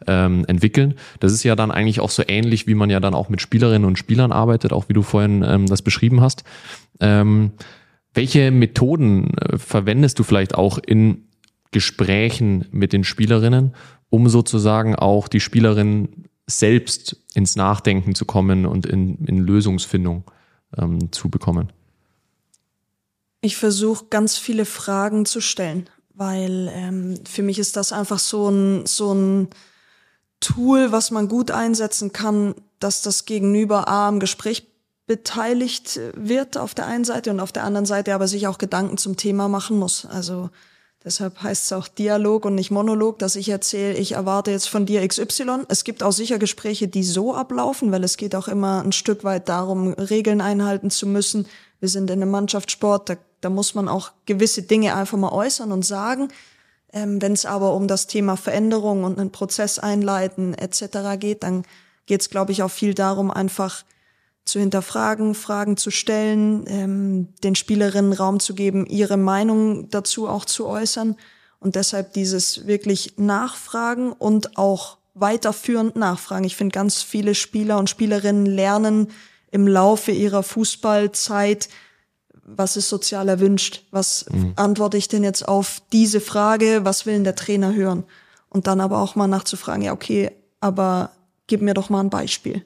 ähm, 0.06 0.44
entwickeln. 0.46 0.94
Das 1.20 1.32
ist 1.32 1.44
ja 1.44 1.56
dann 1.56 1.70
eigentlich 1.70 2.00
auch 2.00 2.10
so 2.10 2.22
ähnlich, 2.26 2.66
wie 2.66 2.74
man 2.74 2.90
ja 2.90 3.00
dann 3.00 3.14
auch 3.14 3.28
mit 3.28 3.40
Spielerinnen 3.40 3.86
und 3.86 3.98
Spielern 3.98 4.32
arbeitet, 4.32 4.72
auch 4.72 4.88
wie 4.88 4.94
du 4.94 5.02
vorhin 5.02 5.44
ähm, 5.46 5.66
das 5.66 5.82
beschrieben 5.82 6.20
hast. 6.20 6.44
Ähm, 7.00 7.52
welche 8.14 8.50
Methoden 8.50 9.36
äh, 9.36 9.58
verwendest 9.58 10.18
du 10.18 10.22
vielleicht 10.22 10.54
auch 10.54 10.78
in 10.78 11.28
Gesprächen 11.70 12.66
mit 12.70 12.92
den 12.92 13.04
Spielerinnen, 13.04 13.74
um 14.10 14.28
sozusagen 14.28 14.94
auch 14.94 15.28
die 15.28 15.40
Spielerinnen 15.40 16.26
selbst 16.46 17.16
ins 17.34 17.56
Nachdenken 17.56 18.14
zu 18.14 18.24
kommen 18.24 18.66
und 18.66 18.86
in, 18.86 19.24
in 19.26 19.38
Lösungsfindung 19.38 20.24
ähm, 20.76 21.12
zu 21.12 21.28
bekommen? 21.28 21.72
Ich 23.40 23.56
versuche 23.56 24.06
ganz 24.10 24.38
viele 24.38 24.64
Fragen 24.64 25.24
zu 25.26 25.40
stellen, 25.40 25.88
weil 26.14 26.70
ähm, 26.72 27.18
für 27.28 27.42
mich 27.42 27.58
ist 27.58 27.76
das 27.76 27.92
einfach 27.92 28.18
so 28.18 28.48
ein, 28.48 28.86
so 28.86 29.12
ein 29.12 29.48
Tool, 30.40 30.92
was 30.92 31.10
man 31.10 31.28
gut 31.28 31.50
einsetzen 31.50 32.12
kann, 32.12 32.54
dass 32.78 33.02
das 33.02 33.24
Gegenüber 33.24 33.88
A 33.88 34.08
am 34.08 34.20
Gespräch 34.20 34.68
beteiligt 35.06 36.00
wird 36.14 36.56
auf 36.56 36.74
der 36.74 36.86
einen 36.86 37.04
Seite 37.04 37.30
und 37.30 37.40
auf 37.40 37.52
der 37.52 37.64
anderen 37.64 37.86
Seite 37.86 38.14
aber 38.14 38.28
sich 38.28 38.46
auch 38.46 38.58
Gedanken 38.58 38.98
zum 38.98 39.16
Thema 39.16 39.48
machen 39.48 39.78
muss. 39.78 40.06
Also 40.06 40.50
Deshalb 41.04 41.42
heißt 41.42 41.64
es 41.64 41.72
auch 41.72 41.88
Dialog 41.88 42.44
und 42.44 42.54
nicht 42.54 42.70
Monolog, 42.70 43.18
dass 43.18 43.34
ich 43.34 43.48
erzähle, 43.48 43.94
ich 43.94 44.12
erwarte 44.12 44.52
jetzt 44.52 44.68
von 44.68 44.86
dir 44.86 45.06
XY. 45.06 45.64
Es 45.68 45.82
gibt 45.82 46.02
auch 46.02 46.12
sicher 46.12 46.38
Gespräche, 46.38 46.86
die 46.86 47.02
so 47.02 47.34
ablaufen, 47.34 47.90
weil 47.90 48.04
es 48.04 48.16
geht 48.16 48.36
auch 48.36 48.46
immer 48.46 48.82
ein 48.84 48.92
Stück 48.92 49.24
weit 49.24 49.48
darum, 49.48 49.92
Regeln 49.94 50.40
einhalten 50.40 50.90
zu 50.90 51.08
müssen. 51.08 51.46
Wir 51.80 51.88
sind 51.88 52.08
in 52.10 52.22
einem 52.22 52.30
Mannschaftssport, 52.30 53.08
da, 53.08 53.16
da 53.40 53.50
muss 53.50 53.74
man 53.74 53.88
auch 53.88 54.12
gewisse 54.26 54.62
Dinge 54.62 54.94
einfach 54.94 55.18
mal 55.18 55.32
äußern 55.32 55.72
und 55.72 55.84
sagen. 55.84 56.28
Ähm, 56.92 57.20
Wenn 57.20 57.32
es 57.32 57.46
aber 57.46 57.74
um 57.74 57.88
das 57.88 58.06
Thema 58.06 58.36
Veränderung 58.36 59.02
und 59.02 59.18
einen 59.18 59.32
Prozess 59.32 59.80
einleiten 59.80 60.54
etc. 60.54 61.18
geht, 61.18 61.42
dann 61.42 61.64
geht 62.06 62.20
es, 62.20 62.30
glaube 62.30 62.52
ich, 62.52 62.62
auch 62.62 62.70
viel 62.70 62.94
darum, 62.94 63.32
einfach 63.32 63.82
zu 64.44 64.58
hinterfragen, 64.58 65.34
Fragen 65.34 65.76
zu 65.76 65.90
stellen, 65.90 66.64
ähm, 66.66 67.28
den 67.44 67.54
Spielerinnen 67.54 68.12
Raum 68.12 68.40
zu 68.40 68.54
geben, 68.54 68.86
ihre 68.86 69.16
Meinung 69.16 69.88
dazu 69.90 70.28
auch 70.28 70.44
zu 70.44 70.66
äußern 70.66 71.16
und 71.60 71.76
deshalb 71.76 72.12
dieses 72.12 72.66
wirklich 72.66 73.14
Nachfragen 73.18 74.12
und 74.12 74.58
auch 74.58 74.98
weiterführend 75.14 75.96
Nachfragen. 75.96 76.44
Ich 76.44 76.56
finde, 76.56 76.72
ganz 76.72 77.02
viele 77.02 77.34
Spieler 77.34 77.78
und 77.78 77.88
Spielerinnen 77.90 78.46
lernen 78.46 79.08
im 79.50 79.68
Laufe 79.68 80.10
ihrer 80.10 80.42
Fußballzeit, 80.42 81.68
was 82.44 82.76
ist 82.76 82.88
sozial 82.88 83.28
erwünscht? 83.28 83.84
Was 83.90 84.26
mhm. 84.30 84.54
antworte 84.56 84.96
ich 84.96 85.08
denn 85.08 85.22
jetzt 85.22 85.46
auf 85.46 85.80
diese 85.92 86.20
Frage? 86.20 86.80
Was 86.84 87.06
will 87.06 87.14
denn 87.14 87.24
der 87.24 87.36
Trainer 87.36 87.72
hören? 87.72 88.04
Und 88.48 88.66
dann 88.66 88.80
aber 88.80 89.00
auch 89.00 89.14
mal 89.14 89.28
nachzufragen, 89.28 89.82
ja, 89.82 89.92
okay, 89.92 90.30
aber 90.60 91.12
gib 91.46 91.62
mir 91.62 91.74
doch 91.74 91.88
mal 91.88 92.00
ein 92.00 92.10
Beispiel. 92.10 92.64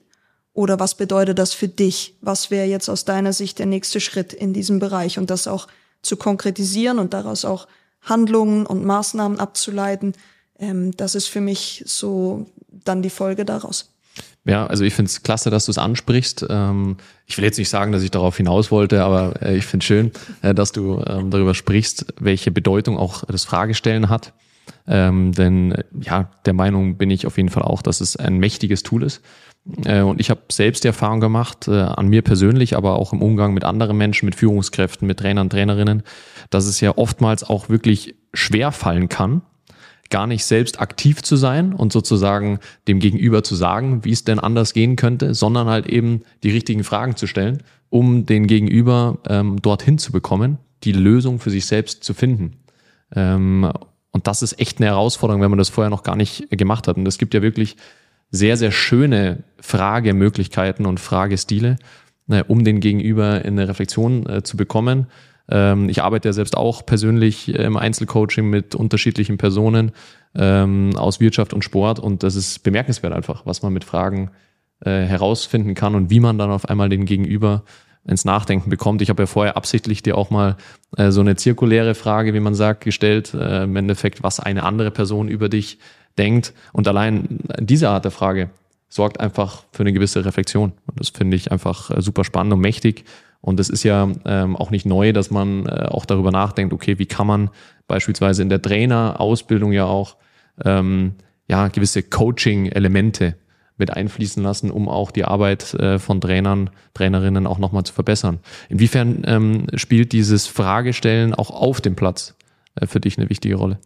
Oder 0.57 0.81
was 0.81 0.95
bedeutet 0.95 1.39
das 1.39 1.53
für 1.53 1.69
dich? 1.69 2.17
Was 2.23 2.51
wäre 2.51 2.67
jetzt 2.67 2.89
aus 2.89 3.05
deiner 3.05 3.35
Sicht 3.35 3.59
der 3.59 3.67
nächste 3.67 4.01
Schritt 4.01 4.33
in 4.33 4.55
diesem 4.55 4.79
Bereich? 4.79 5.19
Und 5.19 5.29
das 5.29 5.47
auch 5.49 5.69
zu 6.01 6.17
konkretisieren 6.17 6.99
und 6.99 7.13
daraus 7.13 7.45
auch 7.45 7.69
Handlungen 8.01 8.65
und 8.65 8.83
Maßnahmen 8.83 9.39
abzuleiten, 9.39 10.15
ähm, 10.59 10.97
das 10.97 11.15
ist 11.15 11.27
für 11.27 11.43
mich 11.43 11.85
so 11.87 12.47
dann 12.71 13.03
die 13.03 13.11
Folge 13.11 13.45
daraus. 13.45 13.93
Ja, 14.47 14.67
also 14.67 14.83
ich 14.85 14.95
finde 14.95 15.11
es 15.11 15.23
klasse, 15.23 15.51
dass 15.51 15.67
du 15.67 15.73
es 15.73 15.79
ansprichst. 15.79 16.47
Ähm, 16.49 16.97
ich 17.27 17.37
will 17.37 17.45
jetzt 17.45 17.59
nicht 17.59 17.69
sagen, 17.69 17.93
dass 17.93 18.03
ich 18.03 18.11
darauf 18.11 18.39
hinaus 18.39 18.71
wollte, 18.71 19.05
aber 19.05 19.43
äh, 19.43 19.59
ich 19.59 19.67
finde 19.67 19.85
es 19.85 19.87
schön, 19.87 20.11
äh, 20.41 20.55
dass 20.55 20.73
du 20.73 21.05
ähm, 21.07 21.31
darüber 21.31 21.55
sprichst, 21.55 22.07
welche 22.19 22.51
Bedeutung 22.51 22.97
auch 22.97 23.25
das 23.27 23.45
Fragestellen 23.45 24.09
hat. 24.09 24.33
Ähm, 24.89 25.33
denn 25.33 25.75
ja, 26.01 26.31
der 26.45 26.53
Meinung 26.53 26.97
bin 26.97 27.11
ich 27.11 27.27
auf 27.27 27.37
jeden 27.37 27.49
Fall 27.49 27.65
auch, 27.65 27.83
dass 27.83 28.01
es 28.01 28.17
ein 28.17 28.39
mächtiges 28.39 28.83
Tool 28.83 29.03
ist. 29.03 29.23
Äh, 29.85 30.03
und 30.03 30.21
ich 30.21 30.31
habe 30.31 30.41
selbst 30.51 30.85
die 30.85 30.89
Erfahrung 30.89 31.21
gemacht, 31.21 31.69
äh, 31.69 31.73
an 31.73 32.09
mir 32.09 32.23
persönlich, 32.23 32.77
aber 32.77 32.97
auch 32.97 33.13
im 33.13 33.23
Umgang 33.23 33.55
mit 33.55 33.65
anderen 33.65 33.97
Menschen, 33.97 34.27
mit 34.27 34.35
Führungskräften, 34.35 35.07
mit 35.07 35.19
Trainern, 35.19 35.51
Trainerinnen, 35.51 36.03
dass 36.51 36.67
es 36.67 36.81
ja 36.81 36.97
oftmals 36.97 37.43
auch 37.45 37.69
wirklich 37.69 38.15
schwer 38.33 38.71
fallen 38.71 39.09
kann, 39.09 39.43
gar 40.11 40.29
nicht 40.29 40.45
selbst 40.45 40.81
aktiv 40.81 41.23
zu 41.23 41.37
sein 41.37 41.73
und 41.73 41.93
sozusagen 41.93 42.61
dem 42.87 43.01
Gegenüber 43.01 43.43
zu 43.43 43.57
sagen, 43.57 44.05
wie 44.05 44.13
es 44.13 44.23
denn 44.23 44.39
anders 44.39 44.73
gehen 44.73 44.95
könnte, 44.95 45.35
sondern 45.35 45.67
halt 45.67 45.89
eben 45.89 46.23
die 46.45 46.51
richtigen 46.51 46.85
Fragen 46.85 47.17
zu 47.17 47.27
stellen, 47.27 47.63
um 47.91 48.25
den 48.25 48.47
Gegenüber 48.47 49.19
ähm, 49.29 49.61
dorthin 49.61 49.99
zu 49.99 50.13
bekommen, 50.13 50.59
die 50.85 50.93
Lösung 50.93 51.41
für 51.41 51.51
sich 51.51 51.67
selbst 51.67 52.05
zu 52.05 52.15
finden. 52.15 52.59
Ähm, 53.15 53.71
und 54.17 54.27
das 54.27 54.41
ist 54.41 54.59
echt 54.59 54.79
eine 54.79 54.87
Herausforderung, 54.87 55.43
wenn 55.43 55.51
man 55.51 55.59
das 55.59 55.69
vorher 55.69 55.91
noch 55.91 56.03
gar 56.03 56.17
nicht 56.17 56.49
gemacht 56.49 56.89
hat. 56.89 56.97
Und 56.97 57.07
es 57.07 57.19
gibt 57.19 57.35
ja 57.35 57.43
wirklich 57.43 57.77
sehr, 58.31 58.57
sehr 58.57 58.73
schöne 58.73 59.45
Fragemöglichkeiten 59.61 60.87
und 60.87 61.01
Fragestile, 61.01 61.77
äh, 62.31 62.43
um 62.49 62.65
den 62.65 62.81
Gegenüber 62.81 63.45
in 63.45 63.59
eine 63.59 63.69
Reflexion 63.69 64.27
äh, 64.27 64.43
zu 64.43 64.57
bekommen. 64.57 65.09
Ähm, 65.51 65.91
ich 65.91 66.03
arbeite 66.03 66.29
ja 66.29 66.33
selbst 66.33 66.57
auch 66.57 66.87
persönlich 66.87 67.51
im 67.55 67.77
Einzelcoaching 67.77 68.49
mit 68.49 68.75
unterschiedlichen 68.75 69.37
Personen 69.37 69.93
ähm, 70.35 70.93
aus 70.97 71.21
Wirtschaft 71.21 71.53
und 71.53 71.63
Sport 71.63 71.99
und 71.99 72.23
das 72.23 72.37
ist 72.37 72.63
bemerkenswert 72.63 73.13
einfach, 73.13 73.45
was 73.45 73.61
man 73.61 73.75
mit 73.75 73.85
Fragen 73.85 74.31
äh, 74.81 75.03
herausfinden 75.03 75.75
kann 75.75 75.95
und 75.95 76.09
wie 76.09 76.21
man 76.21 76.39
dann 76.39 76.51
auf 76.51 76.71
einmal 76.71 76.89
den 76.89 77.05
Gegenüber 77.05 77.65
ins 78.07 78.25
Nachdenken 78.25 78.71
bekommt. 78.71 79.03
Ich 79.03 79.11
habe 79.11 79.23
ja 79.23 79.27
vorher 79.27 79.57
absichtlich 79.57 80.03
dir 80.03 80.17
auch 80.17 80.31
mal 80.31 80.57
äh, 80.97 81.11
so 81.11 81.21
eine 81.21 81.37
zirkuläre 81.37 81.95
Frage, 81.95 82.35
wie 82.35 82.41
man 82.41 82.55
sagt, 82.55 82.85
gestellt, 82.85 83.35
äh, 83.35 83.65
im 83.65 83.77
Endeffekt, 83.77 84.23
was 84.23 84.41
eine 84.41 84.63
andere 84.63 84.91
Person 84.91 85.29
über 85.29 85.49
dich 85.49 85.79
denkt. 86.19 86.55
Und 86.73 86.89
allein 86.89 87.41
diese 87.59 87.89
Art 87.89 88.05
der 88.05 88.13
Frage 88.13 88.51
sorgt 88.89 89.21
einfach 89.21 89.65
für 89.73 89.83
eine 89.83 89.93
gewisse 89.93 90.25
Reflexion. 90.25 90.73
Und 90.87 91.01
das 91.01 91.11
finde 91.11 91.37
ich 91.37 91.53
einfach 91.53 91.91
äh, 91.91 92.01
super 92.01 92.25
spannend 92.25 92.53
und 92.53 92.61
mächtig. 92.61 93.05
Und 93.41 93.61
es 93.61 93.69
ist 93.69 93.83
ja 93.83 94.09
ähm, 94.25 94.57
auch 94.57 94.71
nicht 94.71 94.87
neu, 94.87 95.13
dass 95.13 95.31
man 95.31 95.67
äh, 95.67 95.87
auch 95.89 96.05
darüber 96.07 96.31
nachdenkt, 96.31 96.73
okay, 96.73 96.99
wie 96.99 97.07
kann 97.07 97.27
man 97.27 97.51
beispielsweise 97.87 98.43
in 98.43 98.49
der 98.49 98.63
Trainerausbildung 98.63 99.73
ja 99.73 99.85
auch 99.85 100.17
ähm, 100.65 101.15
ja, 101.49 101.69
gewisse 101.69 102.03
Coaching-Elemente 102.03 103.37
mit 103.79 103.93
einfließen 103.93 104.43
lassen, 104.43 104.71
um 104.71 104.89
auch 104.89 105.11
die 105.11 105.25
Arbeit 105.25 105.75
äh, 105.75 105.99
von 105.99 106.21
Trainern, 106.21 106.71
Trainerinnen 106.95 107.47
auch 107.47 107.59
nochmal 107.59 107.85
zu 107.85 107.93
verbessern. 107.93 108.41
Inwiefern 108.69 109.23
ähm, 109.27 109.67
spielt 109.75 110.13
dieses 110.13 110.47
Fragestellen 110.47 111.35
auch 111.35 111.51
auf 111.51 111.81
dem 111.81 111.95
Platz 111.95 112.35
äh, 112.77 112.87
für 112.87 113.01
dich 113.01 113.19
eine 113.19 113.29
wichtige 113.29 113.57
Rolle? 113.57 113.79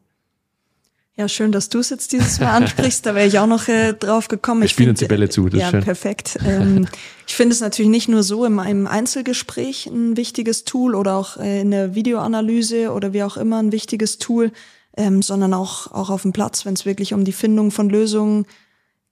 Ja, 1.16 1.28
schön, 1.28 1.53
dass 1.53 1.68
du 1.68 1.80
es 1.80 1.91
jetzt 1.91 2.12
dieses 2.12 2.41
Mal 2.41 2.51
ansprichst. 2.51 3.05
Da 3.05 3.14
wäre 3.14 3.26
ich 3.26 3.38
auch 3.38 3.47
noch 3.47 3.68
äh, 3.68 3.93
drauf 3.93 4.28
gekommen. 4.28 4.62
Wir 4.62 4.66
ich 4.66 4.72
spielen 4.72 4.91
uns 4.91 5.01
die 5.01 5.07
Bälle 5.07 5.28
zu. 5.28 5.51
Das 5.51 5.61
ja, 5.61 5.66
ist 5.66 5.72
schön. 5.72 5.84
perfekt. 5.84 6.38
Ähm, 6.47 6.88
ich 7.26 7.34
finde 7.34 7.53
es 7.53 7.61
natürlich 7.61 7.91
nicht 7.91 8.09
nur 8.09 8.22
so 8.22 8.45
in 8.47 8.59
einem 8.59 8.86
Einzelgespräch 8.86 9.86
ein 9.86 10.16
wichtiges 10.16 10.64
Tool 10.64 10.95
oder 10.95 11.16
auch 11.16 11.36
äh, 11.36 11.61
in 11.61 11.72
der 11.72 11.95
Videoanalyse 11.95 12.93
oder 12.93 13.12
wie 13.12 13.22
auch 13.22 13.36
immer 13.36 13.59
ein 13.59 13.70
wichtiges 13.70 14.16
Tool, 14.16 14.51
ähm, 14.97 15.20
sondern 15.20 15.53
auch, 15.53 15.93
auch 15.93 16.09
auf 16.09 16.22
dem 16.22 16.32
Platz, 16.32 16.64
wenn 16.64 16.74
es 16.74 16.86
wirklich 16.86 17.12
um 17.12 17.24
die 17.24 17.32
Findung 17.32 17.70
von 17.70 17.91
Lösungen 17.91 18.47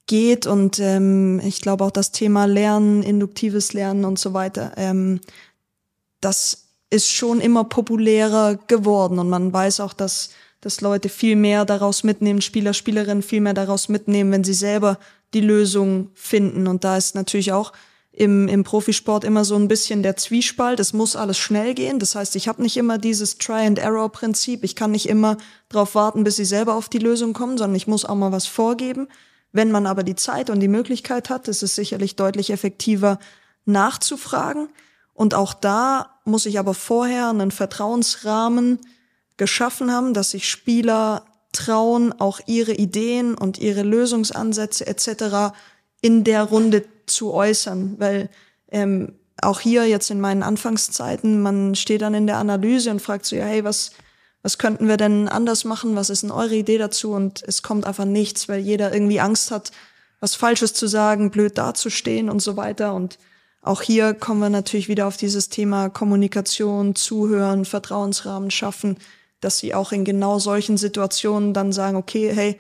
geht. 0.09 0.49
Und 0.49 0.81
ähm, 0.81 1.41
ich 1.45 1.61
glaube 1.61 1.85
auch 1.85 1.93
das 1.93 2.11
Thema 2.11 2.47
Lernen, 2.47 3.05
induktives 3.05 3.73
Lernen 3.73 4.05
und 4.05 4.19
so 4.19 4.35
weiter, 4.35 4.73
ähm, 4.77 5.21
das 6.21 6.65
ist 6.91 7.13
schon 7.13 7.41
immer 7.41 7.63
populärer 7.63 8.57
geworden. 8.67 9.21
Und 9.21 9.29
man 9.29 9.53
weiß 9.53 9.79
auch, 9.79 9.93
dass 9.93 10.31
dass 10.61 10.81
Leute 10.81 11.09
viel 11.09 11.37
mehr 11.37 11.65
daraus 11.65 12.03
mitnehmen, 12.03 12.41
Spieler, 12.41 12.75
Spielerinnen 12.75 13.23
viel 13.23 13.41
mehr 13.41 13.55
daraus 13.55 13.89
mitnehmen, 13.89 14.33
wenn 14.33 14.45
sie 14.45 14.55
selber 14.55 14.99
die 15.35 15.41
Lösung 15.41 16.11
finden. 16.15 16.67
Und 16.67 16.85
da 16.85 16.97
ist 16.97 17.15
natürlich 17.15 17.53
auch 17.53 17.73
im, 18.11 18.49
im 18.49 18.65
Profisport 18.65 19.23
immer 19.23 19.45
so 19.45 19.55
ein 19.55 19.69
bisschen 19.69 20.03
der 20.03 20.17
Zwiespalt. 20.17 20.81
Es 20.81 20.93
muss 20.93 21.15
alles 21.15 21.39
schnell 21.39 21.75
gehen. 21.75 22.01
Das 22.01 22.17
heißt, 22.17 22.35
ich 22.35 22.49
habe 22.49 22.63
nicht 22.63 22.77
immer 22.77 22.99
dieses 22.99 23.39
Try-and-Error-Prinzip. 23.39 24.65
Ich 24.65 24.75
kann 24.75 24.91
nicht 24.91 25.09
immer 25.09 25.37
darauf 25.69 25.95
warten, 25.95 26.25
bis 26.25 26.37
sie 26.37 26.45
selber 26.45 26.75
auf 26.75 26.89
die 26.89 26.99
Lösung 26.99 27.35
kommen, 27.35 27.59
sondern 27.59 27.77
ich 27.77 27.87
muss 27.87 28.05
auch 28.05 28.17
mal 28.17 28.33
was 28.33 28.47
vorgeben. 28.47 29.07
Wenn 29.53 29.71
man 29.71 29.87
aber 29.87 30.03
die 30.03 30.17
Zeit 30.17 30.51
und 30.51 30.61
die 30.61 30.69
Möglichkeit 30.69 31.31
hat, 31.31 31.49
ist 31.49 31.63
es 31.63 31.75
sicherlich 31.75 32.17
deutlich 32.17 32.51
effektiver 32.51 33.19
nachzufragen. 33.65 34.69
Und 35.15 35.35
auch 35.35 35.55
da 35.55 36.19
muss 36.25 36.47
ich 36.47 36.59
aber 36.59 36.75
vorher 36.75 37.31
einen 37.31 37.51
Vertrauensrahmen 37.51 38.79
geschaffen 39.37 39.93
haben, 39.93 40.15
dass 40.15 40.31
sich 40.31 40.49
Spieler 40.49 41.25
trauen, 41.53 42.13
auch 42.21 42.41
ihre 42.47 42.73
Ideen 42.73 43.35
und 43.35 43.59
ihre 43.59 43.83
Lösungsansätze 43.83 44.87
etc. 44.87 45.55
in 46.01 46.25
der 46.25 46.45
Runde 46.45 46.85
zu 47.07 47.33
äußern, 47.33 47.97
weil 47.99 48.29
ähm, 48.71 49.15
auch 49.41 49.61
hier 49.61 49.87
jetzt 49.87 50.11
in 50.11 50.21
meinen 50.21 50.43
Anfangszeiten, 50.43 51.41
man 51.41 51.75
steht 51.75 52.03
dann 52.03 52.15
in 52.15 52.27
der 52.27 52.39
Analyse 52.39 52.91
und 52.91 53.01
fragt 53.01 53.25
so, 53.25 53.37
ja, 53.37 53.45
hey, 53.45 53.65
was, 53.65 53.93
was 54.43 54.59
könnten 54.59 54.89
wir 54.89 54.97
denn 54.97 55.29
anders 55.29 55.65
machen? 55.65 55.97
Was 55.97 56.11
ist 56.11 56.23
denn 56.23 56.31
eure 56.31 56.55
Idee 56.55 56.79
dazu? 56.79 57.13
Und 57.13 57.43
es 57.47 57.63
kommt 57.63 57.87
einfach 57.87 58.05
nichts, 58.05 58.49
weil 58.49 58.61
jeder 58.61 58.93
irgendwie 58.93 59.21
Angst 59.21 59.51
hat, 59.51 59.73
was 60.21 60.35
Falsches 60.35 60.75
zu 60.75 60.87
sagen, 60.87 61.31
blöd 61.31 61.59
dazustehen 61.59 62.31
und 62.31 62.41
so 62.41 62.57
weiter. 62.57 62.95
Und 62.95 63.19
auch 63.63 63.83
hier 63.83 64.15
kommen 64.15 64.41
wir 64.41 64.51
natürlich 64.51 64.89
wieder 64.89 65.07
auf 65.07 65.17
dieses 65.17 65.49
Thema 65.49 65.89
Kommunikation, 65.89 66.95
Zuhören, 66.95 67.65
Vertrauensrahmen 67.65 68.51
schaffen, 68.51 68.97
dass 69.41 69.59
sie 69.59 69.75
auch 69.75 69.93
in 69.93 70.05
genau 70.05 70.39
solchen 70.39 70.77
Situationen 70.77 71.55
dann 71.55 71.73
sagen, 71.73 71.97
okay, 71.97 72.33
hey, 72.33 72.59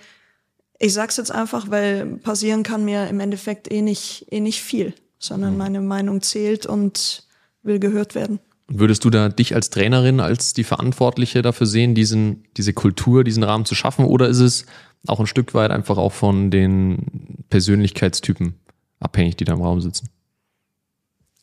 ich 0.78 0.92
sag's 0.92 1.16
jetzt 1.16 1.32
einfach, 1.32 1.70
weil 1.70 2.06
passieren 2.18 2.62
kann 2.62 2.84
mir 2.84 3.08
im 3.08 3.20
Endeffekt 3.20 3.70
eh 3.70 3.82
nicht, 3.82 4.26
eh 4.30 4.40
nicht 4.40 4.62
viel, 4.62 4.94
sondern 5.18 5.52
mhm. 5.52 5.58
meine 5.58 5.80
Meinung 5.80 6.22
zählt 6.22 6.66
und 6.66 7.26
will 7.62 7.78
gehört 7.80 8.14
werden. 8.14 8.38
Würdest 8.70 9.04
du 9.04 9.10
da 9.10 9.30
dich 9.30 9.54
als 9.54 9.70
Trainerin, 9.70 10.20
als 10.20 10.52
die 10.52 10.64
Verantwortliche 10.64 11.40
dafür 11.40 11.66
sehen, 11.66 11.94
diesen, 11.94 12.44
diese 12.58 12.74
Kultur, 12.74 13.24
diesen 13.24 13.42
Rahmen 13.42 13.64
zu 13.64 13.74
schaffen? 13.74 14.04
Oder 14.04 14.28
ist 14.28 14.40
es 14.40 14.66
auch 15.06 15.20
ein 15.20 15.26
Stück 15.26 15.54
weit 15.54 15.70
einfach 15.70 15.96
auch 15.96 16.12
von 16.12 16.50
den 16.50 17.44
Persönlichkeitstypen 17.48 18.54
abhängig, 19.00 19.36
die 19.36 19.44
da 19.44 19.54
im 19.54 19.62
Raum 19.62 19.80
sitzen? 19.80 20.10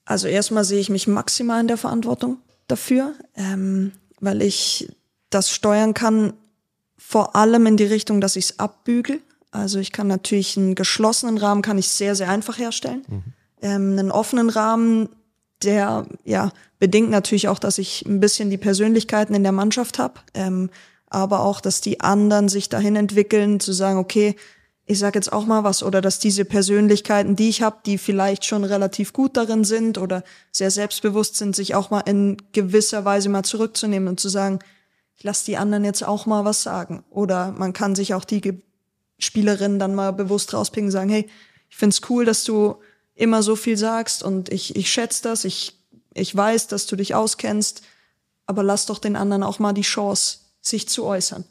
Also 0.05 0.28
erstmal 0.28 0.63
sehe 0.63 0.80
ich 0.80 0.91
mich 0.91 1.07
maximal 1.07 1.59
in 1.61 1.67
der 1.67 1.78
Verantwortung 1.78 2.38
dafür, 2.67 3.13
ähm, 3.36 3.91
weil 4.19 4.43
ich 4.43 4.88
das 5.32 5.49
steuern 5.49 5.95
kann, 5.95 6.34
vor 6.95 7.36
allem 7.36 7.65
in 7.65 7.78
die 7.78 7.86
Richtung, 7.86 8.21
dass 8.21 8.36
ich 8.36 8.45
es 8.45 8.59
abbügel. 8.59 9.19
Also 9.49 9.80
ich 9.80 9.91
kann 9.91 10.07
natürlich 10.07 10.57
einen 10.57 10.76
geschlossenen 10.76 11.38
Rahmen 11.38 11.61
kann 11.61 11.78
ich 11.78 11.89
sehr, 11.89 12.15
sehr 12.15 12.30
einfach 12.30 12.59
herstellen. 12.59 13.03
Mhm. 13.07 13.23
Ähm, 13.61 13.91
einen 13.93 14.11
offenen 14.11 14.49
Rahmen, 14.49 15.09
der 15.64 16.06
ja 16.24 16.51
bedingt 16.80 17.10
natürlich 17.10 17.47
auch, 17.47 17.60
dass 17.60 17.78
ich 17.78 18.06
ein 18.06 18.20
bisschen 18.20 18.49
die 18.49 18.58
Persönlichkeiten 18.58 19.34
in 19.34 19.43
der 19.43 19.51
Mannschaft 19.51 19.99
habe, 19.99 20.20
ähm, 20.34 20.70
aber 21.08 21.41
auch, 21.41 21.62
dass 21.62 21.82
die 21.82 22.01
anderen 22.01 22.49
sich 22.49 22.70
dahin 22.70 22.95
entwickeln, 22.95 23.60
zu 23.60 23.72
sagen, 23.72 23.97
okay, 23.97 24.36
ich 24.88 24.99
sag 24.99 25.16
jetzt 25.16 25.34
auch 25.34 25.45
mal 25.45 25.64
was, 25.64 25.82
oder 25.82 25.99
dass 25.99 26.20
diese 26.20 26.45
Persönlichkeiten, 26.45 27.36
die 27.36 27.49
ich 27.49 27.62
habe, 27.64 27.78
die 27.86 27.97
vielleicht 27.97 28.45
schon 28.45 28.64
relativ 28.64 29.14
gut 29.14 29.36
darin 29.36 29.64
sind 29.64 29.97
oder 29.97 30.24
sehr 30.51 30.70
selbstbewusst 30.70 31.38
sind, 31.38 31.56
sich 31.56 31.74
auch 31.74 31.89
mal 31.89 32.01
in 32.01 32.38
gewisser 32.51 33.03
Weise 33.03 33.30
mal 33.30 33.43
zurückzunehmen 33.43 34.08
und 34.08 34.20
zu 34.20 34.30
sagen, 34.30 34.60
ich 35.18 35.24
lasse 35.24 35.45
die 35.45 35.58
anderen 35.58 35.86
jetzt 35.86 36.03
auch 36.03 36.26
mal 36.28 36.45
was 36.45 36.62
sagen. 36.62 37.03
Oder 37.10 37.51
man 37.51 37.74
kann 37.74 37.95
sich 37.95 38.14
auch 38.14 38.26
die 38.26 38.62
Spielerinnen 39.18 39.80
dann 39.80 39.95
mal 39.95 40.12
bewusst 40.12 40.53
rauspicken 40.53 40.88
und 40.88 40.91
sagen, 40.91 41.10
hey, 41.10 41.28
ich 41.70 41.78
find's 41.78 42.01
cool, 42.10 42.26
dass 42.26 42.43
du 42.43 42.76
immer 43.16 43.41
so 43.41 43.55
viel 43.55 43.78
sagst 43.78 44.24
und 44.24 44.49
ich, 44.49 44.76
ich 44.76 44.91
schätze 44.91 45.24
das, 45.24 45.45
ich, 45.45 45.80
ich 46.13 46.36
weiß, 46.36 46.68
dass 46.68 46.86
du 46.86 46.95
dich 46.95 47.16
auskennst, 47.16 47.82
aber 48.45 48.61
lass 48.61 48.86
doch 48.86 48.99
den 48.99 49.16
anderen 49.16 49.43
auch 49.43 49.59
mal 49.59 49.74
die 49.74 49.82
Chance, 49.82 50.39
sich 50.61 50.88
zu 50.88 51.05
äußern. 51.05 51.45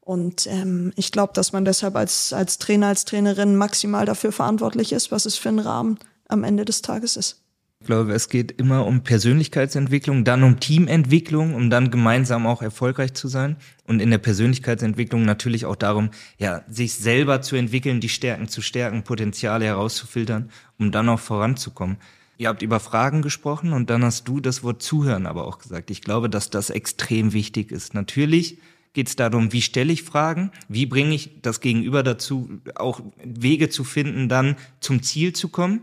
Und 0.00 0.46
ähm, 0.46 0.92
ich 0.94 1.10
glaube, 1.10 1.32
dass 1.32 1.52
man 1.52 1.64
deshalb 1.64 1.96
als, 1.96 2.32
als 2.32 2.58
Trainer, 2.58 2.88
als 2.88 3.04
Trainerin 3.04 3.56
maximal 3.56 4.06
dafür 4.06 4.30
verantwortlich 4.30 4.92
ist, 4.92 5.10
was 5.10 5.24
es 5.26 5.36
für 5.36 5.48
ein 5.48 5.58
Rahmen 5.58 5.98
am 6.28 6.44
Ende 6.44 6.64
des 6.64 6.82
Tages 6.82 7.16
ist. 7.16 7.40
Ich 7.86 7.88
glaube, 7.88 8.14
es 8.14 8.28
geht 8.28 8.50
immer 8.50 8.84
um 8.84 9.04
Persönlichkeitsentwicklung, 9.04 10.24
dann 10.24 10.42
um 10.42 10.58
Teamentwicklung, 10.58 11.54
um 11.54 11.70
dann 11.70 11.92
gemeinsam 11.92 12.44
auch 12.44 12.60
erfolgreich 12.60 13.14
zu 13.14 13.28
sein. 13.28 13.54
Und 13.86 14.00
in 14.00 14.10
der 14.10 14.18
Persönlichkeitsentwicklung 14.18 15.24
natürlich 15.24 15.66
auch 15.66 15.76
darum, 15.76 16.10
ja, 16.36 16.64
sich 16.68 16.94
selber 16.94 17.42
zu 17.42 17.54
entwickeln, 17.54 18.00
die 18.00 18.08
Stärken 18.08 18.48
zu 18.48 18.60
stärken, 18.60 19.04
Potenziale 19.04 19.66
herauszufiltern, 19.66 20.50
um 20.80 20.90
dann 20.90 21.08
auch 21.08 21.20
voranzukommen. 21.20 21.98
Ihr 22.38 22.48
habt 22.48 22.62
über 22.62 22.80
Fragen 22.80 23.22
gesprochen 23.22 23.72
und 23.72 23.88
dann 23.88 24.02
hast 24.02 24.26
du 24.26 24.40
das 24.40 24.64
Wort 24.64 24.82
Zuhören 24.82 25.24
aber 25.24 25.46
auch 25.46 25.58
gesagt. 25.58 25.92
Ich 25.92 26.00
glaube, 26.00 26.28
dass 26.28 26.50
das 26.50 26.70
extrem 26.70 27.32
wichtig 27.32 27.70
ist. 27.70 27.94
Natürlich 27.94 28.58
geht 28.94 29.06
es 29.06 29.14
darum, 29.14 29.52
wie 29.52 29.62
stelle 29.62 29.92
ich 29.92 30.02
Fragen, 30.02 30.50
wie 30.68 30.86
bringe 30.86 31.14
ich 31.14 31.40
das 31.40 31.60
Gegenüber 31.60 32.02
dazu, 32.02 32.50
auch 32.74 33.00
Wege 33.22 33.68
zu 33.68 33.84
finden, 33.84 34.28
dann 34.28 34.56
zum 34.80 35.04
Ziel 35.04 35.34
zu 35.34 35.50
kommen. 35.50 35.82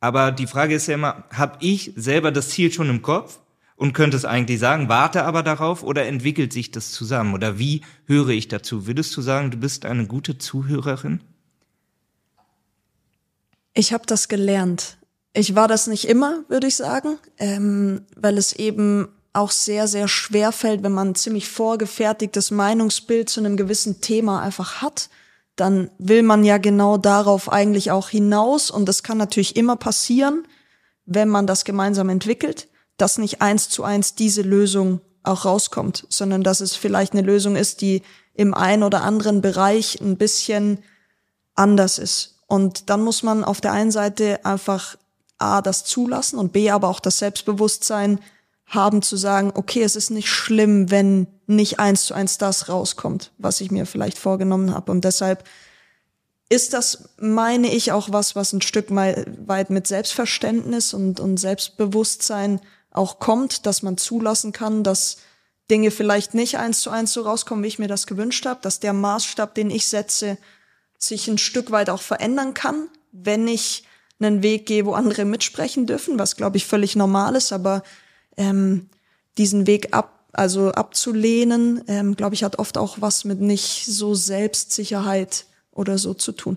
Aber 0.00 0.30
die 0.30 0.46
Frage 0.46 0.74
ist 0.74 0.86
ja 0.86 0.94
immer, 0.94 1.24
habe 1.32 1.58
ich 1.60 1.92
selber 1.96 2.30
das 2.30 2.50
Ziel 2.50 2.72
schon 2.72 2.88
im 2.88 3.02
Kopf 3.02 3.40
und 3.76 3.92
könnte 3.92 4.16
es 4.16 4.24
eigentlich 4.24 4.60
sagen, 4.60 4.88
warte 4.88 5.24
aber 5.24 5.42
darauf 5.42 5.82
oder 5.82 6.06
entwickelt 6.06 6.52
sich 6.52 6.70
das 6.70 6.92
zusammen? 6.92 7.34
Oder 7.34 7.58
wie 7.58 7.82
höre 8.06 8.30
ich 8.30 8.48
dazu? 8.48 8.86
Würdest 8.86 9.16
du 9.16 9.22
sagen, 9.22 9.50
du 9.50 9.56
bist 9.56 9.84
eine 9.84 10.06
gute 10.06 10.38
Zuhörerin? 10.38 11.20
Ich 13.74 13.92
habe 13.92 14.04
das 14.06 14.28
gelernt. 14.28 14.98
Ich 15.32 15.54
war 15.54 15.68
das 15.68 15.86
nicht 15.86 16.08
immer, 16.08 16.42
würde 16.48 16.66
ich 16.66 16.76
sagen, 16.76 17.18
ähm, 17.38 18.02
weil 18.16 18.38
es 18.38 18.52
eben 18.52 19.08
auch 19.32 19.50
sehr, 19.50 19.86
sehr 19.86 20.08
schwer 20.08 20.52
fällt, 20.52 20.82
wenn 20.82 20.92
man 20.92 21.10
ein 21.10 21.14
ziemlich 21.14 21.48
vorgefertigtes 21.48 22.50
Meinungsbild 22.50 23.28
zu 23.28 23.40
einem 23.40 23.56
gewissen 23.56 24.00
Thema 24.00 24.42
einfach 24.42 24.82
hat 24.82 25.10
dann 25.58 25.90
will 25.98 26.22
man 26.22 26.44
ja 26.44 26.58
genau 26.58 26.96
darauf 26.96 27.50
eigentlich 27.50 27.90
auch 27.90 28.08
hinaus. 28.08 28.70
Und 28.70 28.86
das 28.86 29.02
kann 29.02 29.18
natürlich 29.18 29.56
immer 29.56 29.76
passieren, 29.76 30.46
wenn 31.04 31.28
man 31.28 31.46
das 31.46 31.64
gemeinsam 31.64 32.08
entwickelt, 32.08 32.68
dass 32.96 33.18
nicht 33.18 33.42
eins 33.42 33.68
zu 33.68 33.82
eins 33.82 34.14
diese 34.14 34.42
Lösung 34.42 35.00
auch 35.22 35.44
rauskommt, 35.44 36.06
sondern 36.08 36.42
dass 36.42 36.60
es 36.60 36.76
vielleicht 36.76 37.12
eine 37.12 37.22
Lösung 37.22 37.56
ist, 37.56 37.80
die 37.80 38.02
im 38.34 38.54
einen 38.54 38.84
oder 38.84 39.02
anderen 39.02 39.40
Bereich 39.40 40.00
ein 40.00 40.16
bisschen 40.16 40.78
anders 41.54 41.98
ist. 41.98 42.38
Und 42.46 42.88
dann 42.88 43.02
muss 43.02 43.22
man 43.22 43.42
auf 43.42 43.60
der 43.60 43.72
einen 43.72 43.90
Seite 43.90 44.44
einfach 44.44 44.96
A, 45.38 45.60
das 45.60 45.84
zulassen 45.84 46.38
und 46.38 46.52
B, 46.52 46.70
aber 46.70 46.88
auch 46.88 47.00
das 47.00 47.18
Selbstbewusstsein 47.18 48.20
haben 48.68 49.02
zu 49.02 49.16
sagen, 49.16 49.50
okay, 49.54 49.82
es 49.82 49.96
ist 49.96 50.10
nicht 50.10 50.28
schlimm, 50.28 50.90
wenn 50.90 51.26
nicht 51.46 51.80
eins 51.80 52.04
zu 52.04 52.14
eins 52.14 52.38
das 52.38 52.68
rauskommt, 52.68 53.32
was 53.38 53.60
ich 53.60 53.70
mir 53.70 53.86
vielleicht 53.86 54.18
vorgenommen 54.18 54.74
habe. 54.74 54.92
Und 54.92 55.04
deshalb 55.04 55.44
ist 56.50 56.74
das, 56.74 57.10
meine 57.18 57.72
ich, 57.72 57.92
auch 57.92 58.12
was, 58.12 58.36
was 58.36 58.52
ein 58.52 58.62
Stück 58.62 58.86
weit 58.90 59.70
mit 59.70 59.86
Selbstverständnis 59.86 60.94
und, 60.94 61.18
und 61.18 61.38
Selbstbewusstsein 61.38 62.60
auch 62.90 63.18
kommt, 63.18 63.66
dass 63.66 63.82
man 63.82 63.96
zulassen 63.96 64.52
kann, 64.52 64.82
dass 64.82 65.18
Dinge 65.70 65.90
vielleicht 65.90 66.34
nicht 66.34 66.58
eins 66.58 66.80
zu 66.80 66.90
eins 66.90 67.12
so 67.12 67.22
rauskommen, 67.22 67.64
wie 67.64 67.68
ich 67.68 67.78
mir 67.78 67.88
das 67.88 68.06
gewünscht 68.06 68.46
habe, 68.46 68.60
dass 68.62 68.80
der 68.80 68.94
Maßstab, 68.94 69.54
den 69.54 69.70
ich 69.70 69.86
setze, 69.86 70.38
sich 70.98 71.28
ein 71.28 71.38
Stück 71.38 71.70
weit 71.70 71.90
auch 71.90 72.02
verändern 72.02 72.54
kann, 72.54 72.88
wenn 73.12 73.46
ich 73.46 73.84
einen 74.18 74.42
Weg 74.42 74.66
gehe, 74.66 74.84
wo 74.84 74.94
andere 74.94 75.24
mitsprechen 75.24 75.86
dürfen, 75.86 76.18
was 76.18 76.36
glaube 76.36 76.56
ich 76.56 76.66
völlig 76.66 76.96
normal 76.96 77.36
ist, 77.36 77.52
aber 77.52 77.82
ähm, 78.38 78.88
diesen 79.36 79.66
Weg 79.66 79.94
ab, 79.94 80.24
also 80.32 80.72
abzulehnen, 80.72 81.82
ähm, 81.88 82.16
glaube 82.16 82.34
ich, 82.34 82.44
hat 82.44 82.58
oft 82.58 82.78
auch 82.78 83.00
was 83.00 83.24
mit 83.24 83.40
nicht 83.40 83.84
so 83.86 84.14
Selbstsicherheit 84.14 85.46
oder 85.72 85.98
so 85.98 86.14
zu 86.14 86.32
tun. 86.32 86.56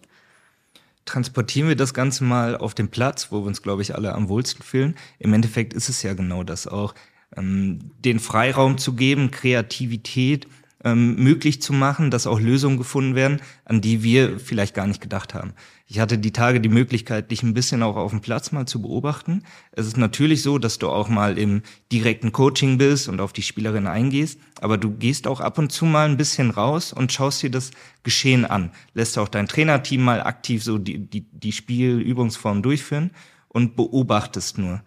Transportieren 1.05 1.67
wir 1.67 1.75
das 1.75 1.93
Ganze 1.93 2.23
mal 2.23 2.55
auf 2.55 2.73
den 2.73 2.89
Platz, 2.89 3.31
wo 3.31 3.41
wir 3.41 3.47
uns, 3.47 3.61
glaube 3.61 3.81
ich, 3.81 3.95
alle 3.95 4.13
am 4.13 4.29
wohlsten 4.29 4.63
fühlen. 4.63 4.95
Im 5.19 5.33
Endeffekt 5.33 5.73
ist 5.73 5.89
es 5.89 6.03
ja 6.03 6.13
genau 6.13 6.43
das 6.43 6.67
auch, 6.67 6.93
ähm, 7.35 7.79
den 7.99 8.19
Freiraum 8.19 8.77
zu 8.77 8.93
geben, 8.93 9.31
Kreativität, 9.31 10.47
ähm, 10.83 11.15
möglich 11.15 11.61
zu 11.61 11.73
machen, 11.73 12.11
dass 12.11 12.27
auch 12.27 12.39
Lösungen 12.39 12.77
gefunden 12.77 13.15
werden, 13.15 13.41
an 13.65 13.81
die 13.81 14.03
wir 14.03 14.39
vielleicht 14.39 14.73
gar 14.73 14.87
nicht 14.87 15.01
gedacht 15.01 15.33
haben. 15.33 15.53
Ich 15.85 15.99
hatte 15.99 16.17
die 16.17 16.31
Tage 16.31 16.61
die 16.61 16.69
Möglichkeit, 16.69 17.31
dich 17.31 17.43
ein 17.43 17.53
bisschen 17.53 17.83
auch 17.83 17.97
auf 17.97 18.11
dem 18.11 18.21
Platz 18.21 18.51
mal 18.51 18.65
zu 18.65 18.81
beobachten. 18.81 19.43
Es 19.73 19.87
ist 19.87 19.97
natürlich 19.97 20.41
so, 20.41 20.57
dass 20.57 20.77
du 20.77 20.89
auch 20.89 21.09
mal 21.09 21.37
im 21.37 21.63
direkten 21.91 22.31
Coaching 22.31 22.77
bist 22.77 23.09
und 23.09 23.19
auf 23.19 23.33
die 23.33 23.41
Spielerin 23.41 23.87
eingehst, 23.87 24.39
aber 24.61 24.77
du 24.77 24.91
gehst 24.91 25.27
auch 25.27 25.41
ab 25.41 25.57
und 25.57 25.71
zu 25.71 25.85
mal 25.85 26.07
ein 26.09 26.17
bisschen 26.17 26.49
raus 26.49 26.93
und 26.93 27.11
schaust 27.11 27.43
dir 27.43 27.51
das 27.51 27.71
Geschehen 28.03 28.45
an. 28.45 28.71
Lässt 28.93 29.17
auch 29.17 29.27
dein 29.27 29.47
Trainerteam 29.47 30.01
mal 30.01 30.23
aktiv 30.23 30.63
so 30.63 30.77
die, 30.77 30.97
die, 30.97 31.25
die 31.29 31.51
Spielübungsform 31.51 32.61
durchführen 32.61 33.11
und 33.49 33.75
beobachtest 33.75 34.57
nur. 34.57 34.81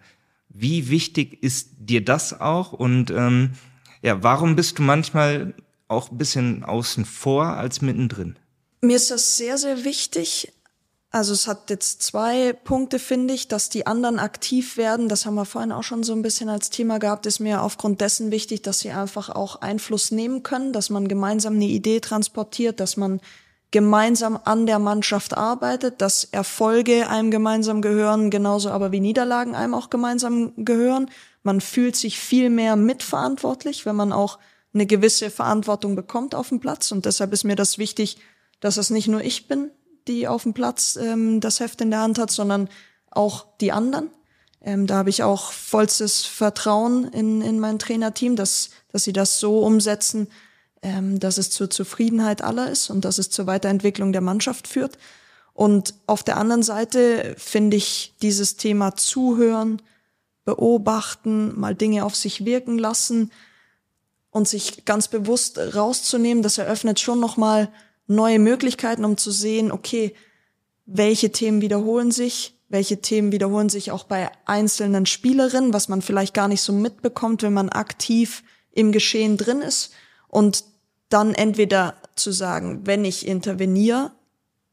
Wie 0.49 0.89
wichtig 0.89 1.43
ist 1.43 1.75
dir 1.77 2.03
das 2.03 2.39
auch 2.41 2.73
und 2.73 3.11
ähm, 3.11 3.51
ja, 4.01 4.23
warum 4.23 4.55
bist 4.55 4.79
du 4.79 4.83
manchmal 4.83 5.53
auch 5.87 6.11
ein 6.11 6.17
bisschen 6.17 6.63
außen 6.63 7.05
vor 7.05 7.45
als 7.45 7.81
mittendrin? 7.81 8.37
Mir 8.81 8.95
ist 8.95 9.11
das 9.11 9.37
sehr, 9.37 9.57
sehr 9.57 9.83
wichtig. 9.83 10.51
Also 11.11 11.31
es 11.31 11.47
hat 11.47 11.69
jetzt 11.69 12.03
zwei 12.03 12.51
Punkte, 12.51 12.99
finde 12.99 13.33
ich, 13.33 13.47
dass 13.47 13.69
die 13.69 13.87
anderen 13.87 14.19
aktiv 14.19 14.75
werden. 14.75 15.07
Das 15.07 15.25
haben 15.25 15.35
wir 15.35 15.45
vorhin 15.45 15.71
auch 15.71 15.83
schon 15.83 16.03
so 16.03 16.11
ein 16.11 16.21
bisschen 16.21 16.49
als 16.49 16.69
Thema 16.71 16.99
gehabt. 16.99 17.25
Ist 17.25 17.39
mir 17.39 17.61
aufgrund 17.61 18.01
dessen 18.01 18.31
wichtig, 18.31 18.63
dass 18.63 18.79
sie 18.79 18.91
einfach 18.91 19.29
auch 19.29 19.61
Einfluss 19.61 20.11
nehmen 20.11 20.43
können, 20.43 20.73
dass 20.73 20.89
man 20.89 21.07
gemeinsam 21.07 21.55
eine 21.55 21.67
Idee 21.67 22.01
transportiert, 22.01 22.81
dass 22.81 22.97
man 22.97 23.21
gemeinsam 23.71 24.37
an 24.43 24.65
der 24.65 24.79
Mannschaft 24.79 25.37
arbeitet, 25.37 26.01
dass 26.01 26.25
Erfolge 26.25 27.09
einem 27.09 27.31
gemeinsam 27.31 27.81
gehören, 27.81 28.29
genauso 28.29 28.69
aber 28.69 28.91
wie 28.91 28.99
Niederlagen 28.99 29.55
einem 29.55 29.73
auch 29.73 29.89
gemeinsam 29.89 30.51
gehören. 30.57 31.09
Man 31.43 31.61
fühlt 31.61 31.95
sich 31.95 32.19
viel 32.19 32.49
mehr 32.49 32.75
mitverantwortlich, 32.75 33.85
wenn 33.85 33.95
man 33.95 34.11
auch 34.11 34.37
eine 34.75 34.85
gewisse 34.85 35.31
Verantwortung 35.31 35.95
bekommt 35.95 36.35
auf 36.35 36.49
dem 36.49 36.59
Platz. 36.59 36.91
Und 36.91 37.05
deshalb 37.05 37.33
ist 37.33 37.45
mir 37.45 37.55
das 37.55 37.79
wichtig, 37.79 38.17
dass 38.59 38.77
es 38.77 38.91
nicht 38.91 39.07
nur 39.07 39.21
ich 39.21 39.47
bin, 39.47 39.71
die 40.07 40.27
auf 40.27 40.43
dem 40.43 40.53
Platz 40.53 40.97
ähm, 41.01 41.39
das 41.39 41.59
Heft 41.59 41.81
in 41.81 41.89
der 41.89 42.01
Hand 42.01 42.19
hat, 42.19 42.29
sondern 42.29 42.69
auch 43.09 43.47
die 43.61 43.71
anderen. 43.71 44.11
Ähm, 44.61 44.85
da 44.85 44.97
habe 44.97 45.09
ich 45.09 45.23
auch 45.23 45.51
vollstes 45.51 46.25
Vertrauen 46.25 47.05
in, 47.05 47.41
in 47.41 47.59
mein 47.59 47.79
Trainerteam, 47.79 48.35
dass, 48.35 48.69
dass 48.91 49.05
sie 49.05 49.13
das 49.13 49.39
so 49.39 49.59
umsetzen, 49.59 50.27
ähm, 50.81 51.19
dass 51.19 51.37
es 51.37 51.49
zur 51.49 51.69
Zufriedenheit 51.69 52.41
aller 52.41 52.69
ist 52.69 52.89
und 52.89 53.05
dass 53.05 53.17
es 53.17 53.29
zur 53.29 53.47
Weiterentwicklung 53.47 54.11
der 54.11 54.21
Mannschaft 54.21 54.67
führt. 54.67 54.97
Und 55.53 55.93
auf 56.05 56.21
der 56.21 56.35
anderen 56.35 56.63
Seite 56.63 57.35
finde 57.37 57.77
ich 57.77 58.13
dieses 58.21 58.57
Thema 58.57 58.95
Zuhören, 58.95 59.81
beobachten, 60.43 61.59
mal 61.59 61.73
Dinge 61.73 62.05
auf 62.05 62.15
sich 62.15 62.45
wirken 62.45 62.77
lassen 62.77 63.31
und 64.35 64.49
sich 64.49 64.83
ganz 64.83 65.07
bewusst 65.07 65.57
rauszunehmen, 65.57 66.43
das 66.43 66.57
eröffnet 66.57 66.99
schon 66.99 67.21
nochmal 67.21 67.69
neue 68.05 68.37
Möglichkeiten, 68.37 69.05
um 69.05 69.15
zu 69.15 69.31
sehen, 69.31 69.71
okay, 69.71 70.13
welche 70.85 71.31
Themen 71.31 71.61
wiederholen 71.61 72.11
sich, 72.11 72.59
welche 72.67 72.99
Themen 72.99 73.31
wiederholen 73.31 73.69
sich 73.69 73.91
auch 73.91 74.03
bei 74.03 74.29
einzelnen 74.43 75.05
Spielerinnen, 75.05 75.71
was 75.71 75.87
man 75.87 76.01
vielleicht 76.01 76.33
gar 76.33 76.49
nicht 76.49 76.59
so 76.59 76.73
mitbekommt, 76.73 77.43
wenn 77.43 77.53
man 77.53 77.69
aktiv 77.69 78.43
im 78.71 78.91
Geschehen 78.91 79.37
drin 79.37 79.61
ist 79.61 79.93
und 80.27 80.65
dann 81.07 81.33
entweder 81.33 81.95
zu 82.17 82.33
sagen, 82.33 82.81
wenn 82.83 83.05
ich 83.05 83.25
interveniere, 83.25 84.11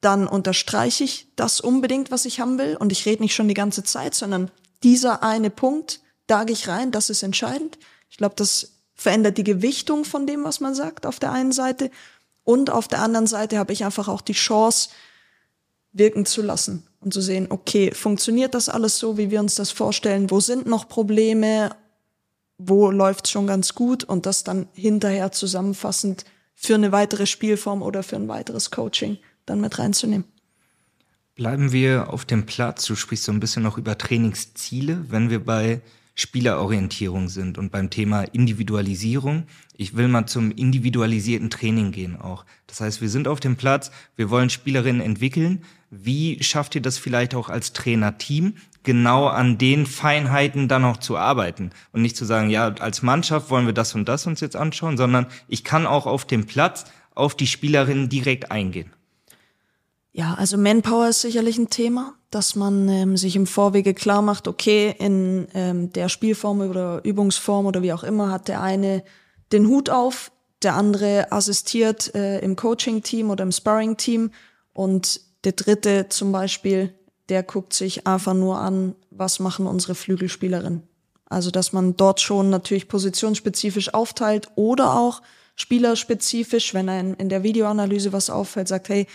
dann 0.01 0.27
unterstreiche 0.27 1.05
ich 1.05 1.29
das 1.37 1.61
unbedingt, 1.61 2.11
was 2.11 2.25
ich 2.25 2.41
haben 2.41 2.59
will 2.59 2.77
und 2.77 2.91
ich 2.91 3.07
rede 3.07 3.23
nicht 3.23 3.37
schon 3.37 3.47
die 3.47 3.55
ganze 3.55 3.85
Zeit, 3.85 4.17
sondern 4.17 4.51
dieser 4.83 5.23
eine 5.23 5.51
Punkt, 5.51 6.01
da 6.27 6.43
gehe 6.43 6.55
ich 6.55 6.67
rein, 6.67 6.91
das 6.91 7.11
ist 7.11 7.23
entscheidend. 7.23 7.79
Ich 8.11 8.17
glaube, 8.17 8.35
das 8.37 8.72
verändert 9.03 9.39
die 9.39 9.45
Gewichtung 9.45 10.05
von 10.05 10.27
dem, 10.27 10.45
was 10.45 10.61
man 10.61 10.75
sagt, 10.75 11.07
auf 11.07 11.19
der 11.19 11.33
einen 11.33 11.53
Seite. 11.53 11.91
Und 12.45 12.71
auf 12.71 12.89
der 12.89 13.03
anderen 13.03 13.27
Seite 13.27 13.59
habe 13.59 13.73
ich 13.73 13.85
einfach 13.85 14.09
auch 14.09 14.21
die 14.21 14.33
Chance, 14.33 14.91
wirken 15.93 16.25
zu 16.25 16.43
lassen 16.43 16.87
und 17.01 17.13
zu 17.13 17.21
sehen, 17.21 17.49
okay, 17.51 17.93
funktioniert 17.93 18.55
das 18.55 18.69
alles 18.69 18.99
so, 18.99 19.19
wie 19.19 19.31
wir 19.31 19.41
uns 19.41 19.55
das 19.55 19.71
vorstellen? 19.71 20.31
Wo 20.31 20.41
sind 20.41 20.67
noch 20.67 20.89
Probleme? 20.89 21.77
Wo 22.57 22.91
läuft 22.91 23.29
schon 23.29 23.47
ganz 23.47 23.75
gut? 23.75 24.05
Und 24.05 24.25
das 24.25 24.45
dann 24.45 24.69
hinterher 24.73 25.33
zusammenfassend 25.33 26.25
für 26.55 26.75
eine 26.75 26.93
weitere 26.93 27.27
Spielform 27.27 27.83
oder 27.83 28.03
für 28.03 28.17
ein 28.17 28.29
weiteres 28.29 28.71
Coaching 28.71 29.19
dann 29.45 29.61
mit 29.61 29.79
reinzunehmen. 29.79 30.25
Bleiben 31.35 31.73
wir 31.73 32.13
auf 32.13 32.25
dem 32.25 32.47
Platz. 32.47 32.85
Du 32.85 32.95
sprichst 32.95 33.25
so 33.25 33.33
ein 33.33 33.41
bisschen 33.41 33.63
noch 33.63 33.79
über 33.79 33.99
Trainingsziele, 33.99 35.07
wenn 35.09 35.31
wir 35.31 35.45
bei 35.45 35.81
Spielerorientierung 36.15 37.29
sind 37.29 37.57
und 37.57 37.73
beim 37.73 37.89
Thema 37.89 38.23
Individualisierung. 38.23 39.45
Ich 39.77 39.97
will 39.97 40.09
mal 40.09 40.27
zum 40.27 40.51
individualisierten 40.51 41.49
Training 41.49 41.91
gehen 41.91 42.21
auch. 42.21 42.45
Das 42.67 42.81
heißt, 42.81 43.01
wir 43.01 43.09
sind 43.09 43.29
auf 43.29 43.41
dem 43.41 43.57
Platz, 43.57 43.91
wir 44.17 44.31
wollen 44.31 44.51
Spielerinnen 44.51 45.01
entwickeln. 45.01 45.65
Wie 45.91 46.43
schafft 46.43 46.75
ihr 46.75 46.83
das 46.83 46.99
vielleicht 46.99 47.35
auch 47.35 47.49
als 47.49 47.73
Trainerteam, 47.73 48.55
genau 48.83 49.27
an 49.27 49.59
den 49.59 49.87
Feinheiten 49.87 50.69
dann 50.69 50.85
auch 50.85 50.97
zu 50.97 51.17
arbeiten 51.17 51.71
und 51.93 52.03
nicht 52.03 52.17
zu 52.17 52.25
sagen, 52.25 52.51
ja, 52.51 52.69
als 52.75 53.03
Mannschaft 53.03 53.51
wollen 53.51 53.67
wir 53.67 53.73
das 53.73 53.95
und 53.95 54.09
das 54.09 54.27
uns 54.27 54.41
jetzt 54.41 54.57
anschauen, 54.57 54.97
sondern 54.97 55.27
ich 55.49 55.65
kann 55.65 55.87
auch 55.87 56.07
auf 56.07 56.27
dem 56.27 56.47
Platz 56.47 56.85
auf 57.15 57.37
die 57.37 57.47
Spielerinnen 57.47 58.09
direkt 58.09 58.51
eingehen. 58.51 58.91
Ja, 60.13 60.35
also 60.35 60.59
Manpower 60.59 61.09
ist 61.09 61.23
sicherlich 61.23 61.57
ein 61.57 61.71
Thema, 61.71 62.15
dass 62.31 62.55
man 62.55 62.89
ähm, 62.89 63.17
sich 63.17 63.35
im 63.35 63.47
Vorwege 63.47 63.95
klar 63.95 64.21
macht, 64.21 64.47
okay, 64.47 64.95
in 64.99 65.49
ähm, 65.55 65.91
der 65.93 66.11
Spielform 66.11 66.61
oder 66.61 67.03
Übungsform 67.03 67.65
oder 67.65 67.81
wie 67.81 67.95
auch 67.95 68.05
immer 68.05 68.31
hat 68.31 68.49
der 68.49 68.61
eine 68.61 69.03
den 69.53 69.67
Hut 69.69 69.89
auf, 69.89 70.31
der 70.63 70.75
andere 70.75 71.33
assistiert 71.33 72.15
äh, 72.15 72.41
im 72.41 72.57
Coaching-Team 72.57 73.31
oder 73.31 73.43
im 73.43 73.53
Sparring-Team 73.53 74.31
und 74.75 75.21
der 75.45 75.53
dritte 75.53 76.09
zum 76.11 76.31
Beispiel, 76.31 76.95
der 77.31 77.43
guckt 77.43 77.73
sich 77.73 78.07
einfach 78.07 78.35
nur 78.35 78.59
an, 78.59 78.95
was 79.11 79.41
machen 79.41 79.67
unsere 79.67 79.95
Flügelspielerinnen. 79.95 80.83
Also 81.25 81.51
dass 81.51 81.73
man 81.73 81.97
dort 81.97 82.21
schon 82.21 82.51
natürlich 82.51 82.87
positionsspezifisch 82.87 83.95
aufteilt 83.95 84.51
oder 84.57 84.95
auch 84.95 85.23
spielerspezifisch, 85.57 86.75
wenn 86.75 86.91
einem 86.91 87.15
in 87.15 87.31
der 87.31 87.43
Videoanalyse 87.43 88.13
was 88.13 88.29
auffällt, 88.29 88.69
sagt, 88.69 88.91
hey, 88.91 89.07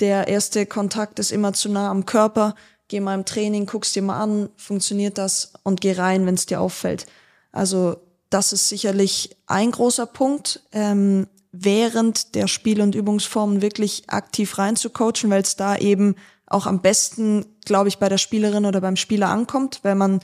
der 0.00 0.28
erste 0.28 0.66
Kontakt 0.66 1.18
ist 1.18 1.32
immer 1.32 1.52
zu 1.52 1.68
nah 1.68 1.90
am 1.90 2.06
Körper. 2.06 2.54
Geh 2.88 3.00
mal 3.00 3.14
im 3.14 3.24
Training, 3.24 3.66
guck's 3.66 3.92
dir 3.92 4.02
mal 4.02 4.18
an, 4.18 4.48
funktioniert 4.56 5.18
das 5.18 5.52
und 5.62 5.80
geh 5.80 5.92
rein, 5.92 6.24
wenn 6.26 6.34
es 6.34 6.46
dir 6.46 6.60
auffällt. 6.60 7.06
Also 7.52 7.96
das 8.30 8.52
ist 8.52 8.68
sicherlich 8.68 9.36
ein 9.46 9.70
großer 9.70 10.06
Punkt, 10.06 10.62
ähm, 10.72 11.26
während 11.52 12.34
der 12.34 12.46
Spiel- 12.46 12.80
und 12.80 12.94
Übungsformen 12.94 13.62
wirklich 13.62 14.04
aktiv 14.08 14.58
reinzucoachen, 14.58 15.30
weil 15.30 15.42
es 15.42 15.56
da 15.56 15.76
eben 15.76 16.14
auch 16.46 16.66
am 16.66 16.80
besten, 16.80 17.44
glaube 17.64 17.88
ich, 17.88 17.98
bei 17.98 18.08
der 18.08 18.18
Spielerin 18.18 18.64
oder 18.64 18.80
beim 18.80 18.96
Spieler 18.96 19.28
ankommt, 19.28 19.80
weil 19.82 19.94
man 19.94 20.20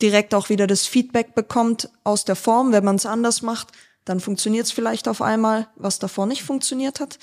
direkt 0.00 0.34
auch 0.34 0.48
wieder 0.48 0.66
das 0.66 0.86
Feedback 0.86 1.34
bekommt 1.34 1.90
aus 2.04 2.24
der 2.24 2.36
Form. 2.36 2.72
Wenn 2.72 2.84
man 2.84 2.96
es 2.96 3.06
anders 3.06 3.42
macht, 3.42 3.68
dann 4.04 4.20
funktioniert 4.20 4.66
es 4.66 4.72
vielleicht 4.72 5.08
auf 5.08 5.22
einmal, 5.22 5.68
was 5.76 5.98
davor 5.98 6.26
nicht 6.26 6.42
funktioniert 6.42 7.00
hat. 7.00 7.18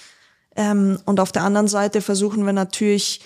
Ähm, 0.60 1.00
und 1.06 1.22
auf 1.22 1.32
der 1.32 1.44
anderen 1.44 1.70
Seite 1.70 2.02
versuchen 2.02 2.46
wir 2.46 2.52
natürlich 2.52 3.22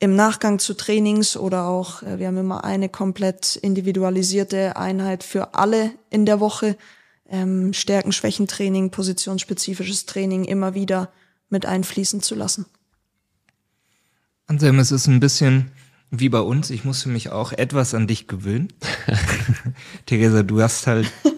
im 0.00 0.14
Nachgang 0.14 0.58
zu 0.58 0.74
Trainings 0.74 1.34
oder 1.34 1.66
auch, 1.66 2.02
äh, 2.02 2.18
wir 2.18 2.26
haben 2.26 2.36
immer 2.36 2.62
eine 2.62 2.90
komplett 2.90 3.56
individualisierte 3.56 4.76
Einheit 4.76 5.24
für 5.24 5.54
alle 5.54 5.92
in 6.10 6.26
der 6.26 6.40
Woche, 6.40 6.76
ähm, 7.26 7.72
Stärken-Schwächen-Training, 7.72 8.90
positionsspezifisches 8.90 10.04
Training 10.04 10.44
immer 10.44 10.74
wieder 10.74 11.10
mit 11.48 11.64
einfließen 11.64 12.20
zu 12.20 12.34
lassen. 12.34 12.66
Anselm, 14.46 14.78
es 14.78 14.92
ist 14.92 15.06
ein 15.06 15.20
bisschen 15.20 15.72
wie 16.10 16.28
bei 16.28 16.40
uns. 16.40 16.68
Ich 16.68 16.84
musste 16.84 17.08
mich 17.08 17.30
auch 17.30 17.52
etwas 17.52 17.94
an 17.94 18.06
dich 18.06 18.28
gewöhnen. 18.28 18.68
Theresa, 20.04 20.42
du 20.42 20.60
hast 20.60 20.86
halt 20.86 21.10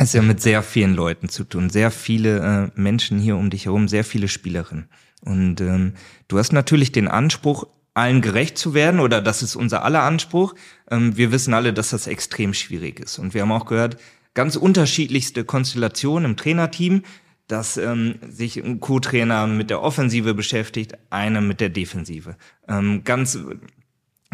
ist 0.00 0.14
ja 0.14 0.22
mit 0.22 0.40
sehr 0.40 0.62
vielen 0.62 0.94
Leuten 0.94 1.28
zu 1.28 1.44
tun, 1.44 1.70
sehr 1.70 1.90
viele 1.90 2.70
äh, 2.76 2.80
Menschen 2.80 3.18
hier 3.18 3.36
um 3.36 3.50
dich 3.50 3.66
herum, 3.66 3.88
sehr 3.88 4.04
viele 4.04 4.28
Spielerinnen. 4.28 4.88
Und 5.20 5.60
ähm, 5.60 5.94
du 6.28 6.38
hast 6.38 6.52
natürlich 6.52 6.92
den 6.92 7.08
Anspruch, 7.08 7.66
allen 7.92 8.22
gerecht 8.22 8.56
zu 8.56 8.72
werden, 8.72 9.00
oder 9.00 9.20
das 9.20 9.42
ist 9.42 9.56
unser 9.56 9.84
aller 9.84 10.02
Anspruch. 10.02 10.54
Ähm, 10.90 11.16
wir 11.16 11.32
wissen 11.32 11.54
alle, 11.54 11.72
dass 11.72 11.90
das 11.90 12.06
extrem 12.06 12.54
schwierig 12.54 13.00
ist. 13.00 13.18
Und 13.18 13.34
wir 13.34 13.42
haben 13.42 13.52
auch 13.52 13.66
gehört, 13.66 13.98
ganz 14.34 14.56
unterschiedlichste 14.56 15.44
Konstellationen 15.44 16.30
im 16.30 16.36
Trainerteam, 16.36 17.02
dass 17.46 17.76
ähm, 17.76 18.14
sich 18.28 18.56
ein 18.56 18.80
Co-Trainer 18.80 19.46
mit 19.48 19.70
der 19.70 19.82
Offensive 19.82 20.34
beschäftigt, 20.34 20.94
einer 21.10 21.40
mit 21.40 21.60
der 21.60 21.68
Defensive. 21.68 22.36
Ähm, 22.68 23.02
ganz, 23.04 23.38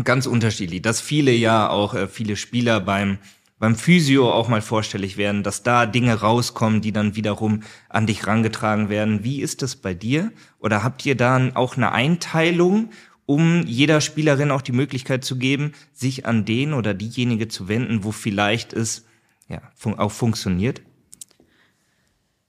ganz 0.05 0.27
unterschiedlich. 0.27 0.83
Dass 0.83 1.01
viele 1.01 1.33
ja 1.33 1.69
auch, 1.69 1.95
äh, 1.95 2.07
viele 2.09 2.37
Spieler 2.37 2.79
beim 2.81 3.19
beim 3.59 3.75
Physio 3.75 4.31
auch 4.31 4.49
mal 4.49 4.61
vorstellig 4.61 5.17
werden, 5.17 5.43
dass 5.43 5.63
da 5.63 5.87
Dinge 5.87 6.21
rauskommen, 6.21 6.83
die 6.83 6.93
dann 6.93 7.17
wiederum 7.17 7.63
an 7.89 8.07
dich 8.07 8.27
rangetragen 8.27 8.89
werden. 8.89 9.25
Wie 9.25 9.41
ist 9.41 9.63
das 9.63 9.77
bei 9.77 9.95
dir? 9.95 10.33
Oder 10.59 10.83
habt 10.83 11.07
ihr 11.07 11.17
da 11.17 11.51
auch 11.55 11.77
eine 11.77 11.93
Einteilung, 11.93 12.91
um 13.25 13.63
jeder 13.67 14.01
Spielerin 14.01 14.51
auch 14.51 14.63
die 14.63 14.73
Möglichkeit 14.73 15.25
zu 15.25 15.37
geben, 15.37 15.73
sich 15.93 16.27
an 16.27 16.45
den 16.45 16.75
oder 16.75 16.95
diejenige 16.95 17.49
zu 17.49 17.69
wenden, 17.69 18.05
wo 18.05 18.13
vielleicht 18.13 18.73
es 18.73 19.07
ja, 19.49 19.63
auch 19.97 20.13
funktioniert? 20.13 20.83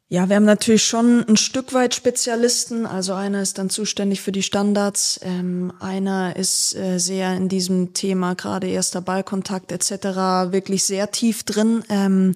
Ja, 0.09 0.29
wir 0.29 0.37
haben 0.37 0.45
natürlich 0.45 0.85
schon 0.85 1.27
ein 1.27 1.35
Stück 1.35 1.73
weit 1.73 1.93
Spezialisten. 1.93 2.85
Also 2.85 3.13
einer 3.13 3.41
ist 3.41 3.57
dann 3.57 3.69
zuständig 3.69 4.21
für 4.21 4.31
die 4.31 4.43
Standards, 4.43 5.19
ähm, 5.21 5.73
einer 5.81 6.37
ist 6.37 6.75
äh, 6.77 6.97
sehr 6.97 7.35
in 7.35 7.49
diesem 7.49 7.93
Thema 7.93 8.33
gerade 8.33 8.67
erster 8.69 9.01
Ballkontakt 9.01 9.73
etc. 9.73 10.51
wirklich 10.53 10.85
sehr 10.85 11.11
tief 11.11 11.43
drin. 11.43 11.83
Ähm, 11.89 12.35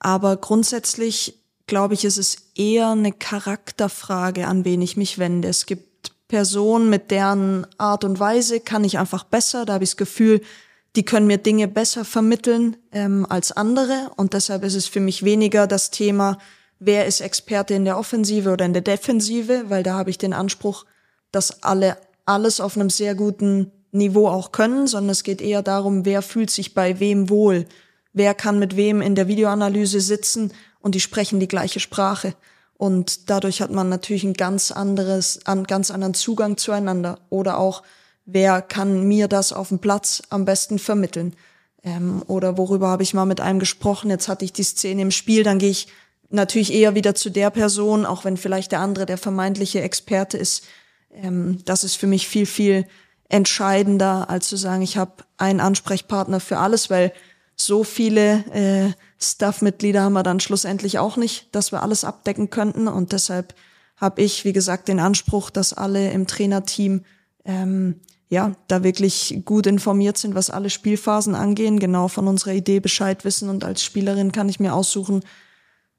aber 0.00 0.36
grundsätzlich 0.36 1.38
glaube 1.68 1.94
ich, 1.94 2.04
ist 2.04 2.18
es 2.18 2.50
eher 2.56 2.90
eine 2.90 3.12
Charakterfrage, 3.12 4.48
an 4.48 4.64
wen 4.64 4.82
ich 4.82 4.96
mich 4.96 5.18
wende. 5.18 5.46
Es 5.46 5.66
gibt 5.66 6.12
Personen, 6.26 6.90
mit 6.90 7.12
deren 7.12 7.64
Art 7.78 8.02
und 8.02 8.18
Weise 8.18 8.58
kann 8.58 8.82
ich 8.82 8.98
einfach 8.98 9.22
besser. 9.22 9.64
Da 9.64 9.74
habe 9.74 9.84
ich 9.84 9.90
das 9.90 9.96
Gefühl, 9.96 10.40
die 10.96 11.04
können 11.04 11.28
mir 11.28 11.38
Dinge 11.38 11.68
besser 11.68 12.04
vermitteln 12.04 12.76
ähm, 12.90 13.24
als 13.28 13.52
andere. 13.52 14.10
Und 14.16 14.32
deshalb 14.32 14.64
ist 14.64 14.74
es 14.74 14.88
für 14.88 15.00
mich 15.00 15.24
weniger 15.24 15.68
das 15.68 15.92
Thema, 15.92 16.38
wer 16.84 17.06
ist 17.06 17.20
Experte 17.20 17.74
in 17.74 17.84
der 17.84 17.98
Offensive 17.98 18.52
oder 18.52 18.64
in 18.64 18.72
der 18.72 18.82
Defensive, 18.82 19.64
weil 19.68 19.82
da 19.82 19.94
habe 19.94 20.10
ich 20.10 20.18
den 20.18 20.32
Anspruch, 20.32 20.84
dass 21.32 21.62
alle 21.62 21.96
alles 22.26 22.60
auf 22.60 22.76
einem 22.76 22.90
sehr 22.90 23.14
guten 23.14 23.70
Niveau 23.92 24.28
auch 24.28 24.52
können, 24.52 24.86
sondern 24.86 25.10
es 25.10 25.22
geht 25.22 25.40
eher 25.40 25.62
darum, 25.62 26.04
wer 26.04 26.22
fühlt 26.22 26.50
sich 26.50 26.74
bei 26.74 27.00
wem 27.00 27.28
wohl, 27.28 27.66
wer 28.12 28.34
kann 28.34 28.58
mit 28.58 28.76
wem 28.76 29.02
in 29.02 29.14
der 29.14 29.28
Videoanalyse 29.28 30.00
sitzen 30.00 30.52
und 30.80 30.94
die 30.94 31.00
sprechen 31.00 31.40
die 31.40 31.48
gleiche 31.48 31.80
Sprache. 31.80 32.34
Und 32.76 33.30
dadurch 33.30 33.62
hat 33.62 33.70
man 33.70 33.88
natürlich 33.88 34.24
ein 34.24 34.34
ganz 34.34 34.72
anderes, 34.72 35.46
einen 35.46 35.64
ganz 35.64 35.90
anderen 35.90 36.14
Zugang 36.14 36.56
zueinander. 36.56 37.20
Oder 37.30 37.58
auch, 37.58 37.82
wer 38.24 38.62
kann 38.62 39.04
mir 39.06 39.28
das 39.28 39.52
auf 39.52 39.68
dem 39.68 39.78
Platz 39.78 40.22
am 40.28 40.44
besten 40.44 40.78
vermitteln? 40.78 41.36
Ähm, 41.84 42.22
oder 42.26 42.58
worüber 42.58 42.88
habe 42.88 43.04
ich 43.04 43.14
mal 43.14 43.26
mit 43.26 43.40
einem 43.40 43.60
gesprochen? 43.60 44.10
Jetzt 44.10 44.28
hatte 44.28 44.44
ich 44.44 44.52
die 44.52 44.64
Szene 44.64 45.02
im 45.02 45.12
Spiel, 45.12 45.44
dann 45.44 45.58
gehe 45.58 45.70
ich 45.70 45.86
natürlich 46.34 46.72
eher 46.72 46.94
wieder 46.94 47.14
zu 47.14 47.30
der 47.30 47.50
Person, 47.50 48.04
auch 48.06 48.24
wenn 48.24 48.36
vielleicht 48.36 48.72
der 48.72 48.80
andere 48.80 49.06
der 49.06 49.18
vermeintliche 49.18 49.80
Experte 49.80 50.36
ist. 50.36 50.64
Ähm, 51.12 51.58
das 51.64 51.84
ist 51.84 51.96
für 51.96 52.06
mich 52.06 52.28
viel, 52.28 52.46
viel 52.46 52.86
entscheidender, 53.28 54.28
als 54.30 54.48
zu 54.48 54.56
sagen, 54.56 54.82
ich 54.82 54.96
habe 54.96 55.24
einen 55.38 55.60
Ansprechpartner 55.60 56.40
für 56.40 56.58
alles, 56.58 56.90
weil 56.90 57.12
so 57.56 57.84
viele 57.84 58.44
äh, 58.52 58.92
Staff-Mitglieder 59.20 60.02
haben 60.02 60.12
wir 60.12 60.22
dann 60.22 60.40
schlussendlich 60.40 60.98
auch 60.98 61.16
nicht, 61.16 61.48
dass 61.52 61.72
wir 61.72 61.82
alles 61.82 62.04
abdecken 62.04 62.50
könnten. 62.50 62.88
Und 62.88 63.12
deshalb 63.12 63.54
habe 63.96 64.22
ich, 64.22 64.44
wie 64.44 64.52
gesagt, 64.52 64.88
den 64.88 65.00
Anspruch, 65.00 65.50
dass 65.50 65.72
alle 65.72 66.10
im 66.10 66.26
Trainerteam 66.26 67.04
ähm, 67.44 68.00
ja 68.28 68.52
da 68.66 68.82
wirklich 68.82 69.42
gut 69.44 69.66
informiert 69.66 70.18
sind, 70.18 70.34
was 70.34 70.50
alle 70.50 70.70
Spielphasen 70.70 71.34
angehen, 71.34 71.78
genau 71.78 72.08
von 72.08 72.26
unserer 72.26 72.52
Idee 72.52 72.80
Bescheid 72.80 73.24
wissen. 73.24 73.48
Und 73.48 73.64
als 73.64 73.82
Spielerin 73.82 74.32
kann 74.32 74.48
ich 74.48 74.60
mir 74.60 74.74
aussuchen, 74.74 75.22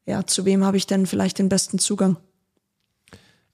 ja, 0.05 0.25
zu 0.25 0.45
wem 0.45 0.63
habe 0.63 0.77
ich 0.77 0.87
denn 0.87 1.05
vielleicht 1.05 1.39
den 1.39 1.49
besten 1.49 1.79
Zugang? 1.79 2.17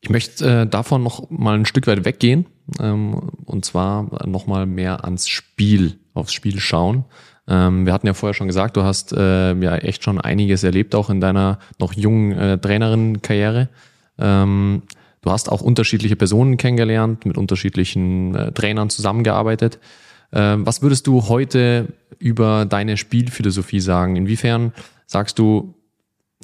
Ich 0.01 0.09
möchte 0.09 0.61
äh, 0.61 0.67
davon 0.67 1.03
noch 1.03 1.29
mal 1.29 1.55
ein 1.55 1.65
Stück 1.65 1.87
weit 1.87 2.05
weggehen 2.05 2.47
ähm, 2.79 3.29
und 3.45 3.65
zwar 3.65 4.27
noch 4.27 4.47
mal 4.47 4.65
mehr 4.65 5.05
ans 5.05 5.29
Spiel, 5.29 5.99
aufs 6.13 6.33
Spiel 6.33 6.59
schauen. 6.59 7.05
Ähm, 7.47 7.85
wir 7.85 7.93
hatten 7.93 8.07
ja 8.07 8.13
vorher 8.13 8.33
schon 8.33 8.47
gesagt, 8.47 8.77
du 8.77 8.83
hast 8.83 9.13
äh, 9.13 9.53
ja 9.53 9.75
echt 9.77 10.03
schon 10.03 10.19
einiges 10.19 10.63
erlebt, 10.63 10.95
auch 10.95 11.09
in 11.09 11.21
deiner 11.21 11.59
noch 11.79 11.93
jungen 11.93 12.31
äh, 12.31 12.57
Trainerin-Karriere. 12.57 13.69
Ähm, 14.17 14.83
du 15.21 15.31
hast 15.31 15.51
auch 15.51 15.61
unterschiedliche 15.61 16.15
Personen 16.15 16.57
kennengelernt, 16.57 17.25
mit 17.25 17.37
unterschiedlichen 17.37 18.33
äh, 18.35 18.51
Trainern 18.51 18.89
zusammengearbeitet. 18.89 19.79
Ähm, 20.33 20.65
was 20.65 20.81
würdest 20.81 21.07
du 21.07 21.27
heute 21.27 21.93
über 22.17 22.65
deine 22.65 22.97
Spielphilosophie 22.97 23.81
sagen? 23.81 24.15
Inwiefern 24.15 24.73
sagst 25.05 25.37
du, 25.37 25.75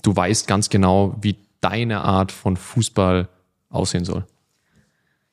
du 0.03 0.15
weißt 0.15 0.47
ganz 0.47 0.69
genau, 0.69 1.15
wie 1.21 1.37
deine 1.61 2.01
Art 2.01 2.31
von 2.31 2.57
Fußball 2.57 3.27
aussehen 3.69 4.05
soll? 4.05 4.25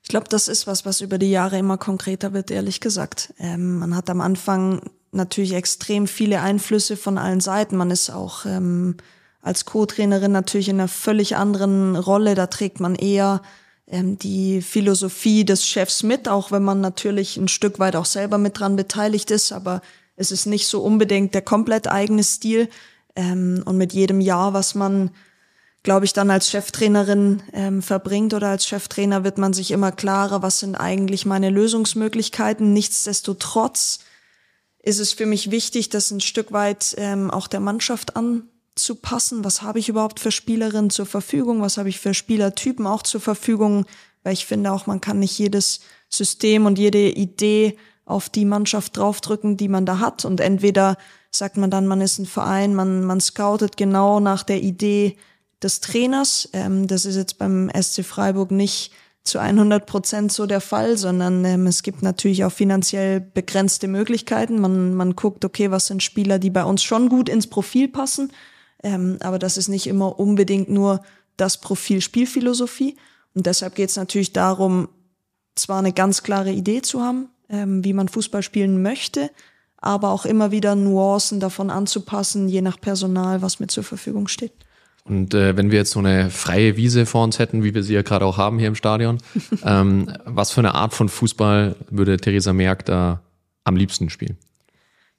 Ich 0.02 0.08
glaube, 0.08 0.26
das 0.28 0.48
ist 0.48 0.66
was, 0.66 0.84
was 0.84 1.00
über 1.00 1.16
die 1.16 1.30
Jahre 1.30 1.58
immer 1.58 1.78
konkreter 1.78 2.34
wird, 2.34 2.50
ehrlich 2.50 2.80
gesagt. 2.80 3.32
Ähm, 3.38 3.78
man 3.78 3.96
hat 3.96 4.10
am 4.10 4.20
Anfang 4.20 4.82
natürlich 5.12 5.54
extrem 5.54 6.06
viele 6.06 6.40
Einflüsse 6.40 6.96
von 6.96 7.16
allen 7.16 7.40
Seiten. 7.40 7.76
Man 7.76 7.90
ist 7.90 8.10
auch 8.10 8.44
ähm, 8.44 8.96
als 9.40 9.64
Co-Trainerin 9.64 10.32
natürlich 10.32 10.68
in 10.68 10.76
einer 10.76 10.88
völlig 10.88 11.36
anderen 11.36 11.96
Rolle. 11.96 12.34
Da 12.34 12.48
trägt 12.48 12.80
man 12.80 12.94
eher 12.96 13.40
ähm, 13.86 14.18
die 14.18 14.60
Philosophie 14.60 15.44
des 15.44 15.66
Chefs 15.66 16.02
mit, 16.02 16.28
auch 16.28 16.50
wenn 16.50 16.62
man 16.62 16.82
natürlich 16.82 17.38
ein 17.38 17.48
Stück 17.48 17.78
weit 17.78 17.96
auch 17.96 18.06
selber 18.06 18.36
mit 18.36 18.58
dran 18.58 18.76
beteiligt 18.76 19.30
ist. 19.30 19.52
Aber 19.52 19.80
es 20.16 20.30
ist 20.30 20.44
nicht 20.44 20.66
so 20.66 20.82
unbedingt 20.82 21.32
der 21.32 21.42
komplett 21.42 21.88
eigene 21.88 22.24
Stil. 22.24 22.68
Ähm, 23.16 23.62
und 23.64 23.76
mit 23.76 23.92
jedem 23.92 24.20
Jahr, 24.20 24.52
was 24.52 24.74
man, 24.74 25.10
glaube 25.82 26.04
ich, 26.04 26.12
dann 26.12 26.30
als 26.30 26.50
Cheftrainerin 26.50 27.42
ähm, 27.52 27.82
verbringt 27.82 28.34
oder 28.34 28.48
als 28.48 28.66
Cheftrainer, 28.66 29.24
wird 29.24 29.38
man 29.38 29.52
sich 29.52 29.70
immer 29.70 29.92
klarer, 29.92 30.42
was 30.42 30.60
sind 30.60 30.74
eigentlich 30.74 31.26
meine 31.26 31.50
Lösungsmöglichkeiten. 31.50 32.72
Nichtsdestotrotz 32.72 34.00
ist 34.82 34.98
es 34.98 35.12
für 35.12 35.26
mich 35.26 35.50
wichtig, 35.50 35.88
das 35.88 36.10
ein 36.10 36.20
Stück 36.20 36.52
weit 36.52 36.94
ähm, 36.98 37.30
auch 37.30 37.46
der 37.46 37.60
Mannschaft 37.60 38.16
anzupassen. 38.16 39.44
Was 39.44 39.62
habe 39.62 39.78
ich 39.78 39.88
überhaupt 39.88 40.20
für 40.20 40.30
Spielerinnen 40.30 40.90
zur 40.90 41.06
Verfügung? 41.06 41.62
Was 41.62 41.78
habe 41.78 41.88
ich 41.88 42.00
für 42.00 42.14
Spielertypen 42.14 42.86
auch 42.86 43.02
zur 43.02 43.20
Verfügung? 43.20 43.86
Weil 44.22 44.34
ich 44.34 44.46
finde 44.46 44.72
auch, 44.72 44.86
man 44.86 45.00
kann 45.00 45.20
nicht 45.20 45.38
jedes 45.38 45.80
System 46.08 46.66
und 46.66 46.78
jede 46.78 47.10
Idee 47.10 47.78
auf 48.04 48.28
die 48.28 48.44
Mannschaft 48.44 48.96
draufdrücken, 48.96 49.56
die 49.56 49.68
man 49.68 49.86
da 49.86 49.98
hat. 49.98 50.24
Und 50.24 50.40
entweder 50.40 50.96
sagt 51.36 51.56
man 51.56 51.70
dann, 51.70 51.86
man 51.86 52.00
ist 52.00 52.18
ein 52.18 52.26
Verein, 52.26 52.74
man, 52.74 53.04
man 53.04 53.20
scoutet 53.20 53.76
genau 53.76 54.20
nach 54.20 54.42
der 54.42 54.62
Idee 54.62 55.16
des 55.62 55.80
Trainers. 55.80 56.48
Ähm, 56.52 56.86
das 56.86 57.04
ist 57.04 57.16
jetzt 57.16 57.38
beim 57.38 57.70
SC 57.70 58.04
Freiburg 58.04 58.50
nicht 58.50 58.92
zu 59.24 59.38
100 59.38 59.86
Prozent 59.86 60.32
so 60.32 60.46
der 60.46 60.60
Fall, 60.60 60.98
sondern 60.98 61.44
ähm, 61.44 61.66
es 61.66 61.82
gibt 61.82 62.02
natürlich 62.02 62.44
auch 62.44 62.52
finanziell 62.52 63.20
begrenzte 63.20 63.88
Möglichkeiten. 63.88 64.60
Man, 64.60 64.94
man 64.94 65.16
guckt, 65.16 65.44
okay, 65.44 65.70
was 65.70 65.86
sind 65.86 66.02
Spieler, 66.02 66.38
die 66.38 66.50
bei 66.50 66.64
uns 66.64 66.82
schon 66.82 67.08
gut 67.08 67.28
ins 67.28 67.46
Profil 67.46 67.88
passen, 67.88 68.32
ähm, 68.82 69.16
aber 69.20 69.38
das 69.38 69.56
ist 69.56 69.68
nicht 69.68 69.86
immer 69.86 70.18
unbedingt 70.18 70.68
nur 70.68 71.02
das 71.38 71.58
Profil 71.58 72.02
Spielphilosophie. 72.02 72.96
Und 73.34 73.46
deshalb 73.46 73.74
geht 73.74 73.90
es 73.90 73.96
natürlich 73.96 74.34
darum, 74.34 74.88
zwar 75.54 75.78
eine 75.78 75.92
ganz 75.92 76.22
klare 76.22 76.52
Idee 76.52 76.82
zu 76.82 77.00
haben, 77.00 77.30
ähm, 77.48 77.82
wie 77.82 77.94
man 77.94 78.08
Fußball 78.08 78.42
spielen 78.42 78.82
möchte, 78.82 79.30
aber 79.84 80.10
auch 80.10 80.24
immer 80.24 80.50
wieder 80.50 80.74
Nuancen 80.74 81.40
davon 81.40 81.70
anzupassen, 81.70 82.48
je 82.48 82.62
nach 82.62 82.80
Personal, 82.80 83.42
was 83.42 83.60
mir 83.60 83.66
zur 83.66 83.84
Verfügung 83.84 84.28
steht. 84.28 84.52
Und 85.04 85.34
äh, 85.34 85.56
wenn 85.56 85.70
wir 85.70 85.78
jetzt 85.78 85.90
so 85.90 85.98
eine 85.98 86.30
freie 86.30 86.76
Wiese 86.78 87.04
vor 87.04 87.24
uns 87.24 87.38
hätten, 87.38 87.62
wie 87.62 87.74
wir 87.74 87.82
sie 87.82 87.92
ja 87.92 88.02
gerade 88.02 88.24
auch 88.24 88.38
haben 88.38 88.58
hier 88.58 88.68
im 88.68 88.74
Stadion, 88.74 89.18
ähm, 89.64 90.10
was 90.24 90.50
für 90.50 90.60
eine 90.60 90.74
Art 90.74 90.94
von 90.94 91.08
Fußball 91.08 91.76
würde 91.90 92.16
Theresa 92.16 92.52
Merck 92.54 92.86
da 92.86 93.20
am 93.64 93.76
liebsten 93.76 94.08
spielen? 94.08 94.38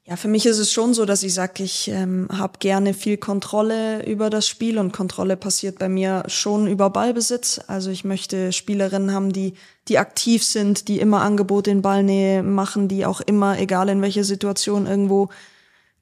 Ja, 0.08 0.18
für 0.18 0.28
mich 0.28 0.46
ist 0.46 0.60
es 0.60 0.72
schon 0.72 0.94
so, 0.94 1.06
dass 1.06 1.24
ich 1.24 1.34
sage, 1.34 1.64
ich 1.64 1.88
ähm, 1.88 2.28
habe 2.32 2.60
gerne 2.60 2.94
viel 2.94 3.18
Kontrolle 3.18 4.06
über 4.06 4.30
das 4.30 4.48
Spiel 4.48 4.78
und 4.78 4.94
Kontrolle 4.94 5.36
passiert 5.36 5.80
bei 5.80 5.90
mir 5.90 6.24
schon 6.28 6.68
über 6.68 6.92
Ballbesitz. 6.92 7.60
Also 7.66 7.90
ich 7.90 8.04
möchte 8.04 8.52
Spielerinnen 8.52 9.12
haben, 9.14 9.34
die, 9.34 9.56
die 9.88 9.98
aktiv 9.98 10.44
sind, 10.44 10.90
die 10.90 11.00
immer 11.00 11.22
Angebote 11.22 11.72
in 11.72 11.82
Ballnähe 11.82 12.44
machen, 12.44 12.88
die 12.88 13.04
auch 13.04 13.20
immer, 13.20 13.58
egal 13.58 13.90
in 13.90 14.00
welcher 14.04 14.24
Situation, 14.24 14.86
irgendwo 14.86 15.30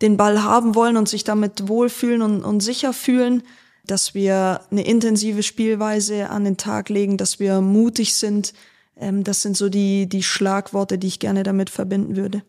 den 0.01 0.17
Ball 0.17 0.43
haben 0.43 0.75
wollen 0.75 0.97
und 0.97 1.07
sich 1.07 1.23
damit 1.23 1.69
wohlfühlen 1.69 2.21
und, 2.21 2.43
und 2.43 2.59
sicher 2.59 2.91
fühlen, 2.91 3.41
dass 3.85 4.13
wir 4.13 4.59
eine 4.69 4.85
intensive 4.85 5.43
Spielweise 5.43 6.29
an 6.29 6.43
den 6.43 6.57
Tag 6.57 6.89
legen, 6.89 7.15
dass 7.15 7.39
wir 7.39 7.61
mutig 7.61 8.15
sind. 8.15 8.53
Ähm, 8.97 9.23
das 9.23 9.41
sind 9.43 9.55
so 9.55 9.69
die, 9.69 10.09
die 10.09 10.23
Schlagworte, 10.23 10.97
die 10.97 11.07
ich 11.07 11.19
gerne 11.19 11.43
damit 11.43 11.69
verbinden 11.69 12.17
würde. 12.17 12.43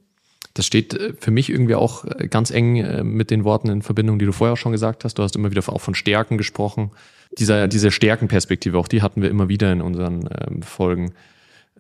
Das 0.55 0.66
steht 0.66 0.94
äh, 0.94 1.12
für 1.18 1.32
mich 1.32 1.50
irgendwie 1.50 1.74
auch 1.74 2.05
äh, 2.05 2.28
ganz 2.28 2.50
eng 2.50 2.76
äh, 2.76 3.05
mit 3.05 3.30
den 3.30 3.44
Worten 3.44 3.68
in 3.68 3.82
Verbindung, 3.82 4.18
die 4.18 4.24
du 4.24 4.32
vorher 4.32 4.57
schon 4.57 4.72
gesagt 4.72 5.05
hast. 5.05 5.18
Du 5.18 5.22
hast 5.22 5.36
immer 5.36 5.50
wieder 5.50 5.68
auch 5.68 5.80
von 5.80 5.94
Stärken 5.94 6.38
gesprochen. 6.38 6.92
Dieser, 7.38 7.66
diese 7.66 7.90
Stärkenperspektive, 7.90 8.78
auch 8.78 8.88
die 8.88 9.02
hatten 9.02 9.20
wir 9.20 9.28
immer 9.28 9.48
wieder 9.48 9.72
in 9.72 9.82
unseren 9.82 10.28
ähm, 10.40 10.62
Folgen. 10.62 11.12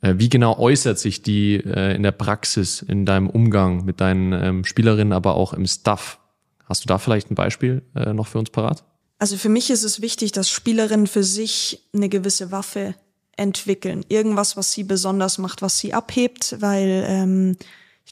Wie 0.02 0.28
genau 0.28 0.58
äußert 0.58 0.98
sich 0.98 1.22
die 1.22 1.54
in 1.54 2.02
der 2.02 2.12
Praxis, 2.12 2.82
in 2.82 3.06
deinem 3.06 3.30
Umgang 3.30 3.86
mit 3.86 4.02
deinen 4.02 4.32
ähm, 4.34 4.64
Spielerinnen, 4.66 5.14
aber 5.14 5.34
auch 5.34 5.54
im 5.54 5.64
Staff? 5.66 6.18
Hast 6.66 6.84
du 6.84 6.88
da 6.88 6.98
vielleicht 6.98 7.30
ein 7.30 7.36
Beispiel 7.36 7.80
noch 7.94 8.26
für 8.26 8.38
uns 8.38 8.50
parat? 8.50 8.84
Also 9.18 9.38
für 9.38 9.48
mich 9.48 9.70
ist 9.70 9.82
es 9.82 10.02
wichtig, 10.02 10.32
dass 10.32 10.50
Spielerinnen 10.50 11.06
für 11.06 11.22
sich 11.22 11.88
eine 11.94 12.10
gewisse 12.10 12.50
Waffe 12.50 12.96
entwickeln. 13.38 14.04
Irgendwas, 14.10 14.58
was 14.58 14.72
sie 14.72 14.84
besonders 14.84 15.38
macht, 15.38 15.62
was 15.62 15.78
sie 15.78 15.94
abhebt, 15.94 16.56
weil 16.60 17.06
ähm, 17.08 17.56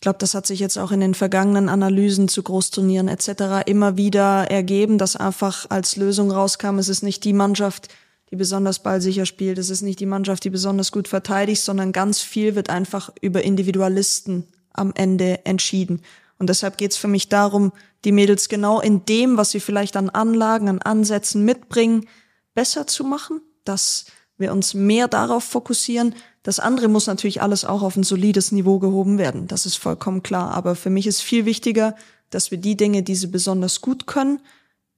glaube, 0.02 0.18
das 0.18 0.34
hat 0.34 0.46
sich 0.46 0.60
jetzt 0.60 0.78
auch 0.78 0.92
in 0.92 1.00
den 1.00 1.14
vergangenen 1.14 1.70
Analysen 1.70 2.28
zu 2.28 2.42
Großturnieren 2.42 3.08
etc. 3.08 3.66
immer 3.66 3.96
wieder 3.96 4.50
ergeben, 4.50 4.98
dass 4.98 5.16
einfach 5.16 5.70
als 5.70 5.96
Lösung 5.96 6.30
rauskam, 6.30 6.78
es 6.78 6.90
ist 6.90 7.02
nicht 7.02 7.24
die 7.24 7.32
Mannschaft, 7.32 7.88
die 8.30 8.36
besonders 8.36 8.82
ballsicher 8.82 9.26
spielt, 9.26 9.58
es 9.58 9.70
ist 9.70 9.82
nicht 9.82 10.00
die 10.00 10.06
Mannschaft, 10.06 10.44
die 10.44 10.50
besonders 10.50 10.92
gut 10.92 11.08
verteidigt, 11.08 11.62
sondern 11.62 11.92
ganz 11.92 12.20
viel 12.20 12.54
wird 12.54 12.68
einfach 12.68 13.10
über 13.20 13.42
Individualisten 13.42 14.46
am 14.72 14.92
Ende 14.94 15.44
entschieden. 15.46 16.02
Und 16.38 16.48
deshalb 16.48 16.78
geht 16.78 16.92
es 16.92 16.96
für 16.96 17.08
mich 17.08 17.28
darum, 17.28 17.72
die 18.04 18.12
Mädels 18.12 18.48
genau 18.48 18.80
in 18.80 19.04
dem, 19.04 19.36
was 19.36 19.50
sie 19.50 19.60
vielleicht 19.60 19.96
an 19.96 20.10
Anlagen, 20.10 20.68
an 20.68 20.80
Ansätzen 20.80 21.44
mitbringen, 21.44 22.08
besser 22.54 22.86
zu 22.86 23.04
machen, 23.04 23.40
dass 23.64 24.06
wir 24.38 24.52
uns 24.52 24.74
mehr 24.74 25.08
darauf 25.08 25.44
fokussieren. 25.44 26.14
Das 26.42 26.58
andere 26.58 26.88
muss 26.88 27.06
natürlich 27.06 27.40
alles 27.40 27.64
auch 27.64 27.82
auf 27.82 27.96
ein 27.96 28.02
solides 28.02 28.52
Niveau 28.52 28.78
gehoben 28.78 29.18
werden. 29.18 29.46
Das 29.46 29.64
ist 29.66 29.76
vollkommen 29.76 30.22
klar. 30.22 30.52
Aber 30.52 30.74
für 30.74 30.90
mich 30.90 31.06
ist 31.06 31.20
viel 31.20 31.44
wichtiger, 31.44 31.94
dass 32.30 32.50
wir 32.50 32.58
die 32.58 32.76
Dinge, 32.76 33.02
die 33.02 33.14
sie 33.14 33.28
besonders 33.28 33.80
gut 33.80 34.06
können, 34.06 34.40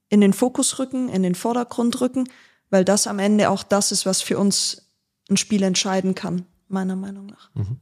in 0.09 0.21
den 0.21 0.33
Fokus 0.33 0.79
rücken, 0.79 1.09
in 1.09 1.23
den 1.23 1.35
Vordergrund 1.35 1.99
rücken, 2.01 2.29
weil 2.69 2.85
das 2.85 3.07
am 3.07 3.19
Ende 3.19 3.49
auch 3.49 3.63
das 3.63 3.91
ist, 3.91 4.05
was 4.05 4.21
für 4.21 4.37
uns 4.37 4.89
ein 5.29 5.37
Spiel 5.37 5.63
entscheiden 5.63 6.15
kann, 6.15 6.45
meiner 6.67 6.95
Meinung 6.95 7.27
nach. 7.27 7.49
Mhm. 7.53 7.77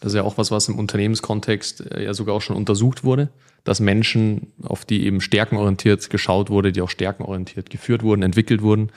Das 0.00 0.12
ist 0.12 0.16
ja 0.16 0.22
auch 0.22 0.36
was, 0.36 0.50
was 0.50 0.68
im 0.68 0.78
Unternehmenskontext 0.78 1.92
äh, 1.92 2.04
ja 2.04 2.14
sogar 2.14 2.34
auch 2.34 2.42
schon 2.42 2.56
untersucht 2.56 3.04
wurde, 3.04 3.30
dass 3.64 3.80
Menschen, 3.80 4.52
auf 4.62 4.84
die 4.84 5.04
eben 5.04 5.20
stärkenorientiert 5.20 6.10
geschaut 6.10 6.50
wurde, 6.50 6.72
die 6.72 6.82
auch 6.82 6.90
stärkenorientiert 6.90 7.70
geführt 7.70 8.02
wurden, 8.02 8.22
entwickelt 8.22 8.62
wurden, 8.62 8.90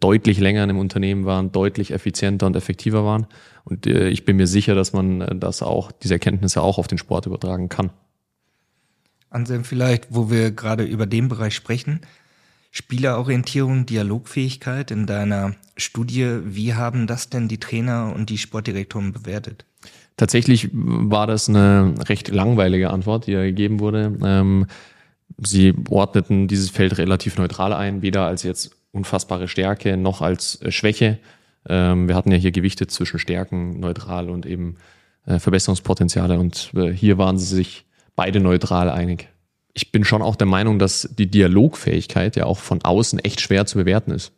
deutlich 0.00 0.38
länger 0.38 0.64
in 0.64 0.70
einem 0.70 0.78
Unternehmen 0.78 1.24
waren, 1.26 1.52
deutlich 1.52 1.92
effizienter 1.92 2.46
und 2.46 2.56
effektiver 2.56 3.04
waren. 3.04 3.26
Und 3.64 3.86
äh, 3.86 4.08
ich 4.08 4.24
bin 4.24 4.36
mir 4.36 4.46
sicher, 4.46 4.74
dass 4.74 4.92
man 4.92 5.40
das 5.40 5.62
auch, 5.62 5.92
diese 5.92 6.14
Erkenntnisse 6.14 6.62
auch 6.62 6.78
auf 6.78 6.86
den 6.86 6.98
Sport 6.98 7.26
übertragen 7.26 7.68
kann. 7.68 7.90
Anselm, 9.30 9.64
vielleicht, 9.64 10.06
wo 10.10 10.30
wir 10.30 10.50
gerade 10.50 10.84
über 10.84 11.06
den 11.06 11.28
Bereich 11.28 11.54
sprechen, 11.54 12.00
Spielerorientierung, 12.70 13.86
Dialogfähigkeit 13.86 14.90
in 14.90 15.06
deiner 15.06 15.54
Studie, 15.76 16.40
wie 16.44 16.74
haben 16.74 17.06
das 17.06 17.30
denn 17.30 17.48
die 17.48 17.58
Trainer 17.58 18.12
und 18.14 18.30
die 18.30 18.38
Sportdirektoren 18.38 19.12
bewertet? 19.12 19.64
Tatsächlich 20.16 20.70
war 20.72 21.26
das 21.26 21.48
eine 21.48 21.94
recht 22.08 22.28
langweilige 22.28 22.90
Antwort, 22.90 23.26
die 23.26 23.32
ja 23.32 23.42
gegeben 23.42 23.80
wurde. 23.80 24.16
Ähm, 24.22 24.66
sie 25.38 25.74
ordneten 25.90 26.48
dieses 26.48 26.70
Feld 26.70 26.96
relativ 26.98 27.36
neutral 27.36 27.72
ein, 27.72 28.02
weder 28.02 28.26
als 28.26 28.42
jetzt 28.42 28.76
unfassbare 28.96 29.48
Stärke 29.48 29.96
noch 29.96 30.22
als 30.22 30.60
äh, 30.62 30.72
Schwäche. 30.72 31.18
Ähm, 31.68 32.08
wir 32.08 32.14
hatten 32.14 32.32
ja 32.32 32.38
hier 32.38 32.52
gewichtet 32.52 32.90
zwischen 32.90 33.18
Stärken, 33.18 33.78
neutral 33.80 34.30
und 34.30 34.46
eben 34.46 34.76
äh, 35.26 35.38
Verbesserungspotenziale 35.38 36.38
und 36.38 36.70
äh, 36.74 36.90
hier 36.90 37.18
waren 37.18 37.38
sie 37.38 37.54
sich 37.54 37.84
beide 38.14 38.40
neutral 38.40 38.90
einig. 38.90 39.28
Ich 39.74 39.92
bin 39.92 40.04
schon 40.04 40.22
auch 40.22 40.36
der 40.36 40.46
Meinung, 40.46 40.78
dass 40.78 41.08
die 41.18 41.30
Dialogfähigkeit 41.30 42.36
ja 42.36 42.46
auch 42.46 42.58
von 42.58 42.82
außen 42.82 43.18
echt 43.18 43.40
schwer 43.40 43.66
zu 43.66 43.78
bewerten 43.78 44.10
ist. 44.10 44.32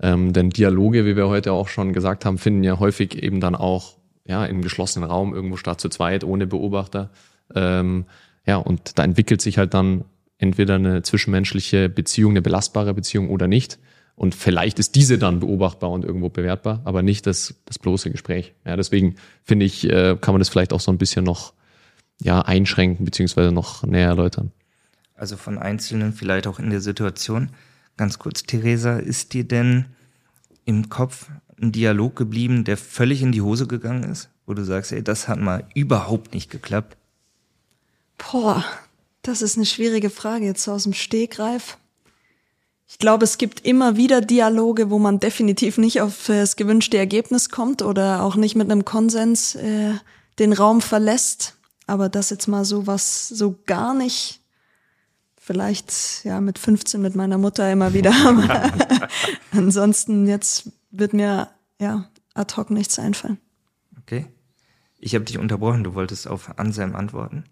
Ähm, 0.00 0.32
denn 0.32 0.50
Dialoge, 0.50 1.04
wie 1.04 1.16
wir 1.16 1.28
heute 1.28 1.52
auch 1.52 1.68
schon 1.68 1.92
gesagt 1.92 2.24
haben, 2.24 2.38
finden 2.38 2.64
ja 2.64 2.78
häufig 2.78 3.22
eben 3.22 3.40
dann 3.40 3.54
auch 3.54 3.96
ja, 4.24 4.44
im 4.46 4.62
geschlossenen 4.62 5.08
Raum 5.08 5.34
irgendwo 5.34 5.56
statt 5.56 5.80
zu 5.80 5.88
zweit, 5.88 6.22
ohne 6.24 6.46
Beobachter. 6.46 7.10
Ähm, 7.54 8.04
ja, 8.46 8.56
und 8.56 8.98
da 8.98 9.04
entwickelt 9.04 9.40
sich 9.40 9.58
halt 9.58 9.74
dann 9.74 10.04
entweder 10.38 10.76
eine 10.76 11.02
zwischenmenschliche 11.02 11.88
Beziehung, 11.88 12.32
eine 12.32 12.42
belastbare 12.42 12.94
Beziehung 12.94 13.28
oder 13.28 13.48
nicht. 13.48 13.78
Und 14.18 14.34
vielleicht 14.34 14.80
ist 14.80 14.96
diese 14.96 15.16
dann 15.16 15.38
beobachtbar 15.38 15.92
und 15.92 16.04
irgendwo 16.04 16.28
bewertbar, 16.28 16.80
aber 16.84 17.02
nicht 17.02 17.24
das, 17.28 17.54
das 17.66 17.78
bloße 17.78 18.10
Gespräch. 18.10 18.52
Ja, 18.66 18.74
deswegen 18.74 19.14
finde 19.44 19.64
ich, 19.64 19.84
äh, 19.84 20.16
kann 20.20 20.34
man 20.34 20.40
das 20.40 20.48
vielleicht 20.48 20.72
auch 20.72 20.80
so 20.80 20.90
ein 20.90 20.98
bisschen 20.98 21.24
noch 21.24 21.52
ja, 22.20 22.40
einschränken, 22.40 23.04
beziehungsweise 23.04 23.52
noch 23.52 23.84
näher 23.84 24.08
erläutern. 24.08 24.50
Also 25.14 25.36
von 25.36 25.56
Einzelnen 25.56 26.12
vielleicht 26.12 26.48
auch 26.48 26.58
in 26.58 26.70
der 26.70 26.80
Situation. 26.80 27.50
Ganz 27.96 28.18
kurz, 28.18 28.42
Theresa, 28.42 28.98
ist 28.98 29.34
dir 29.34 29.44
denn 29.44 29.84
im 30.64 30.88
Kopf 30.88 31.28
ein 31.62 31.70
Dialog 31.70 32.16
geblieben, 32.16 32.64
der 32.64 32.76
völlig 32.76 33.22
in 33.22 33.30
die 33.30 33.42
Hose 33.42 33.68
gegangen 33.68 34.02
ist? 34.02 34.30
Wo 34.46 34.54
du 34.54 34.64
sagst, 34.64 34.90
ey, 34.90 35.04
das 35.04 35.28
hat 35.28 35.38
mal 35.38 35.64
überhaupt 35.76 36.34
nicht 36.34 36.50
geklappt? 36.50 36.96
Boah, 38.16 38.64
das 39.22 39.42
ist 39.42 39.56
eine 39.56 39.66
schwierige 39.66 40.10
Frage 40.10 40.44
jetzt 40.44 40.66
aus 40.66 40.82
dem 40.82 40.92
Stegreif. 40.92 41.78
Ich 42.90 42.98
glaube, 42.98 43.24
es 43.24 43.36
gibt 43.36 43.66
immer 43.66 43.96
wieder 43.96 44.22
Dialoge, 44.22 44.88
wo 44.88 44.98
man 44.98 45.20
definitiv 45.20 45.76
nicht 45.76 46.00
auf 46.00 46.26
das 46.26 46.56
gewünschte 46.56 46.96
Ergebnis 46.96 47.50
kommt 47.50 47.82
oder 47.82 48.22
auch 48.22 48.34
nicht 48.34 48.56
mit 48.56 48.70
einem 48.70 48.86
Konsens 48.86 49.54
äh, 49.56 49.92
den 50.38 50.54
Raum 50.54 50.80
verlässt. 50.80 51.58
Aber 51.86 52.08
das 52.08 52.30
jetzt 52.30 52.48
mal 52.48 52.64
so 52.64 52.86
was 52.86 53.28
so 53.28 53.56
gar 53.66 53.92
nicht. 53.92 54.40
Vielleicht 55.36 56.24
ja 56.24 56.40
mit 56.40 56.58
15 56.58 57.00
mit 57.00 57.14
meiner 57.14 57.36
Mutter 57.36 57.70
immer 57.70 57.92
wieder. 57.92 58.12
ansonsten 59.52 60.26
jetzt 60.26 60.70
wird 60.90 61.12
mir 61.12 61.48
ja 61.78 62.08
ad 62.32 62.56
hoc 62.56 62.70
nichts 62.70 62.98
einfallen. 62.98 63.38
Okay. 64.00 64.26
Ich 64.98 65.14
habe 65.14 65.26
dich 65.26 65.38
unterbrochen, 65.38 65.84
du 65.84 65.94
wolltest 65.94 66.26
auf 66.26 66.58
Anselm 66.58 66.96
antworten. 66.96 67.44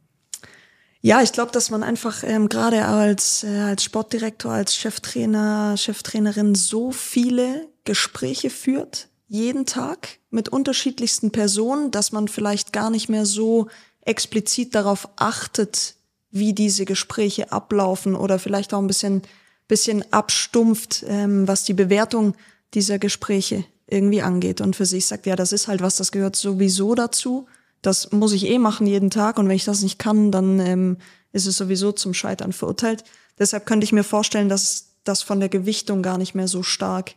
Ja, 1.01 1.23
ich 1.23 1.33
glaube, 1.33 1.53
dass 1.53 1.71
man 1.71 1.83
einfach 1.83 2.23
ähm, 2.25 2.49
gerade 2.49 2.87
als, 2.87 3.45
äh, 3.45 3.61
als 3.61 3.85
Sportdirektor, 3.85 4.53
als 4.53 4.75
Cheftrainer, 4.75 5.77
Cheftrainerin 5.77 6.55
so 6.55 6.91
viele 6.91 7.69
Gespräche 7.85 8.51
führt, 8.51 9.09
jeden 9.29 9.67
Tag 9.67 10.19
mit 10.31 10.49
unterschiedlichsten 10.49 11.31
Personen, 11.31 11.91
dass 11.91 12.13
man 12.13 12.29
vielleicht 12.29 12.73
gar 12.73 12.91
nicht 12.91 13.09
mehr 13.09 13.27
so 13.27 13.69
explizit 14.01 14.75
darauf 14.75 15.09
achtet, 15.17 15.95
wie 16.31 16.53
diese 16.53 16.85
Gespräche 16.85 17.53
ablaufen 17.53 18.15
oder 18.15 18.39
vielleicht 18.39 18.75
auch 18.75 18.81
ein 18.81 18.87
bisschen, 18.87 19.23
bisschen 19.69 20.05
abstumpft, 20.13 21.05
ähm, 21.09 21.47
was 21.47 21.65
die 21.65 21.75
Bewertung 21.75 22.35
dieser 22.75 22.99
Gespräche 22.99 23.65
irgendwie 23.87 24.23
angeht 24.23 24.61
und 24.61 24.75
für 24.77 24.87
sich 24.87 25.07
sagt, 25.07 25.27
ja, 25.27 25.37
das 25.37 25.53
ist 25.53 25.69
halt 25.69 25.81
was, 25.81 25.97
das 25.97 26.13
gehört 26.13 26.37
sowieso 26.37 26.95
dazu. 26.95 27.47
Das 27.87 28.11
muss 28.11 28.33
ich 28.33 28.47
eh 28.47 28.59
machen 28.59 28.89
jeden 28.89 29.11
Tag 29.11 29.39
und 29.39 29.49
wenn 29.49 29.55
ich 29.55 29.65
das 29.65 29.83
nicht 29.83 30.01
kann, 30.01 30.33
dann 30.33 30.59
ähm, 30.59 30.97
ist 31.31 31.47
es 31.47 31.57
sowieso 31.57 31.93
zum 31.93 32.15
Scheitern 32.15 32.53
verurteilt. 32.53 33.05
Deshalb 33.39 33.65
könnte 33.65 33.85
ich 33.85 33.93
mir 33.93 34.03
vorstellen, 34.03 34.49
dass 34.49 34.97
das 35.05 35.23
von 35.23 35.39
der 35.39 35.49
Gewichtung 35.49 36.03
gar 36.03 36.19
nicht 36.19 36.35
mehr 36.35 36.49
so 36.49 36.65
stark 36.65 37.15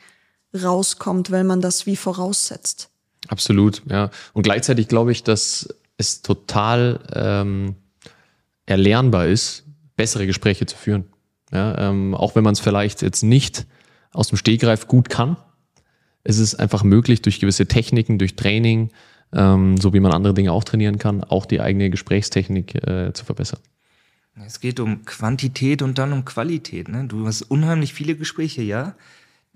rauskommt, 0.54 1.32
weil 1.32 1.44
man 1.44 1.60
das 1.60 1.88
wie 1.88 1.96
voraussetzt. 1.96 2.90
Absolut, 3.30 3.82
ja. 3.90 4.12
Und 4.34 4.44
gleichzeitig 4.44 4.88
glaube 4.88 5.12
ich, 5.12 5.24
dass 5.24 5.74
es 5.98 6.22
total 6.22 7.00
ähm, 7.14 7.76
erlernbar 8.68 9.26
ist, 9.26 9.64
bessere 9.96 10.28
Gespräche 10.28 10.68
zu 10.68 10.78
führen. 10.78 11.06
Ja, 11.52 11.90
ähm, 11.90 12.14
auch 12.14 12.36
wenn 12.36 12.44
man 12.44 12.54
es 12.54 12.60
vielleicht 12.60 13.02
jetzt 13.02 13.24
nicht 13.24 13.66
aus 14.12 14.28
dem 14.28 14.38
Stegreif 14.38 14.88
gut 14.88 15.10
kann. 15.10 15.38
Es 16.24 16.38
ist 16.38 16.54
einfach 16.56 16.84
möglich, 16.84 17.24
durch 17.24 17.40
gewisse 17.40 17.66
Techniken, 17.66 18.20
durch 18.20 18.36
Training, 18.36 18.92
ähm, 19.34 19.78
so 19.78 19.94
wie 19.94 20.00
man 20.00 20.12
andere 20.12 20.34
Dinge 20.34 20.52
auch 20.52 20.64
trainieren 20.64 20.98
kann, 20.98 21.24
auch 21.24 21.46
die 21.46 21.62
eigene 21.62 21.90
Gesprächstechnik 21.90 22.76
äh, 22.88 23.14
zu 23.14 23.26
verbessern. 23.26 23.60
Es 24.46 24.60
geht 24.60 24.80
um 24.80 25.06
Quantität 25.06 25.82
und 25.82 25.98
dann 25.98 26.14
um 26.14 26.26
Qualität. 26.26 26.88
Ne? 26.88 27.06
Du 27.08 27.26
hast 27.28 27.42
unheimlich 27.44 27.94
viele 27.94 28.16
Gespräche, 28.16 28.62
ja. 28.62 28.96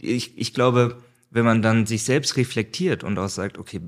Ich, 0.02 0.38
ich 0.38 0.54
glaube, 0.54 0.98
wenn 1.32 1.46
man 1.46 1.62
dann 1.62 1.86
sich 1.86 2.04
selbst 2.04 2.36
reflektiert 2.38 3.04
und 3.04 3.18
auch 3.18 3.30
sagt, 3.30 3.58
okay, 3.58 3.82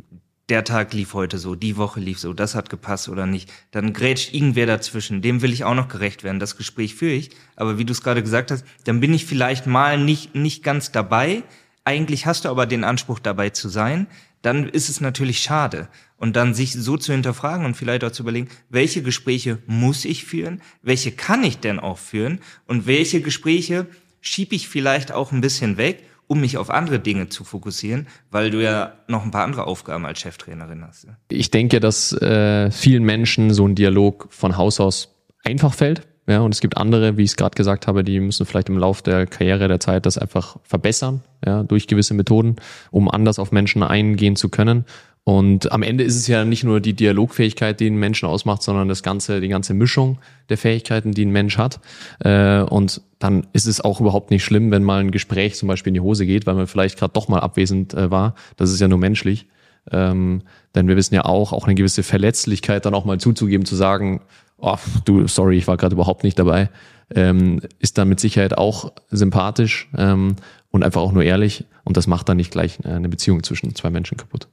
der 0.49 0.63
Tag 0.63 0.93
lief 0.93 1.13
heute 1.13 1.37
so, 1.37 1.55
die 1.55 1.75
Woche 1.75 1.99
lief 1.99 2.19
so, 2.19 2.33
das 2.33 2.55
hat 2.55 2.69
gepasst 2.69 3.09
oder 3.09 3.25
nicht, 3.25 3.51
dann 3.71 3.93
grätscht 3.93 4.33
irgendwer 4.33 4.67
dazwischen, 4.67 5.21
dem 5.21 5.41
will 5.41 5.51
ich 5.51 5.63
auch 5.63 5.73
noch 5.73 5.87
gerecht 5.87 6.23
werden, 6.23 6.39
das 6.39 6.55
Gespräch 6.55 6.93
führe 6.95 7.13
ich, 7.13 7.31
aber 7.55 7.79
wie 7.79 7.85
du 7.85 7.91
es 7.91 8.03
gerade 8.03 8.21
gesagt 8.21 8.51
hast, 8.51 8.63
dann 8.83 8.99
bin 8.99 9.13
ich 9.13 9.25
vielleicht 9.25 9.65
mal 9.65 9.97
nicht, 9.97 10.35
nicht 10.35 10.63
ganz 10.63 10.91
dabei, 10.91 11.43
eigentlich 11.83 12.25
hast 12.25 12.45
du 12.45 12.49
aber 12.49 12.65
den 12.65 12.83
Anspruch 12.83 13.19
dabei 13.19 13.49
zu 13.49 13.69
sein, 13.69 14.07
dann 14.45 14.69
ist 14.69 14.89
es 14.89 15.01
natürlich 15.01 15.39
schade. 15.39 15.87
Und 16.17 16.35
dann 16.35 16.53
sich 16.53 16.73
so 16.73 16.95
zu 16.95 17.11
hinterfragen 17.11 17.65
und 17.65 17.75
vielleicht 17.75 18.03
auch 18.03 18.11
zu 18.11 18.23
überlegen, 18.23 18.47
welche 18.69 19.01
Gespräche 19.01 19.57
muss 19.67 20.05
ich 20.05 20.23
führen, 20.23 20.61
welche 20.81 21.11
kann 21.11 21.43
ich 21.43 21.59
denn 21.59 21.79
auch 21.79 21.97
führen 21.97 22.39
und 22.67 22.87
welche 22.87 23.21
Gespräche 23.21 23.87
schiebe 24.21 24.55
ich 24.55 24.69
vielleicht 24.69 25.11
auch 25.11 25.31
ein 25.31 25.41
bisschen 25.41 25.77
weg 25.77 26.03
um 26.27 26.41
mich 26.41 26.57
auf 26.57 26.69
andere 26.69 26.99
Dinge 26.99 27.29
zu 27.29 27.43
fokussieren, 27.43 28.07
weil 28.31 28.49
du 28.49 28.63
ja 28.63 28.93
noch 29.07 29.23
ein 29.23 29.31
paar 29.31 29.43
andere 29.43 29.67
Aufgaben 29.67 30.05
als 30.05 30.19
Cheftrainerin 30.19 30.83
hast. 30.83 31.07
Ich 31.29 31.51
denke, 31.51 31.79
dass 31.79 32.13
äh, 32.13 32.71
vielen 32.71 33.03
Menschen 33.03 33.53
so 33.53 33.67
ein 33.67 33.75
Dialog 33.75 34.27
von 34.31 34.57
Haus 34.57 34.79
aus 34.79 35.15
einfach 35.43 35.73
fällt. 35.73 36.07
Ja, 36.27 36.39
und 36.39 36.53
es 36.53 36.61
gibt 36.61 36.77
andere, 36.77 37.17
wie 37.17 37.23
ich 37.23 37.31
es 37.31 37.35
gerade 37.35 37.55
gesagt 37.55 37.85
habe, 37.85 38.03
die 38.03 38.19
müssen 38.19 38.45
vielleicht 38.45 38.69
im 38.69 38.77
Laufe 38.77 39.03
der 39.03 39.27
Karriere 39.27 39.67
der 39.67 39.79
Zeit 39.79 40.05
das 40.05 40.17
einfach 40.17 40.57
verbessern, 40.63 41.21
ja, 41.45 41.63
durch 41.63 41.87
gewisse 41.87 42.15
Methoden, 42.15 42.55
um 42.89 43.09
anders 43.09 43.37
auf 43.37 43.51
Menschen 43.51 43.83
eingehen 43.83 44.35
zu 44.35 44.49
können. 44.49 44.85
Und 45.23 45.71
am 45.71 45.81
Ende 45.81 46.03
ist 46.03 46.15
es 46.15 46.27
ja 46.27 46.45
nicht 46.45 46.63
nur 46.63 46.79
die 46.79 46.93
Dialogfähigkeit, 46.93 47.79
die 47.79 47.87
einen 47.87 47.97
Menschen 47.97 48.27
ausmacht, 48.27 48.61
sondern 48.61 48.87
das 48.87 49.01
ganze, 49.01 49.41
die 49.41 49.47
ganze 49.47 49.73
Mischung 49.73 50.19
der 50.49 50.57
Fähigkeiten, 50.57 51.13
die 51.13 51.25
ein 51.25 51.31
Mensch 51.31 51.57
hat. 51.57 51.79
Äh, 52.19 52.61
und 52.61 53.01
dann 53.17 53.47
ist 53.51 53.65
es 53.65 53.81
auch 53.81 53.99
überhaupt 53.99 54.29
nicht 54.29 54.43
schlimm, 54.43 54.69
wenn 54.69 54.83
mal 54.83 54.99
ein 54.99 55.09
Gespräch 55.09 55.55
zum 55.55 55.67
Beispiel 55.67 55.89
in 55.89 55.95
die 55.95 56.01
Hose 56.01 56.27
geht, 56.27 56.45
weil 56.45 56.53
man 56.53 56.67
vielleicht 56.67 56.99
gerade 56.99 57.13
doch 57.13 57.27
mal 57.27 57.39
abwesend 57.39 57.95
äh, 57.95 58.11
war. 58.11 58.35
Das 58.55 58.71
ist 58.71 58.79
ja 58.79 58.87
nur 58.87 58.99
menschlich. 58.99 59.47
Ähm, 59.91 60.43
denn 60.75 60.87
wir 60.87 60.95
wissen 60.95 61.15
ja 61.15 61.25
auch, 61.25 61.53
auch 61.53 61.65
eine 61.65 61.75
gewisse 61.75 62.03
Verletzlichkeit 62.03 62.85
dann 62.85 62.93
auch 62.93 63.05
mal 63.05 63.19
zuzugeben, 63.19 63.65
zu 63.65 63.75
sagen, 63.75 64.21
oh, 64.57 64.77
du, 65.05 65.27
sorry, 65.27 65.57
ich 65.57 65.67
war 65.67 65.77
gerade 65.77 65.95
überhaupt 65.95 66.23
nicht 66.23 66.39
dabei, 66.39 66.69
ähm, 67.13 67.61
ist 67.79 67.97
dann 67.97 68.09
mit 68.09 68.19
Sicherheit 68.19 68.57
auch 68.57 68.91
sympathisch 69.09 69.89
ähm, 69.97 70.35
und 70.71 70.83
einfach 70.83 71.01
auch 71.01 71.11
nur 71.11 71.23
ehrlich. 71.23 71.65
Und 71.83 71.97
das 71.97 72.07
macht 72.07 72.29
dann 72.29 72.37
nicht 72.37 72.51
gleich 72.51 72.83
eine 72.85 73.09
Beziehung 73.09 73.43
zwischen 73.43 73.75
zwei 73.75 73.89
Menschen 73.89 74.17
kaputt. 74.17 74.47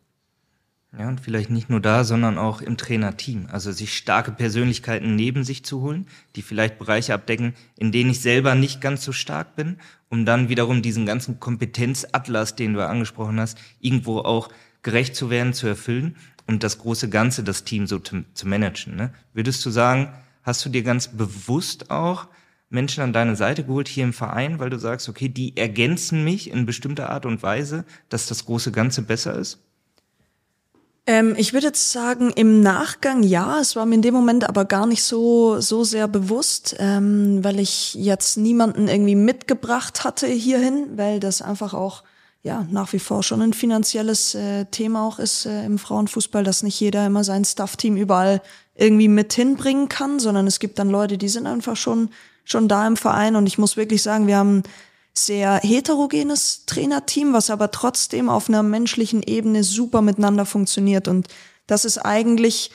Ja, 0.99 1.09
und 1.09 1.23
vielleicht 1.23 1.49
nicht 1.49 1.71
nur 1.71 1.81
da, 1.81 2.05
sondern 2.05 2.37
auch 2.37 2.61
im 2.61 2.77
Trainerteam. 2.77 3.47
Also 3.51 3.73
sich 3.73 3.97
starke 3.97 4.31
Persönlichkeiten 4.31 5.17
neben 5.17 5.43
sich 5.43 5.65
zu 5.65 5.81
holen, 5.81 6.07
die 6.37 6.43
vielleicht 6.43 6.79
Bereiche 6.79 7.15
abdecken, 7.15 7.55
in 7.79 7.93
denen 7.93 8.11
ich 8.11 8.21
selber 8.21 8.55
nicht 8.55 8.83
ganz 8.83 9.03
so 9.03 9.13
stark 9.13 9.57
bin, 9.57 9.79
um 10.11 10.27
dann 10.27 10.51
wiederum 10.51 10.83
diesen 10.83 11.07
ganzen 11.07 11.41
Kompetenzatlas, 11.41 12.57
den 12.57 12.75
du 12.75 12.87
angesprochen 12.87 13.41
hast, 13.41 13.57
irgendwo 13.81 14.19
auch 14.19 14.51
gerecht 14.83 15.17
zu 15.17 15.31
werden, 15.31 15.55
zu 15.55 15.67
erfüllen 15.67 16.17
und 16.53 16.63
das 16.63 16.79
große 16.79 17.09
Ganze, 17.09 17.43
das 17.43 17.65
Team 17.65 17.87
so 17.87 17.99
zu, 17.99 18.25
zu 18.35 18.47
managen. 18.47 18.95
Ne? 18.97 19.13
Würdest 19.33 19.65
du 19.65 19.71
sagen, 19.71 20.13
hast 20.43 20.65
du 20.65 20.69
dir 20.69 20.83
ganz 20.83 21.09
bewusst 21.09 21.91
auch 21.91 22.29
Menschen 22.69 23.03
an 23.03 23.13
deine 23.13 23.37
Seite 23.37 23.65
geholt 23.65 23.89
hier 23.89 24.05
im 24.05 24.13
Verein, 24.13 24.59
weil 24.59 24.71
du 24.71 24.79
sagst, 24.79 25.09
okay, 25.09 25.29
die 25.29 25.57
ergänzen 25.57 26.25
mich 26.25 26.51
in 26.51 26.67
bestimmter 26.67 27.11
Art 27.11 27.27
und 27.27 27.43
Weise, 27.43 27.85
dass 28.09 28.27
das 28.27 28.47
große 28.47 28.73
Ganze 28.73 29.03
besser 29.03 29.35
ist? 29.35 29.59
Ähm, 31.07 31.35
ich 31.37 31.53
würde 31.53 31.67
jetzt 31.67 31.91
sagen, 31.91 32.31
im 32.31 32.61
Nachgang 32.61 33.23
ja, 33.23 33.59
es 33.61 33.75
war 33.75 33.87
mir 33.87 33.97
in 33.97 34.03
dem 34.03 34.15
Moment 34.15 34.49
aber 34.49 34.65
gar 34.65 34.87
nicht 34.87 35.03
so, 35.03 35.61
so 35.61 35.85
sehr 35.85 36.07
bewusst, 36.07 36.77
ähm, 36.79 37.43
weil 37.43 37.59
ich 37.59 37.95
jetzt 37.95 38.37
niemanden 38.37 38.89
irgendwie 38.89 39.17
mitgebracht 39.17 40.05
hatte 40.05 40.27
hierhin, 40.29 40.97
weil 40.97 41.19
das 41.19 41.43
einfach 41.43 41.75
auch 41.75 42.05
ja 42.43 42.67
nach 42.71 42.93
wie 42.93 42.99
vor 42.99 43.23
schon 43.23 43.43
ein 43.43 43.53
finanzielles 43.53 44.35
äh, 44.35 44.65
Thema 44.67 45.07
auch 45.07 45.19
ist 45.19 45.47
äh, 45.47 45.65
im 45.65 45.79
Frauenfußball, 45.79 46.45
dass 46.45 46.63
nicht 46.63 46.79
jeder 46.81 47.07
immer 47.07 47.25
sein 47.25 47.45
Staff-Team 47.45 47.97
überall 47.97 48.43
irgendwie 48.75 49.09
mit 49.09 49.33
hinbringen 49.33 49.89
kann, 49.89 50.19
sondern 50.19 50.47
es 50.47 50.59
gibt 50.59 50.79
dann 50.79 50.91
Leute, 50.91 51.19
die 51.19 51.29
sind 51.29 51.47
einfach 51.47 51.77
schon 51.77 52.11
schon 52.45 52.69
da 52.69 52.87
im 52.87 52.97
Verein 52.97 53.37
und 53.37 53.47
ich 53.47 53.59
muss 53.59 53.77
wirklich 53.77 54.03
sagen, 54.03 54.27
wir 54.27 54.37
haben 54.37 54.65
sehr 55.15 55.61
heterogenes 55.63 56.65
Trainerteam, 56.67 57.33
was 57.33 57.51
aber 57.51 57.71
trotzdem 57.71 58.29
auf 58.29 58.49
einer 58.49 58.63
menschlichen 58.63 59.23
Ebene 59.23 59.63
super 59.63 60.01
miteinander 60.01 60.47
funktioniert. 60.47 61.07
Und 61.07 61.29
das 61.67 61.85
ist 61.85 61.99
eigentlich 61.99 62.71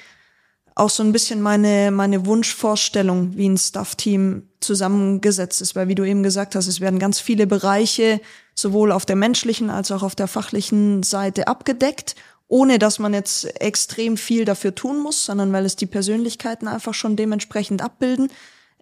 auch 0.78 0.90
so 0.90 1.04
ein 1.04 1.12
bisschen 1.12 1.42
meine, 1.42 1.92
meine 1.92 2.26
Wunschvorstellung, 2.26 3.36
wie 3.36 3.50
ein 3.50 3.58
Staff-Team 3.58 4.44
zusammengesetzt 4.60 5.62
ist. 5.62 5.76
Weil 5.76 5.88
wie 5.88 5.96
du 5.96 6.04
eben 6.04 6.24
gesagt 6.24 6.56
hast, 6.56 6.68
es 6.68 6.82
werden 6.82 7.00
ganz 7.00 7.20
viele 7.20 7.48
Bereiche 7.48 8.22
sowohl 8.54 8.92
auf 8.92 9.06
der 9.06 9.16
menschlichen 9.16 9.70
als 9.70 9.92
auch 9.92 10.04
auf 10.04 10.16
der 10.16 10.28
fachlichen 10.28 11.04
Seite 11.04 11.48
abgedeckt, 11.48 12.16
ohne 12.48 12.80
dass 12.80 13.00
man 13.00 13.14
jetzt 13.14 13.60
extrem 13.60 14.18
viel 14.18 14.46
dafür 14.46 14.74
tun 14.76 15.02
muss, 15.02 15.26
sondern 15.26 15.52
weil 15.52 15.66
es 15.66 15.76
die 15.76 15.86
Persönlichkeiten 15.86 16.68
einfach 16.68 16.94
schon 16.94 17.16
dementsprechend 17.16 17.82
abbilden. 17.82 18.30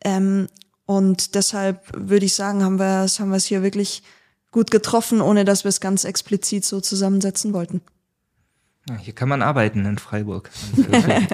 Ähm, 0.04 0.48
und 0.86 1.34
deshalb 1.34 1.82
würde 1.96 2.26
ich 2.26 2.36
sagen, 2.36 2.64
haben 2.64 2.78
wir 2.78 3.06
es 3.06 3.20
haben 3.20 3.30
wir 3.30 3.38
es 3.38 3.46
hier 3.46 3.64
wirklich 3.64 4.04
gut 4.52 4.70
getroffen, 4.70 5.22
ohne 5.22 5.46
dass 5.46 5.64
wir 5.64 5.70
es 5.70 5.80
ganz 5.80 6.04
explizit 6.04 6.64
so 6.64 6.80
zusammensetzen 6.80 7.54
wollten. 7.54 7.82
Hier 9.02 9.14
kann 9.14 9.30
man 9.30 9.42
arbeiten 9.42 9.86
in 9.86 9.98
Freiburg. 9.98 10.52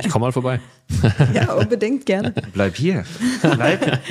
ich 0.01 0.09
komme 0.09 0.25
mal 0.25 0.31
vorbei. 0.31 0.61
ja, 1.33 1.53
unbedingt 1.53 2.05
gerne. 2.05 2.33
Bleib 2.53 2.77
hier. 2.77 3.03
Bleib, 3.41 4.01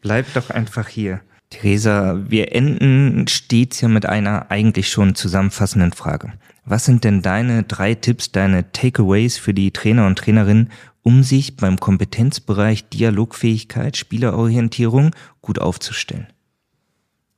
bleib 0.00 0.32
doch 0.32 0.48
einfach 0.48 0.88
hier. 0.88 1.20
Theresa, 1.50 2.22
wir 2.26 2.52
enden 2.52 3.28
stets 3.28 3.82
ja 3.82 3.88
mit 3.88 4.06
einer 4.06 4.50
eigentlich 4.50 4.88
schon 4.88 5.14
zusammenfassenden 5.14 5.92
Frage. 5.92 6.32
Was 6.64 6.86
sind 6.86 7.04
denn 7.04 7.22
deine 7.22 7.62
drei 7.62 7.94
Tipps, 7.94 8.32
deine 8.32 8.72
Takeaways 8.72 9.36
für 9.36 9.54
die 9.54 9.70
Trainer 9.70 10.06
und 10.06 10.18
Trainerinnen, 10.18 10.70
um 11.02 11.22
sich 11.22 11.56
beim 11.56 11.78
Kompetenzbereich 11.78 12.88
Dialogfähigkeit, 12.88 13.96
Spielerorientierung 13.96 15.14
gut 15.42 15.60
aufzustellen? 15.60 16.26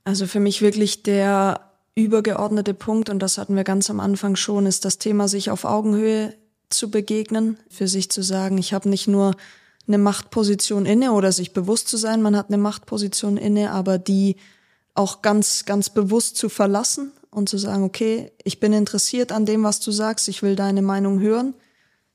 Also 0.05 0.25
für 0.25 0.39
mich 0.39 0.61
wirklich 0.61 1.03
der 1.03 1.68
übergeordnete 2.03 2.73
Punkt, 2.73 3.09
und 3.09 3.19
das 3.19 3.37
hatten 3.37 3.55
wir 3.55 3.63
ganz 3.63 3.89
am 3.89 3.99
Anfang 3.99 4.35
schon, 4.35 4.65
ist 4.65 4.85
das 4.85 4.97
Thema, 4.97 5.27
sich 5.27 5.49
auf 5.49 5.65
Augenhöhe 5.65 6.33
zu 6.69 6.91
begegnen, 6.91 7.57
für 7.69 7.87
sich 7.87 8.11
zu 8.11 8.21
sagen, 8.21 8.57
ich 8.57 8.73
habe 8.73 8.89
nicht 8.89 9.07
nur 9.07 9.35
eine 9.87 9.97
Machtposition 9.97 10.85
inne 10.85 11.13
oder 11.13 11.31
sich 11.31 11.53
bewusst 11.53 11.87
zu 11.87 11.97
sein, 11.97 12.21
man 12.21 12.35
hat 12.35 12.47
eine 12.49 12.57
Machtposition 12.57 13.37
inne, 13.37 13.71
aber 13.71 13.97
die 13.97 14.35
auch 14.93 15.21
ganz, 15.21 15.65
ganz 15.65 15.89
bewusst 15.89 16.37
zu 16.37 16.49
verlassen 16.49 17.11
und 17.31 17.49
zu 17.49 17.57
sagen, 17.57 17.83
okay, 17.83 18.31
ich 18.43 18.59
bin 18.59 18.73
interessiert 18.73 19.31
an 19.31 19.45
dem, 19.45 19.63
was 19.63 19.79
du 19.79 19.91
sagst, 19.91 20.27
ich 20.27 20.43
will 20.43 20.55
deine 20.55 20.81
Meinung 20.81 21.19
hören 21.19 21.53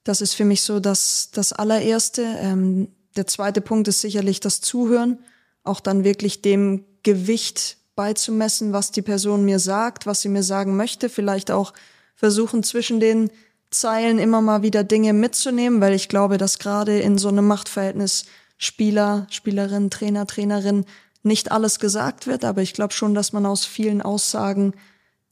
das 0.05 0.21
ist 0.21 0.35
für 0.35 0.45
mich 0.45 0.63
so 0.63 0.81
das, 0.81 1.31
das 1.33 1.53
allererste. 1.53 2.23
Ähm, 2.39 2.89
der 3.17 3.27
zweite 3.27 3.61
Punkt 3.61 3.89
ist 3.89 4.03
sicherlich 4.03 4.39
das 4.39 4.61
Zuhören, 4.61 5.19
auch 5.65 5.81
dann 5.81 6.05
wirklich 6.05 6.43
dem 6.43 6.85
Gewicht 7.03 7.79
beizumessen, 7.97 8.73
was 8.73 8.91
die 8.91 9.03
Person 9.03 9.45
mir 9.45 9.59
sagt, 9.59 10.07
was 10.07 10.21
sie 10.21 10.29
mir 10.29 10.43
sagen 10.43 10.77
möchte, 10.77 11.09
vielleicht 11.09 11.51
auch 11.51 11.73
versuchen 12.15 12.63
zwischen 12.63 13.01
den 13.01 13.31
Zeilen 13.71 14.19
immer 14.19 14.41
mal 14.41 14.63
wieder 14.63 14.85
Dinge 14.85 15.13
mitzunehmen, 15.13 15.81
weil 15.81 15.95
ich 15.95 16.09
glaube, 16.09 16.39
dass 16.39 16.59
gerade 16.59 16.99
in 17.01 17.19
so 17.19 17.29
einem 17.29 17.47
Machtverhältnis 17.47 18.27
Spieler, 18.57 19.27
Spielerin, 19.31 19.91
Trainer, 19.91 20.27
Trainerin 20.27 20.85
nicht 21.23 21.51
alles 21.51 21.81
gesagt 21.81 22.27
wird, 22.27 22.45
aber 22.45 22.63
ich 22.63 22.75
glaube 22.75 22.93
schon, 22.93 23.15
dass 23.15 23.33
man 23.33 23.47
aus 23.47 23.65
vielen 23.65 24.03
Aussagen 24.03 24.75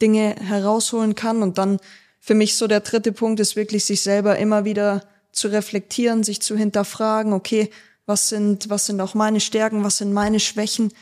Dinge 0.00 0.34
herausholen 0.40 1.14
kann. 1.14 1.42
Und 1.42 1.58
dann 1.58 1.78
für 2.18 2.34
mich 2.34 2.56
so 2.56 2.66
der 2.66 2.80
dritte 2.80 3.12
Punkt 3.12 3.40
ist 3.40 3.56
wirklich, 3.56 3.84
sich 3.84 4.02
selber 4.02 4.38
immer 4.38 4.64
wieder 4.64 5.02
zu 5.30 5.48
reflektieren, 5.48 6.24
sich 6.24 6.42
zu 6.42 6.56
hinterfragen, 6.56 7.32
okay, 7.32 7.70
was 8.06 8.28
sind, 8.28 8.68
was 8.68 8.86
sind 8.86 9.00
auch 9.00 9.14
meine 9.14 9.40
Stärken, 9.40 9.84
was 9.84 9.98
sind 9.98 10.12
meine 10.12 10.40
Schwächen, 10.40 10.92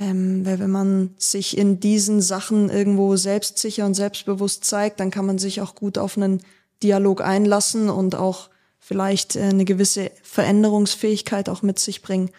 ähm, 0.00 0.46
weil 0.46 0.58
wenn 0.58 0.70
man 0.70 1.10
sich 1.18 1.58
in 1.58 1.78
diesen 1.78 2.22
Sachen 2.22 2.70
irgendwo 2.70 3.16
selbstsicher 3.16 3.84
und 3.84 3.92
selbstbewusst 3.92 4.64
zeigt, 4.64 4.98
dann 4.98 5.10
kann 5.10 5.26
man 5.26 5.38
sich 5.38 5.60
auch 5.60 5.74
gut 5.74 5.98
auf 5.98 6.16
einen 6.16 6.40
Dialog 6.82 7.20
einlassen 7.20 7.90
und 7.90 8.14
auch 8.14 8.48
vielleicht 8.78 9.36
äh, 9.36 9.42
eine 9.42 9.66
gewisse 9.66 10.10
Veränderungsfähigkeit 10.22 11.50
auch 11.50 11.60
mit 11.60 11.78
sich 11.78 12.00
bringen. 12.00 12.30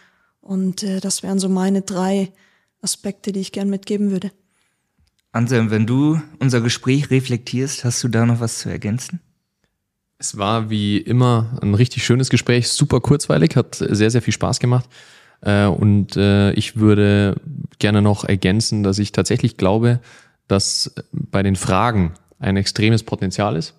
Und 0.41 0.81
äh, 0.81 0.99
das 0.99 1.21
wären 1.21 1.37
so 1.37 1.49
meine 1.49 1.83
drei 1.83 2.31
Aspekte, 2.81 3.31
die 3.31 3.41
ich 3.41 3.51
gern 3.51 3.69
mitgeben 3.69 4.09
würde. 4.09 4.31
Anselm, 5.31 5.69
wenn 5.69 5.85
du 5.85 6.19
unser 6.39 6.61
Gespräch 6.61 7.11
reflektierst, 7.11 7.85
hast 7.85 8.03
du 8.03 8.07
da 8.07 8.25
noch 8.25 8.39
was 8.39 8.57
zu 8.57 8.69
ergänzen? 8.69 9.21
Es 10.17 10.35
war 10.35 10.71
wie 10.71 10.97
immer 10.97 11.59
ein 11.61 11.75
richtig 11.75 12.03
schönes 12.03 12.29
Gespräch, 12.29 12.69
super 12.69 13.01
kurzweilig, 13.01 13.55
hat 13.55 13.75
sehr, 13.75 14.09
sehr 14.09 14.21
viel 14.23 14.33
Spaß 14.33 14.59
gemacht. 14.59 14.89
Äh, 15.41 15.65
und 15.65 16.15
äh, 16.17 16.51
ich 16.53 16.77
würde 16.77 17.35
gerne 17.79 18.01
noch 18.01 18.23
ergänzen, 18.23 18.83
dass 18.83 18.99
ich 18.99 19.11
tatsächlich 19.11 19.57
glaube, 19.57 19.99
dass 20.47 20.93
bei 21.11 21.43
den 21.43 21.55
Fragen 21.55 22.13
ein 22.39 22.57
extremes 22.57 23.03
Potenzial 23.03 23.55
ist. 23.55 23.75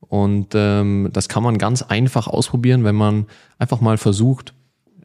Und 0.00 0.48
ähm, 0.54 1.10
das 1.12 1.28
kann 1.28 1.42
man 1.42 1.58
ganz 1.58 1.82
einfach 1.82 2.26
ausprobieren, 2.26 2.84
wenn 2.84 2.96
man 2.96 3.26
einfach 3.58 3.80
mal 3.80 3.98
versucht, 3.98 4.54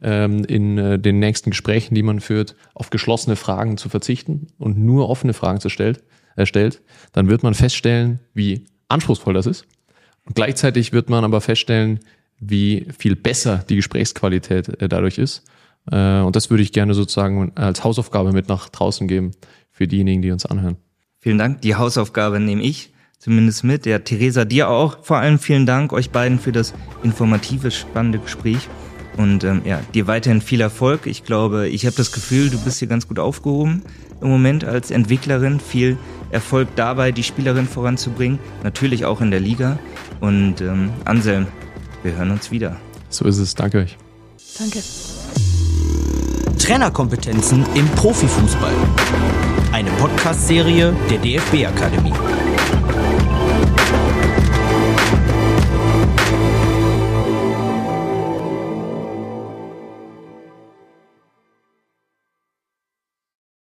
ähm, 0.02 0.44
in 0.44 0.78
äh, 0.78 0.98
den 0.98 1.18
nächsten 1.18 1.50
Gesprächen, 1.50 1.94
die 1.94 2.02
man 2.02 2.20
führt, 2.20 2.56
auf 2.74 2.90
geschlossene 2.90 3.36
Fragen 3.36 3.76
zu 3.76 3.88
verzichten 3.88 4.48
und 4.58 4.78
nur 4.78 5.08
offene 5.08 5.32
Fragen 5.32 5.60
zu 5.60 5.68
stellt, 5.68 6.02
äh, 6.36 6.46
stellt, 6.46 6.82
dann 7.12 7.28
wird 7.28 7.42
man 7.42 7.54
feststellen, 7.54 8.20
wie 8.34 8.64
anspruchsvoll 8.88 9.34
das 9.34 9.46
ist. 9.46 9.66
Und 10.24 10.34
gleichzeitig 10.34 10.92
wird 10.92 11.08
man 11.08 11.24
aber 11.24 11.40
feststellen, 11.40 12.00
wie 12.38 12.86
viel 12.98 13.16
besser 13.16 13.64
die 13.68 13.76
Gesprächsqualität 13.76 14.80
äh, 14.80 14.88
dadurch 14.88 15.18
ist. 15.18 15.44
Äh, 15.90 16.20
und 16.20 16.36
das 16.36 16.50
würde 16.50 16.62
ich 16.62 16.72
gerne 16.72 16.94
sozusagen 16.94 17.52
als 17.54 17.84
Hausaufgabe 17.84 18.32
mit 18.32 18.48
nach 18.48 18.68
draußen 18.68 19.08
geben 19.08 19.32
für 19.70 19.86
diejenigen, 19.86 20.22
die 20.22 20.30
uns 20.30 20.46
anhören. 20.46 20.76
Vielen 21.20 21.38
Dank. 21.38 21.60
Die 21.62 21.74
Hausaufgabe 21.74 22.40
nehme 22.40 22.62
ich 22.62 22.92
zumindest 23.18 23.64
mit. 23.64 23.86
Ja, 23.86 23.98
Theresa, 23.98 24.44
dir 24.44 24.68
auch. 24.68 25.04
Vor 25.04 25.18
allem 25.18 25.38
vielen 25.38 25.66
Dank 25.66 25.92
euch 25.92 26.10
beiden 26.10 26.38
für 26.38 26.52
das 26.52 26.74
informative, 27.02 27.70
spannende 27.70 28.18
Gespräch. 28.18 28.68
Und 29.16 29.44
ähm, 29.44 29.62
ja, 29.64 29.80
dir 29.94 30.06
weiterhin 30.06 30.40
viel 30.40 30.60
Erfolg. 30.60 31.06
Ich 31.06 31.24
glaube, 31.24 31.68
ich 31.68 31.86
habe 31.86 31.96
das 31.96 32.12
Gefühl, 32.12 32.50
du 32.50 32.58
bist 32.58 32.78
hier 32.78 32.88
ganz 32.88 33.08
gut 33.08 33.18
aufgehoben 33.18 33.82
im 34.20 34.28
Moment 34.28 34.64
als 34.64 34.90
Entwicklerin. 34.90 35.58
Viel 35.58 35.96
Erfolg 36.30 36.68
dabei, 36.76 37.12
die 37.12 37.22
Spielerin 37.22 37.66
voranzubringen. 37.66 38.38
Natürlich 38.62 39.04
auch 39.04 39.20
in 39.20 39.30
der 39.30 39.40
Liga. 39.40 39.78
Und 40.20 40.60
ähm, 40.60 40.90
Anselm, 41.04 41.46
wir 42.02 42.14
hören 42.14 42.30
uns 42.30 42.50
wieder. 42.50 42.76
So 43.08 43.24
ist 43.24 43.38
es. 43.38 43.54
Danke 43.54 43.78
euch. 43.78 43.96
Danke. 44.58 44.80
Trainerkompetenzen 46.66 47.64
im 47.76 47.86
Profifußball. 47.90 48.72
Eine 49.70 49.88
Podcast-Serie 49.90 50.96
der 51.08 51.18
DFB 51.18 51.64
Akademie. 51.64 52.12